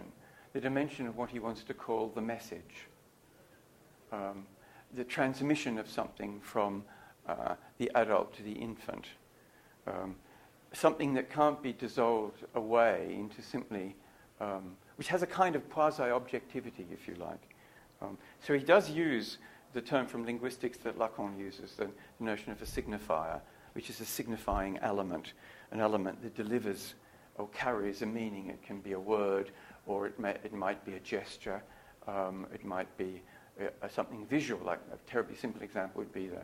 the 0.54 0.60
dimension 0.60 1.08
of 1.08 1.16
what 1.16 1.30
he 1.30 1.40
wants 1.40 1.64
to 1.64 1.74
call 1.74 2.12
the 2.14 2.22
message, 2.22 2.88
um, 4.12 4.46
the 4.94 5.06
transmission 5.06 5.80
of 5.80 5.90
something 5.90 6.40
from 6.42 6.84
uh, 7.28 7.56
the 7.78 7.90
adult 7.96 8.34
to 8.36 8.44
the 8.44 8.52
infant, 8.52 9.06
um, 9.88 10.16
something 10.74 11.14
that 11.14 11.30
can't 11.30 11.64
be 11.64 11.72
dissolved 11.72 12.44
away 12.56 13.16
into 13.18 13.42
simply, 13.42 13.96
um, 14.42 14.76
which 14.98 15.08
has 15.08 15.24
a 15.24 15.28
kind 15.28 15.56
of 15.56 15.70
quasi 15.70 16.04
objectivity, 16.04 16.86
if 16.92 17.08
you 17.08 17.16
like. 17.16 17.56
Um, 18.02 18.18
so 18.46 18.54
he 18.54 18.64
does 18.64 18.90
use 18.90 19.38
the 19.74 19.82
term 19.82 20.06
from 20.08 20.26
linguistics 20.26 20.78
that 20.80 20.98
Lacan 20.98 21.40
uses, 21.40 21.76
the 21.76 21.90
notion 22.20 22.52
of 22.52 22.62
a 22.62 22.66
signifier, 22.66 23.40
which 23.74 23.90
is 23.90 24.00
a 24.02 24.06
signifying 24.06 24.78
element, 24.80 25.34
an 25.72 25.80
element 25.80 26.22
that 26.24 26.36
delivers 26.36 26.96
or 27.36 27.48
carries 27.50 28.02
a 28.02 28.06
meaning. 28.06 28.48
It 28.48 28.62
can 28.64 28.80
be 28.80 28.94
a 28.94 29.00
word, 29.00 29.52
or 29.86 30.08
it, 30.08 30.20
may, 30.20 30.32
it 30.44 30.54
might 30.54 30.86
be 30.86 30.94
a 30.94 31.00
gesture, 31.00 31.64
um, 32.08 32.48
it 32.54 32.66
might 32.66 32.96
be 32.98 33.22
uh, 33.60 33.88
something 33.88 34.26
visual. 34.28 34.64
Like 34.66 34.80
a 34.94 34.98
terribly 35.10 35.36
simple 35.36 35.62
example 35.62 36.00
would 36.00 36.14
be 36.14 36.28
the, 36.28 36.44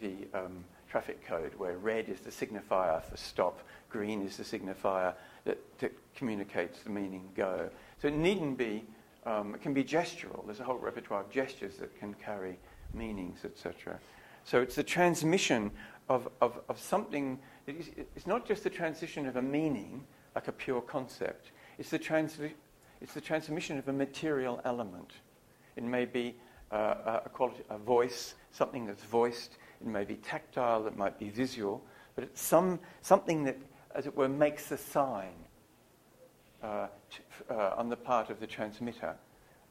the 0.00 0.38
um, 0.38 0.64
traffic 0.88 1.26
code, 1.26 1.52
where 1.56 1.76
red 1.78 2.08
is 2.08 2.20
the 2.20 2.30
signifier 2.30 3.02
for 3.02 3.16
stop, 3.16 3.60
green 3.88 4.22
is 4.22 4.36
the 4.36 4.44
signifier 4.44 5.14
that, 5.44 5.58
that 5.78 5.92
communicates 6.14 6.80
the 6.82 6.90
meaning 6.90 7.28
go. 7.34 7.68
So 8.00 8.08
it 8.08 8.14
needn't 8.14 8.58
be, 8.58 8.84
um, 9.24 9.54
it 9.54 9.62
can 9.62 9.74
be 9.74 9.84
gestural. 9.84 10.44
There's 10.44 10.60
a 10.60 10.64
whole 10.64 10.78
repertoire 10.78 11.20
of 11.20 11.30
gestures 11.30 11.76
that 11.76 11.98
can 11.98 12.14
carry 12.14 12.58
meanings, 12.94 13.44
etc. 13.44 13.98
So 14.44 14.60
it's 14.60 14.74
the 14.74 14.82
transmission 14.82 15.70
of, 16.08 16.28
of, 16.40 16.60
of 16.68 16.78
something, 16.78 17.38
that 17.66 17.76
is, 17.76 17.90
it's 17.96 18.26
not 18.26 18.46
just 18.46 18.64
the 18.64 18.70
transition 18.70 19.26
of 19.26 19.36
a 19.36 19.42
meaning, 19.42 20.04
like 20.34 20.48
a 20.48 20.52
pure 20.52 20.80
concept, 20.80 21.52
it's 21.78 21.90
the, 21.90 21.98
transli- 21.98 22.52
it's 23.00 23.14
the 23.14 23.20
transmission 23.20 23.78
of 23.78 23.88
a 23.88 23.92
material 23.92 24.60
element. 24.64 25.12
It 25.76 25.84
may 25.84 26.04
be 26.04 26.34
uh, 26.70 27.20
a, 27.24 27.28
quality, 27.28 27.62
a 27.70 27.78
voice, 27.78 28.34
something 28.50 28.86
that's 28.86 29.04
voiced, 29.04 29.56
it 29.80 29.86
may 29.86 30.04
be 30.04 30.16
tactile, 30.16 30.86
it 30.86 30.96
might 30.96 31.18
be 31.18 31.28
visual, 31.28 31.82
but 32.14 32.24
it's 32.24 32.40
some, 32.40 32.78
something 33.00 33.44
that, 33.44 33.58
as 33.94 34.06
it 34.06 34.16
were, 34.16 34.28
makes 34.28 34.70
a 34.70 34.78
sign 34.78 35.34
uh, 36.62 36.86
uh, 37.50 37.74
on 37.76 37.88
the 37.88 37.96
part 37.96 38.30
of 38.30 38.38
the 38.40 38.46
transmitter 38.46 39.14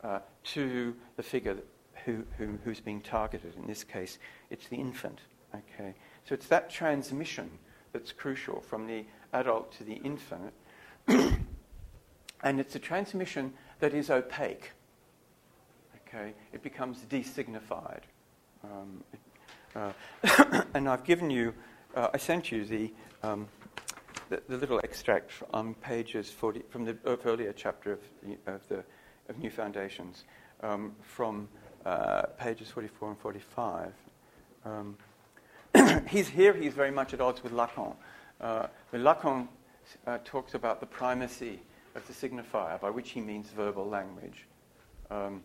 uh, 0.03 0.19
to 0.43 0.95
the 1.15 1.23
figure 1.23 1.57
who, 2.05 2.23
who, 2.37 2.57
who's 2.63 2.79
being 2.79 3.01
targeted. 3.01 3.55
In 3.55 3.67
this 3.67 3.83
case, 3.83 4.17
it's 4.49 4.67
the 4.67 4.75
infant. 4.75 5.19
Okay, 5.53 5.93
so 6.25 6.33
it's 6.33 6.47
that 6.47 6.69
transmission 6.69 7.49
that's 7.93 8.11
crucial 8.11 8.61
from 8.61 8.87
the 8.87 9.05
adult 9.33 9.71
to 9.73 9.83
the 9.83 9.95
infant, 9.95 10.53
and 11.07 12.59
it's 12.59 12.75
a 12.75 12.79
transmission 12.79 13.53
that 13.79 13.93
is 13.93 14.09
opaque. 14.09 14.71
Okay, 16.07 16.33
it 16.53 16.61
becomes 16.61 16.99
designified. 17.09 18.01
Um, 18.63 19.03
uh, 19.75 20.63
and 20.73 20.87
I've 20.87 21.03
given 21.03 21.29
you, 21.29 21.53
uh, 21.95 22.09
I 22.13 22.17
sent 22.17 22.51
you 22.51 22.65
the, 22.65 22.91
um, 23.23 23.47
the, 24.29 24.41
the, 24.47 24.57
little 24.57 24.79
extract 24.83 25.31
on 25.53 25.73
pages 25.75 26.29
40, 26.29 26.63
from 26.69 26.85
the 26.85 26.97
earlier 27.25 27.53
chapter 27.53 27.93
of, 27.93 27.99
the, 28.23 28.51
of, 28.51 28.67
the, 28.67 28.83
of 29.29 29.39
New 29.39 29.49
Foundations, 29.49 30.25
um, 30.61 30.93
from 31.01 31.47
uh, 31.85 32.23
pages 32.37 32.69
44 32.69 33.09
and 33.09 33.17
45. 33.17 33.93
He's 36.07 36.27
here, 36.27 36.53
he's 36.53 36.73
very 36.73 36.91
much 36.91 37.13
at 37.13 37.21
odds 37.21 37.43
with 37.43 37.53
Lacan. 37.53 37.95
Uh, 38.39 38.67
Lacan 38.93 39.47
uh, 40.05 40.17
talks 40.25 40.53
about 40.53 40.79
the 40.79 40.85
primacy 40.85 41.59
of 41.95 42.05
the 42.07 42.13
signifier, 42.13 42.79
by 42.79 42.89
which 42.89 43.11
he 43.11 43.21
means 43.21 43.49
verbal 43.49 43.87
language 43.87 44.47
um, 45.09 45.43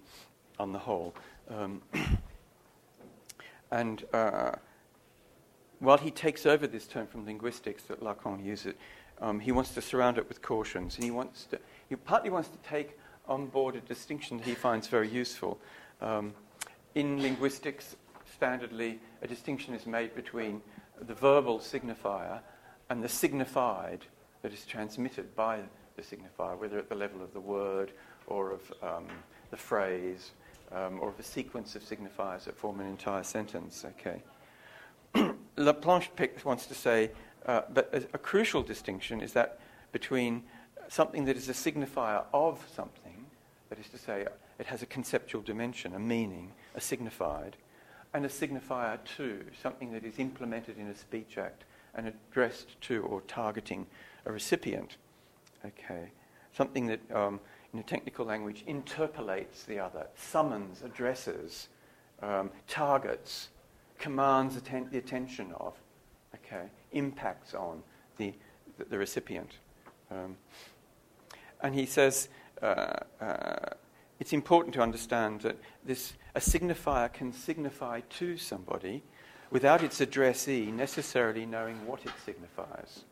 on 0.59 0.73
the 0.73 0.79
whole. 0.79 1.15
Um, 1.51 1.83
and 3.71 4.05
uh, 4.13 4.53
while 5.79 5.99
he 5.99 6.11
takes 6.11 6.47
over 6.47 6.67
this 6.67 6.87
term 6.87 7.07
from 7.07 7.25
linguistics 7.25 7.85
that 7.85 8.01
Lacan 8.01 8.45
uses, 8.45 8.75
um, 9.21 9.41
he 9.41 9.53
wants 9.53 9.75
to 9.75 9.83
surround 9.83 10.19
it 10.19 10.29
with 10.29 10.43
cautions, 10.43 10.97
and 10.97 11.05
he 11.05 11.11
wants 11.11 11.45
to, 11.45 11.59
he 11.89 11.97
partly 11.97 12.31
wants 12.31 12.49
to 12.49 12.59
take 12.69 12.99
on 13.29 13.47
board 13.47 13.77
a 13.77 13.81
distinction 13.81 14.39
that 14.39 14.47
he 14.47 14.55
finds 14.55 14.89
very 14.89 15.09
useful. 15.09 15.59
Um, 16.01 16.35
in 16.95 17.21
linguistics, 17.21 17.97
standardly, 18.41 18.99
a 19.23 19.27
distinction 19.27 19.75
is 19.75 19.87
made 19.87 20.15
between 20.15 20.61
the 21.07 21.15
verbal 21.15 21.59
signifier 21.59 22.41
and 22.91 23.03
the 23.03 23.09
signified 23.09 24.01
that 24.43 24.53
is 24.53 24.65
transmitted 24.65 25.35
by 25.35 25.61
the 25.97 26.03
signifier, 26.03 26.59
whether 26.59 26.79
at 26.79 26.89
the 26.89 26.95
level 26.95 27.23
of 27.23 27.33
the 27.33 27.41
word 27.41 27.93
or 28.27 28.53
of 28.53 28.73
um, 28.83 29.07
the 29.51 29.57
phrase 29.57 30.33
um, 30.73 30.99
or 31.01 31.09
of 31.09 31.19
a 31.19 31.23
sequence 31.23 31.77
of 31.77 31.83
signifiers 31.83 32.45
that 32.45 32.57
form 32.57 32.81
an 32.81 32.87
entire 32.87 33.23
sentence. 33.23 33.85
Okay. 33.85 34.23
Laplanche 35.57 36.45
wants 36.45 36.67
to 36.67 36.75
say, 36.75 37.11
uh, 37.47 37.63
but 37.73 37.89
a, 37.93 37.99
a, 38.15 38.19
crucial 38.19 38.63
distinction 38.63 39.21
is 39.21 39.33
that 39.33 39.61
between 39.93 40.43
something 40.89 41.25
that 41.25 41.37
is 41.37 41.49
a 41.49 41.53
signifier 41.53 42.25
of 42.35 42.65
something, 42.75 43.25
that 43.69 43.79
is 43.79 43.89
to 43.89 43.99
say, 43.99 44.27
it 44.59 44.67
has 44.67 44.83
a 44.83 44.87
conceptual 44.87 45.43
dimension, 45.43 45.95
a 45.95 45.99
meaning, 45.99 46.53
a 46.75 46.81
signified, 46.81 47.57
and 48.17 48.25
a 48.25 48.29
signifier 48.31 48.99
to, 49.19 49.45
something 49.63 49.93
that 49.93 50.03
is 50.03 50.19
implemented 50.19 50.79
in 50.79 50.87
a 50.87 50.97
speech 50.97 51.37
act 51.37 51.65
and 51.95 52.09
addressed 52.09 52.81
to 52.81 53.03
or 53.03 53.21
targeting 53.29 53.87
a 54.25 54.33
recipient. 54.33 54.97
Okay, 55.67 56.09
something 56.55 56.87
that, 56.87 57.01
um, 57.15 57.39
in 57.75 57.79
a 57.79 57.83
technical 57.83 58.25
language, 58.25 58.65
interpellates 58.67 59.67
the 59.67 59.79
other, 59.79 60.07
summons, 60.17 60.81
addresses, 60.83 61.69
um, 62.23 62.51
targets, 62.67 63.51
commands 63.99 64.57
atten- 64.57 64.89
the 64.91 64.97
attention 64.97 65.53
of, 65.61 65.75
okay, 66.37 66.71
impacts 66.93 67.53
on 67.53 67.83
the, 68.17 68.33
the, 68.79 68.85
the 68.87 68.97
recipient. 68.97 69.51
Um, 70.11 70.39
and 71.61 71.75
he 71.75 71.85
says 71.85 72.31
uh, 72.63 72.95
uh, 73.21 73.75
it's 74.19 74.33
important 74.33 74.75
to 74.75 74.83
understand 74.83 75.43
that 75.43 75.57
this, 75.85 76.15
a 76.35 76.41
signifier 76.41 77.13
can 77.13 77.33
signify 77.33 78.01
to 78.19 78.37
somebody 78.37 79.03
without 79.51 79.83
its 79.83 80.01
addressee 80.01 80.71
necessarily 80.71 81.47
knowing 81.47 81.87
what 81.87 82.05
it 82.05 82.13
signifies. 82.25 83.05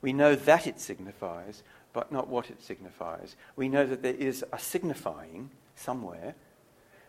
We 0.00 0.12
know 0.12 0.34
that 0.34 0.66
it 0.66 0.80
signifies, 0.80 1.62
but 1.92 2.10
not 2.10 2.28
what 2.28 2.50
it 2.50 2.62
signifies. 2.62 3.36
We 3.56 3.68
know 3.68 3.86
that 3.86 4.02
there 4.02 4.14
is 4.14 4.44
a 4.52 4.58
signifying 4.58 5.50
somewhere, 5.76 6.34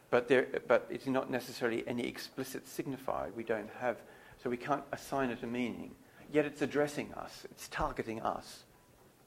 but, 0.10 0.28
there, 0.28 0.48
but 0.68 0.88
it's 0.90 1.08
not 1.08 1.30
necessarily 1.30 1.84
any 1.88 2.06
explicit 2.06 2.66
signifier. 2.66 3.34
We 3.34 3.44
don't 3.44 3.70
have, 3.80 3.98
so 4.44 4.50
we 4.50 4.58
can't 4.58 4.84
assign 4.92 5.30
it 5.30 5.44
a 5.44 5.48
meaning. 5.48 5.92
Yet 6.32 6.46
it's 6.46 6.62
addressing 6.62 7.14
us, 7.14 7.46
it's 7.46 7.68
targeting 7.68 8.22
us. 8.22 8.64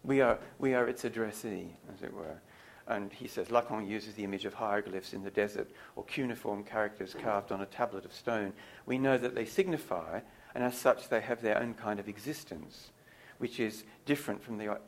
We 0.04 0.20
are, 0.20 0.38
we 0.58 0.74
are 0.74 0.88
its 0.88 1.04
addressee, 1.04 1.68
as 1.92 2.02
it 2.02 2.12
were. 2.12 2.40
And 2.88 3.12
he 3.12 3.26
says 3.26 3.48
Lacan 3.48 3.88
uses 3.88 4.14
the 4.14 4.24
image 4.24 4.44
of 4.44 4.54
hieroglyphs 4.54 5.12
in 5.12 5.24
the 5.24 5.30
desert 5.30 5.68
or 5.96 6.04
cuneiform 6.04 6.62
characters 6.62 7.16
carved 7.20 7.50
on 7.50 7.60
a 7.60 7.66
tablet 7.66 8.04
of 8.04 8.12
stone. 8.12 8.52
We 8.86 8.96
know 8.98 9.18
that 9.18 9.34
they 9.34 9.44
signify, 9.44 10.20
and 10.54 10.62
as 10.62 10.78
such, 10.78 11.08
they 11.08 11.20
have 11.20 11.42
their 11.42 11.58
own 11.58 11.74
kind 11.74 11.98
of 11.98 12.08
existence, 12.08 12.90
which 13.38 13.58
is 13.58 13.84
different 14.04 14.42
from 14.42 14.56
the, 14.58 14.78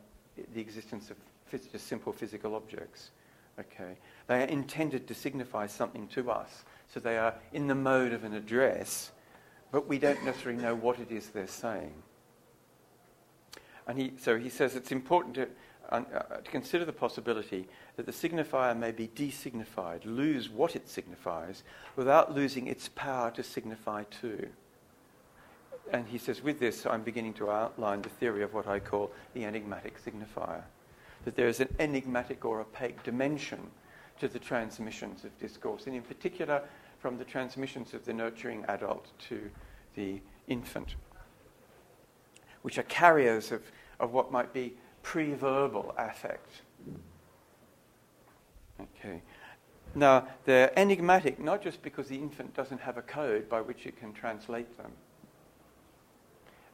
the 0.53 0.61
existence 0.61 1.11
of 1.11 1.17
phys- 1.51 1.69
just 1.69 1.87
simple 1.87 2.13
physical 2.13 2.55
objects. 2.55 3.11
Okay. 3.59 3.97
They 4.27 4.43
are 4.43 4.47
intended 4.47 5.07
to 5.07 5.13
signify 5.13 5.67
something 5.67 6.07
to 6.09 6.31
us. 6.31 6.63
So 6.87 7.01
they 7.01 7.17
are 7.17 7.35
in 7.51 7.67
the 7.67 7.75
mode 7.75 8.13
of 8.13 8.23
an 8.23 8.33
address, 8.33 9.11
but 9.71 9.87
we 9.87 9.99
don't 9.99 10.23
necessarily 10.23 10.61
know 10.61 10.73
what 10.73 10.99
it 10.99 11.11
is 11.11 11.27
they're 11.27 11.47
saying. 11.47 11.93
And 13.87 13.97
he, 13.97 14.13
so 14.17 14.37
he 14.37 14.49
says 14.49 14.75
it's 14.75 14.91
important 14.91 15.35
to 15.35 15.49
uh, 15.89 15.99
to 15.99 16.51
consider 16.51 16.85
the 16.85 16.93
possibility 16.93 17.67
that 17.95 18.05
the 18.05 18.11
signifier 18.11 18.77
may 18.77 18.91
be 18.91 19.07
designified, 19.07 20.01
lose 20.05 20.49
what 20.49 20.75
it 20.75 20.87
signifies, 20.87 21.63
without 21.95 22.33
losing 22.33 22.67
its 22.67 22.89
power 22.89 23.31
to 23.31 23.43
signify 23.43 24.03
too. 24.03 24.47
And 25.91 26.07
he 26.07 26.19
says, 26.19 26.43
with 26.43 26.59
this, 26.59 26.85
I'm 26.85 27.01
beginning 27.01 27.33
to 27.35 27.49
outline 27.49 28.03
the 28.03 28.09
theory 28.09 28.43
of 28.43 28.53
what 28.53 28.67
I 28.67 28.79
call 28.79 29.11
the 29.33 29.45
enigmatic 29.45 29.99
signifier. 30.03 30.61
That 31.25 31.35
there 31.35 31.47
is 31.47 31.59
an 31.59 31.73
enigmatic 31.79 32.45
or 32.45 32.61
opaque 32.61 33.01
dimension 33.03 33.71
to 34.19 34.27
the 34.27 34.39
transmissions 34.39 35.23
of 35.23 35.37
discourse, 35.39 35.87
and 35.87 35.95
in 35.95 36.03
particular 36.03 36.61
from 36.99 37.17
the 37.17 37.23
transmissions 37.23 37.93
of 37.93 38.05
the 38.05 38.13
nurturing 38.13 38.65
adult 38.67 39.07
to 39.29 39.49
the 39.95 40.21
infant, 40.47 40.95
which 42.61 42.77
are 42.77 42.83
carriers 42.83 43.51
of, 43.51 43.63
of 43.99 44.11
what 44.11 44.31
might 44.31 44.53
be 44.53 44.75
pre-verbal 45.03 45.93
affect. 45.97 46.61
Okay. 48.79 49.21
Now, 49.95 50.27
they're 50.45 50.77
enigmatic 50.77 51.39
not 51.39 51.61
just 51.61 51.81
because 51.81 52.07
the 52.07 52.15
infant 52.15 52.55
doesn't 52.55 52.81
have 52.81 52.97
a 52.97 53.01
code 53.01 53.49
by 53.49 53.61
which 53.61 53.85
it 53.85 53.99
can 53.99 54.13
translate 54.13 54.77
them. 54.77 54.91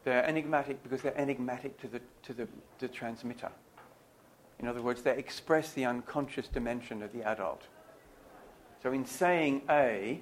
They're 0.04 0.26
enigmatic 0.26 0.84
because 0.84 1.02
they're 1.02 1.18
enigmatic 1.18 1.80
to 1.82 1.88
the, 1.88 2.02
to 2.24 2.34
the, 2.34 2.48
the 2.80 2.88
transmitter. 2.88 3.52
In 4.60 4.68
other 4.68 4.82
words, 4.82 5.02
they 5.02 5.18
express 5.18 5.74
the 5.74 5.86
unconscious 5.86 6.48
dimension 6.48 7.02
of 7.02 7.12
the 7.12 7.24
adult. 7.24 7.64
So 8.84 8.92
in 8.92 9.06
saying 9.06 9.64
A 9.70 10.22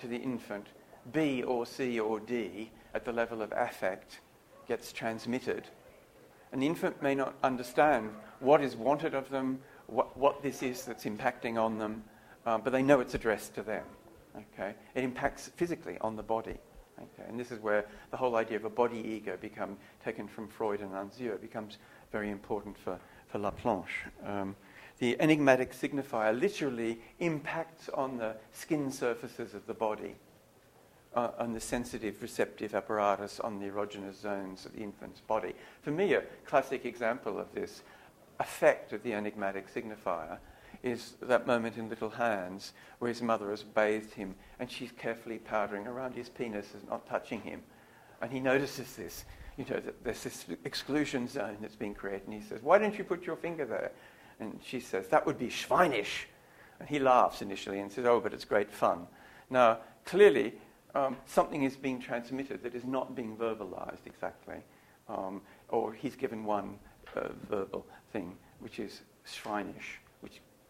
to 0.00 0.06
the 0.08 0.16
infant, 0.16 0.66
B 1.12 1.42
or 1.42 1.64
C 1.64 2.00
or 2.00 2.20
D 2.20 2.70
at 2.94 3.04
the 3.04 3.12
level 3.12 3.40
of 3.40 3.52
affect 3.52 4.20
gets 4.66 4.92
transmitted. 4.92 5.68
An 6.52 6.62
infant 6.62 7.02
may 7.02 7.14
not 7.14 7.34
understand 7.42 8.10
what 8.40 8.62
is 8.62 8.76
wanted 8.76 9.14
of 9.14 9.28
them, 9.30 9.60
what, 9.86 10.16
what 10.16 10.42
this 10.42 10.62
is 10.62 10.84
that's 10.84 11.04
impacting 11.04 11.60
on 11.60 11.78
them, 11.78 12.04
uh, 12.46 12.58
but 12.58 12.72
they 12.72 12.82
know 12.82 13.00
it's 13.00 13.14
addressed 13.14 13.54
to 13.56 13.62
them. 13.62 13.84
Okay? 14.36 14.74
It 14.94 15.04
impacts 15.04 15.50
physically 15.56 15.98
on 16.00 16.16
the 16.16 16.22
body. 16.22 16.56
Okay? 16.98 17.28
And 17.28 17.38
this 17.38 17.50
is 17.50 17.60
where 17.60 17.86
the 18.10 18.16
whole 18.16 18.36
idea 18.36 18.56
of 18.56 18.64
a 18.64 18.70
body 18.70 18.98
ego 18.98 19.36
become 19.40 19.76
taken 20.04 20.28
from 20.28 20.48
Freud 20.48 20.80
and 20.80 20.92
Anzieu 20.92 21.32
it 21.32 21.40
becomes 21.40 21.78
very 22.12 22.30
important 22.30 22.76
for, 22.78 22.98
for 23.28 23.38
Laplanche. 23.38 24.08
Um, 24.24 24.56
the 24.98 25.20
enigmatic 25.20 25.72
signifier 25.72 26.38
literally 26.38 26.98
impacts 27.20 27.88
on 27.90 28.18
the 28.18 28.34
skin 28.52 28.90
surfaces 28.90 29.54
of 29.54 29.66
the 29.66 29.74
body, 29.74 30.16
uh, 31.18 31.32
on 31.38 31.52
the 31.52 31.60
sensitive 31.60 32.22
receptive 32.22 32.76
apparatus 32.76 33.40
on 33.40 33.58
the 33.58 33.66
erogenous 33.66 34.14
zones 34.14 34.64
of 34.64 34.72
the 34.72 34.82
infant's 34.82 35.20
body. 35.20 35.52
For 35.82 35.90
me, 35.90 36.14
a 36.14 36.22
classic 36.46 36.84
example 36.84 37.40
of 37.40 37.52
this 37.52 37.82
effect 38.38 38.92
of 38.92 39.02
the 39.02 39.14
enigmatic 39.14 39.72
signifier 39.72 40.38
is 40.84 41.14
that 41.22 41.44
moment 41.44 41.76
in 41.76 41.88
Little 41.88 42.10
Hans 42.10 42.72
where 43.00 43.08
his 43.08 43.20
mother 43.20 43.50
has 43.50 43.64
bathed 43.64 44.14
him 44.14 44.36
and 44.60 44.70
she's 44.70 44.92
carefully 44.92 45.38
powdering 45.38 45.88
around 45.88 46.14
his 46.14 46.28
penis 46.28 46.72
and 46.74 46.88
not 46.88 47.04
touching 47.08 47.40
him. 47.40 47.62
And 48.22 48.30
he 48.30 48.38
notices 48.38 48.94
this, 48.94 49.24
you 49.56 49.64
know, 49.68 49.80
that 49.80 50.04
there's 50.04 50.22
this 50.22 50.46
exclusion 50.64 51.26
zone 51.26 51.56
that's 51.60 51.74
being 51.74 51.94
created. 51.94 52.28
And 52.28 52.34
he 52.40 52.48
says, 52.48 52.62
Why 52.62 52.78
don't 52.78 52.96
you 52.96 53.02
put 53.02 53.24
your 53.24 53.36
finger 53.36 53.64
there? 53.64 53.90
And 54.38 54.60
she 54.64 54.78
says, 54.78 55.08
That 55.08 55.26
would 55.26 55.38
be 55.38 55.48
schweinisch. 55.48 56.26
And 56.78 56.88
he 56.88 57.00
laughs 57.00 57.42
initially 57.42 57.80
and 57.80 57.90
says, 57.90 58.06
Oh, 58.06 58.20
but 58.20 58.32
it's 58.32 58.44
great 58.44 58.70
fun. 58.70 59.08
Now, 59.50 59.78
clearly, 60.04 60.54
um, 60.94 61.16
something 61.26 61.62
is 61.62 61.76
being 61.76 62.00
transmitted 62.00 62.62
that 62.62 62.74
is 62.74 62.84
not 62.84 63.14
being 63.14 63.36
verbalized 63.36 64.06
exactly. 64.06 64.56
Um, 65.08 65.40
or 65.68 65.92
he's 65.92 66.16
given 66.16 66.44
one 66.44 66.78
uh, 67.16 67.28
verbal 67.48 67.86
thing, 68.12 68.36
which 68.60 68.78
is 68.78 69.00
schweinisch 69.26 69.98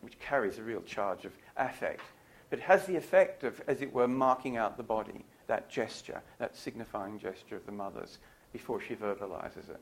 which 0.00 0.18
carries 0.18 0.58
a 0.58 0.62
real 0.62 0.82
charge 0.82 1.24
of 1.24 1.32
affect, 1.56 2.02
but 2.50 2.58
has 2.60 2.86
the 2.86 2.96
effect 2.96 3.44
of, 3.44 3.60
as 3.66 3.82
it 3.82 3.92
were, 3.92 4.08
marking 4.08 4.56
out 4.56 4.76
the 4.76 4.82
body, 4.82 5.24
that 5.46 5.68
gesture, 5.68 6.22
that 6.38 6.56
signifying 6.56 7.18
gesture 7.18 7.56
of 7.56 7.66
the 7.66 7.72
mother's 7.72 8.18
before 8.52 8.80
she 8.80 8.94
verbalizes 8.94 9.70
it. 9.70 9.80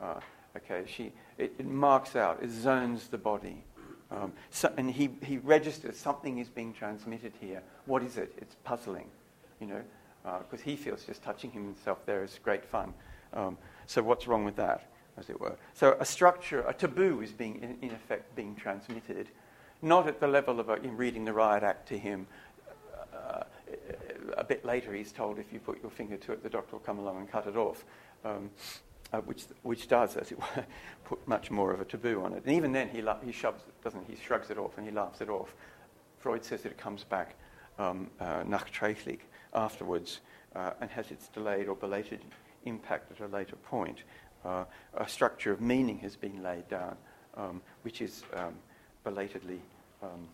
Uh, 0.00 0.20
okay, 0.56 0.84
she, 0.86 1.12
it, 1.36 1.52
it, 1.58 1.66
marks 1.66 2.16
out, 2.16 2.42
it 2.42 2.50
zones 2.50 3.08
the 3.08 3.18
body. 3.18 3.62
Um, 4.10 4.32
so, 4.50 4.72
and 4.76 4.90
he, 4.90 5.10
he 5.22 5.38
registers 5.38 5.96
something 5.96 6.38
is 6.38 6.48
being 6.48 6.72
transmitted 6.72 7.32
here. 7.40 7.62
What 7.84 8.02
is 8.02 8.16
it? 8.16 8.32
It's 8.38 8.56
puzzling, 8.64 9.06
you 9.60 9.66
know, 9.66 9.82
because 10.22 10.60
uh, 10.60 10.64
he 10.64 10.76
feels 10.76 11.04
just 11.04 11.22
touching 11.22 11.50
himself 11.50 12.04
there 12.06 12.22
is 12.24 12.38
great 12.42 12.64
fun. 12.64 12.92
Um, 13.32 13.56
so 13.86 14.02
what's 14.02 14.26
wrong 14.26 14.44
with 14.44 14.56
that, 14.56 14.90
as 15.16 15.30
it 15.30 15.40
were? 15.40 15.56
So 15.74 15.96
a 16.00 16.04
structure, 16.04 16.62
a 16.62 16.74
taboo 16.74 17.20
is 17.22 17.32
being, 17.32 17.56
in, 17.62 17.76
in 17.82 17.94
effect, 17.94 18.34
being 18.34 18.54
transmitted 18.54 19.28
not 19.82 20.08
at 20.08 20.20
the 20.20 20.26
level 20.26 20.60
of 20.60 20.68
in 20.84 20.96
reading 20.96 21.24
the 21.24 21.32
riot 21.32 21.62
act 21.62 21.88
to 21.88 21.98
him. 21.98 22.26
Uh, 23.12 23.44
a 24.36 24.44
bit 24.44 24.64
later, 24.64 24.92
he's 24.94 25.12
told 25.12 25.38
if 25.38 25.52
you 25.52 25.60
put 25.60 25.80
your 25.82 25.90
finger 25.90 26.16
to 26.16 26.32
it, 26.32 26.42
the 26.42 26.48
doctor 26.48 26.72
will 26.72 26.80
come 26.80 26.98
along 26.98 27.18
and 27.18 27.30
cut 27.30 27.46
it 27.46 27.56
off, 27.56 27.84
um, 28.24 28.50
uh, 29.12 29.18
which, 29.20 29.44
which 29.62 29.88
does, 29.88 30.16
as 30.16 30.32
it 30.32 30.38
were, 30.38 30.64
put 31.04 31.26
much 31.28 31.50
more 31.50 31.72
of 31.72 31.80
a 31.80 31.84
taboo 31.84 32.22
on 32.24 32.32
it. 32.32 32.44
And 32.44 32.54
even 32.54 32.72
then, 32.72 32.88
he, 32.88 33.02
he 33.24 33.32
shoves 33.32 33.62
doesn't 33.82 34.04
he? 34.08 34.16
shrugs 34.16 34.50
it 34.50 34.58
off 34.58 34.76
and 34.78 34.86
he 34.86 34.92
laughs 34.92 35.20
it 35.20 35.28
off. 35.28 35.54
Freud 36.18 36.44
says 36.44 36.62
that 36.62 36.72
it 36.72 36.78
comes 36.78 37.04
back 37.04 37.36
um, 37.78 38.10
uh, 38.20 38.42
nachträglich 38.42 39.20
afterwards 39.54 40.20
uh, 40.54 40.72
and 40.80 40.90
has 40.90 41.10
its 41.10 41.28
delayed 41.28 41.68
or 41.68 41.76
belated 41.76 42.20
impact 42.64 43.10
at 43.12 43.20
a 43.20 43.28
later 43.28 43.56
point. 43.56 44.02
Uh, 44.44 44.64
a 44.94 45.08
structure 45.08 45.52
of 45.52 45.60
meaning 45.60 45.98
has 45.98 46.16
been 46.16 46.42
laid 46.42 46.68
down, 46.68 46.96
um, 47.36 47.60
which 47.82 48.00
is 48.00 48.22
um, 48.34 48.54
belatedly, 49.04 49.60
um, 50.02 50.28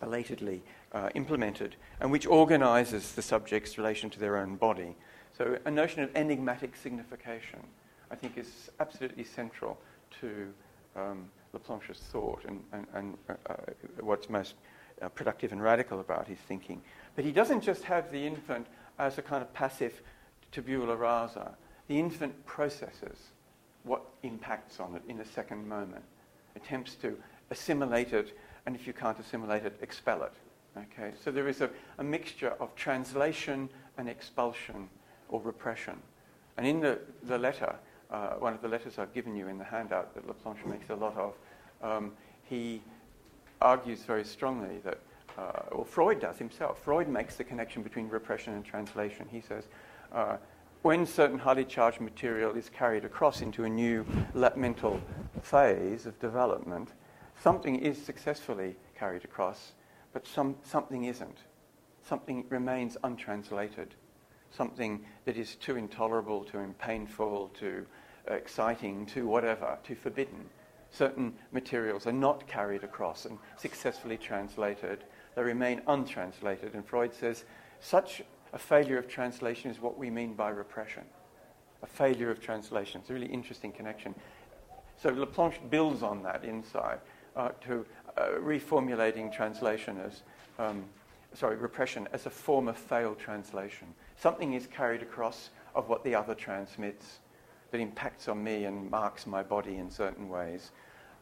belatedly 0.00 0.62
uh, 0.92 1.10
implemented, 1.14 1.76
and 2.00 2.10
which 2.10 2.26
organizes 2.26 3.12
the 3.12 3.22
subject's 3.22 3.78
relation 3.78 4.08
to 4.10 4.18
their 4.18 4.36
own 4.38 4.56
body. 4.56 4.96
So, 5.36 5.58
a 5.66 5.70
notion 5.70 6.02
of 6.02 6.10
enigmatic 6.16 6.74
signification, 6.74 7.60
I 8.10 8.14
think, 8.16 8.38
is 8.38 8.70
absolutely 8.80 9.24
central 9.24 9.78
to 10.20 10.52
um, 10.96 11.28
Laplanche's 11.52 11.98
thought 11.98 12.44
and, 12.46 12.62
and, 12.72 12.86
and 12.94 13.18
uh, 13.28 13.34
uh, 13.48 13.54
what's 14.00 14.28
most 14.28 14.54
uh, 15.00 15.08
productive 15.08 15.52
and 15.52 15.62
radical 15.62 16.00
about 16.00 16.26
his 16.26 16.38
thinking. 16.38 16.82
But 17.16 17.24
he 17.24 17.32
doesn't 17.32 17.62
just 17.62 17.84
have 17.84 18.10
the 18.12 18.26
infant 18.26 18.66
as 18.98 19.18
a 19.18 19.22
kind 19.22 19.42
of 19.42 19.52
passive 19.52 20.02
tabula 20.52 20.96
rasa. 20.96 21.54
The 21.88 21.98
infant 21.98 22.46
processes 22.46 23.18
what 23.88 24.02
impacts 24.22 24.80
on 24.80 24.94
it 24.94 25.02
in 25.08 25.20
a 25.20 25.24
second 25.24 25.66
moment, 25.66 26.04
attempts 26.54 26.94
to 26.96 27.16
assimilate 27.50 28.12
it, 28.12 28.36
and 28.66 28.76
if 28.76 28.86
you 28.86 28.92
can't 28.92 29.18
assimilate 29.18 29.64
it, 29.64 29.78
expel 29.80 30.22
it. 30.22 30.32
Okay? 30.76 31.12
So 31.22 31.30
there 31.30 31.48
is 31.48 31.60
a, 31.60 31.70
a 31.98 32.04
mixture 32.04 32.54
of 32.60 32.74
translation 32.76 33.68
and 33.96 34.08
expulsion 34.08 34.88
or 35.28 35.40
repression. 35.40 35.94
And 36.56 36.66
in 36.66 36.80
the, 36.80 36.98
the 37.24 37.38
letter, 37.38 37.74
uh, 38.10 38.30
one 38.34 38.52
of 38.52 38.62
the 38.62 38.68
letters 38.68 38.98
I've 38.98 39.14
given 39.14 39.34
you 39.34 39.48
in 39.48 39.58
the 39.58 39.64
handout 39.64 40.14
that 40.14 40.26
Laplanche 40.26 40.64
makes 40.66 40.90
a 40.90 40.94
lot 40.94 41.16
of, 41.16 41.34
um, 41.82 42.12
he 42.44 42.82
argues 43.60 44.02
very 44.04 44.24
strongly 44.24 44.78
that, 44.84 44.98
uh, 45.36 45.72
or 45.72 45.84
Freud 45.84 46.20
does 46.20 46.38
himself, 46.38 46.82
Freud 46.82 47.08
makes 47.08 47.36
the 47.36 47.44
connection 47.44 47.82
between 47.82 48.08
repression 48.08 48.54
and 48.54 48.64
translation. 48.64 49.26
He 49.30 49.40
says, 49.40 49.64
uh, 50.12 50.36
when 50.82 51.06
certain 51.06 51.38
highly 51.38 51.64
charged 51.64 52.00
material 52.00 52.54
is 52.56 52.68
carried 52.68 53.04
across 53.04 53.40
into 53.40 53.64
a 53.64 53.68
new 53.68 54.06
mental 54.56 55.00
phase 55.42 56.06
of 56.06 56.18
development, 56.20 56.92
something 57.42 57.76
is 57.76 58.00
successfully 58.00 58.76
carried 58.96 59.24
across, 59.24 59.72
but 60.12 60.26
some, 60.26 60.56
something 60.62 61.04
isn't. 61.04 61.38
Something 62.08 62.44
remains 62.48 62.96
untranslated. 63.02 63.94
Something 64.50 65.04
that 65.24 65.36
is 65.36 65.56
too 65.56 65.76
intolerable, 65.76 66.44
too 66.44 66.74
painful, 66.78 67.50
too 67.58 67.84
exciting, 68.28 69.04
too 69.04 69.26
whatever, 69.26 69.78
too 69.82 69.94
forbidden. 69.94 70.48
Certain 70.90 71.34
materials 71.52 72.06
are 72.06 72.12
not 72.12 72.46
carried 72.46 72.82
across 72.82 73.24
and 73.26 73.38
successfully 73.56 74.16
translated. 74.16 75.04
They 75.34 75.42
remain 75.42 75.82
untranslated. 75.86 76.74
And 76.74 76.84
Freud 76.84 77.14
says 77.14 77.44
such 77.80 78.22
a 78.52 78.58
failure 78.58 78.98
of 78.98 79.08
translation 79.08 79.70
is 79.70 79.80
what 79.80 79.98
we 79.98 80.10
mean 80.10 80.34
by 80.34 80.48
repression. 80.48 81.04
A 81.82 81.86
failure 81.86 82.30
of 82.30 82.40
translation. 82.40 83.00
It's 83.00 83.10
a 83.10 83.14
really 83.14 83.26
interesting 83.26 83.70
connection. 83.70 84.14
So 85.00 85.10
Laplanche 85.10 85.70
builds 85.70 86.02
on 86.02 86.22
that 86.24 86.44
insight 86.44 86.98
uh, 87.36 87.50
to 87.66 87.86
uh, 88.16 88.30
reformulating 88.40 89.32
translation 89.32 90.00
as, 90.00 90.22
um, 90.58 90.84
sorry, 91.34 91.56
repression 91.56 92.08
as 92.12 92.26
a 92.26 92.30
form 92.30 92.66
of 92.66 92.76
failed 92.76 93.18
translation. 93.18 93.86
Something 94.16 94.54
is 94.54 94.66
carried 94.66 95.02
across 95.02 95.50
of 95.74 95.88
what 95.88 96.02
the 96.02 96.14
other 96.14 96.34
transmits 96.34 97.20
that 97.70 97.80
impacts 97.80 98.28
on 98.28 98.42
me 98.42 98.64
and 98.64 98.90
marks 98.90 99.26
my 99.26 99.42
body 99.42 99.76
in 99.76 99.90
certain 99.90 100.28
ways. 100.28 100.70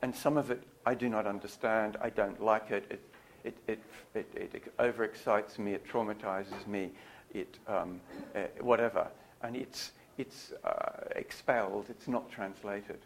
And 0.02 0.14
some 0.14 0.36
of 0.36 0.50
it 0.50 0.62
I 0.86 0.94
do 0.94 1.08
not 1.08 1.26
understand, 1.26 1.96
I 2.00 2.10
don't 2.10 2.40
like 2.40 2.70
it, 2.70 2.84
it, 2.88 3.56
it, 3.66 3.78
it, 4.14 4.26
it, 4.34 4.54
it 4.54 4.76
overexcites 4.78 5.58
me, 5.58 5.72
it 5.72 5.84
traumatizes 5.86 6.66
me, 6.66 6.90
it, 7.34 7.58
um, 7.66 8.00
uh, 8.34 8.42
whatever. 8.60 9.08
And 9.42 9.56
it's, 9.56 9.92
it's 10.16 10.52
uh, 10.64 11.08
expelled, 11.16 11.86
it's 11.90 12.06
not 12.06 12.30
translated. 12.30 12.98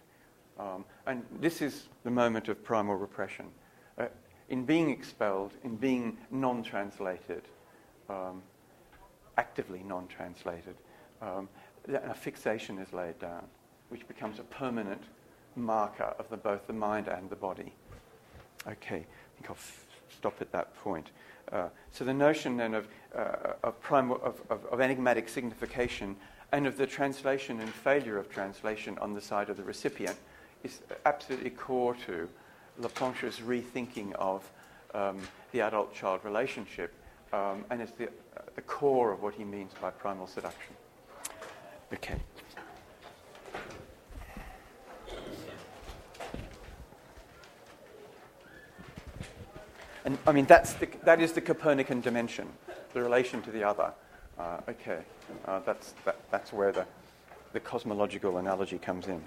Um, 0.58 0.84
and 1.06 1.24
this 1.40 1.62
is 1.62 1.88
the 2.04 2.10
moment 2.10 2.48
of 2.48 2.62
primal 2.62 2.96
repression. 2.96 3.46
Uh, 3.96 4.06
in 4.50 4.64
being 4.66 4.90
expelled, 4.90 5.52
in 5.64 5.76
being 5.76 6.18
non 6.30 6.62
translated, 6.62 7.42
um, 8.10 8.42
actively 9.38 9.82
non 9.86 10.06
translated, 10.06 10.74
um, 11.22 11.48
a 11.88 12.14
fixation 12.14 12.78
is 12.78 12.92
laid 12.92 13.18
down, 13.18 13.44
which 13.88 14.06
becomes 14.08 14.38
a 14.38 14.44
permanent 14.44 15.02
marker 15.56 16.14
of 16.18 16.28
the, 16.30 16.36
both 16.36 16.66
the 16.66 16.72
mind 16.72 17.08
and 17.08 17.28
the 17.30 17.36
body. 17.36 17.72
Okay, 18.66 18.96
I 18.96 19.36
think 19.36 19.48
I'll 19.48 19.56
f- 19.56 19.86
stop 20.08 20.40
at 20.40 20.52
that 20.52 20.74
point. 20.76 21.10
Uh, 21.50 21.68
so 21.90 22.04
the 22.04 22.14
notion 22.14 22.56
then 22.56 22.74
of, 22.74 22.86
uh, 23.14 23.54
of, 23.62 23.74
of, 23.90 24.40
of, 24.50 24.64
of 24.66 24.80
enigmatic 24.80 25.28
signification 25.28 26.16
and 26.52 26.66
of 26.66 26.76
the 26.76 26.86
translation 26.86 27.60
and 27.60 27.68
failure 27.68 28.18
of 28.18 28.28
translation 28.28 28.98
on 28.98 29.14
the 29.14 29.20
side 29.20 29.48
of 29.48 29.56
the 29.56 29.62
recipient 29.62 30.16
is 30.62 30.80
absolutely 31.06 31.50
core 31.50 31.94
to 32.06 32.28
Laplanche's 32.80 33.40
rethinking 33.40 34.12
of 34.14 34.48
um, 34.94 35.20
the 35.52 35.60
adult 35.60 35.94
child 35.94 36.20
relationship 36.24 36.92
um, 37.32 37.64
and 37.70 37.80
is 37.80 37.90
the, 37.92 38.06
uh, 38.06 38.42
the 38.54 38.62
core 38.62 39.12
of 39.12 39.22
what 39.22 39.34
he 39.34 39.44
means 39.44 39.72
by 39.80 39.90
primal 39.90 40.26
seduction. 40.26 40.74
Okay. 41.92 42.14
And 50.04 50.16
I 50.26 50.32
mean, 50.32 50.46
that's 50.46 50.72
the, 50.74 50.88
that 51.04 51.20
is 51.20 51.32
the 51.32 51.40
Copernican 51.40 52.00
dimension, 52.00 52.48
the 52.94 53.02
relation 53.02 53.42
to 53.42 53.50
the 53.50 53.64
other. 53.64 53.92
Uh, 54.38 54.60
okay, 54.68 55.00
uh, 55.44 55.60
that's, 55.60 55.94
that, 56.04 56.16
that's 56.30 56.52
where 56.52 56.72
the, 56.72 56.86
the 57.52 57.60
cosmological 57.60 58.38
analogy 58.38 58.78
comes 58.78 59.08
in. 59.08 59.22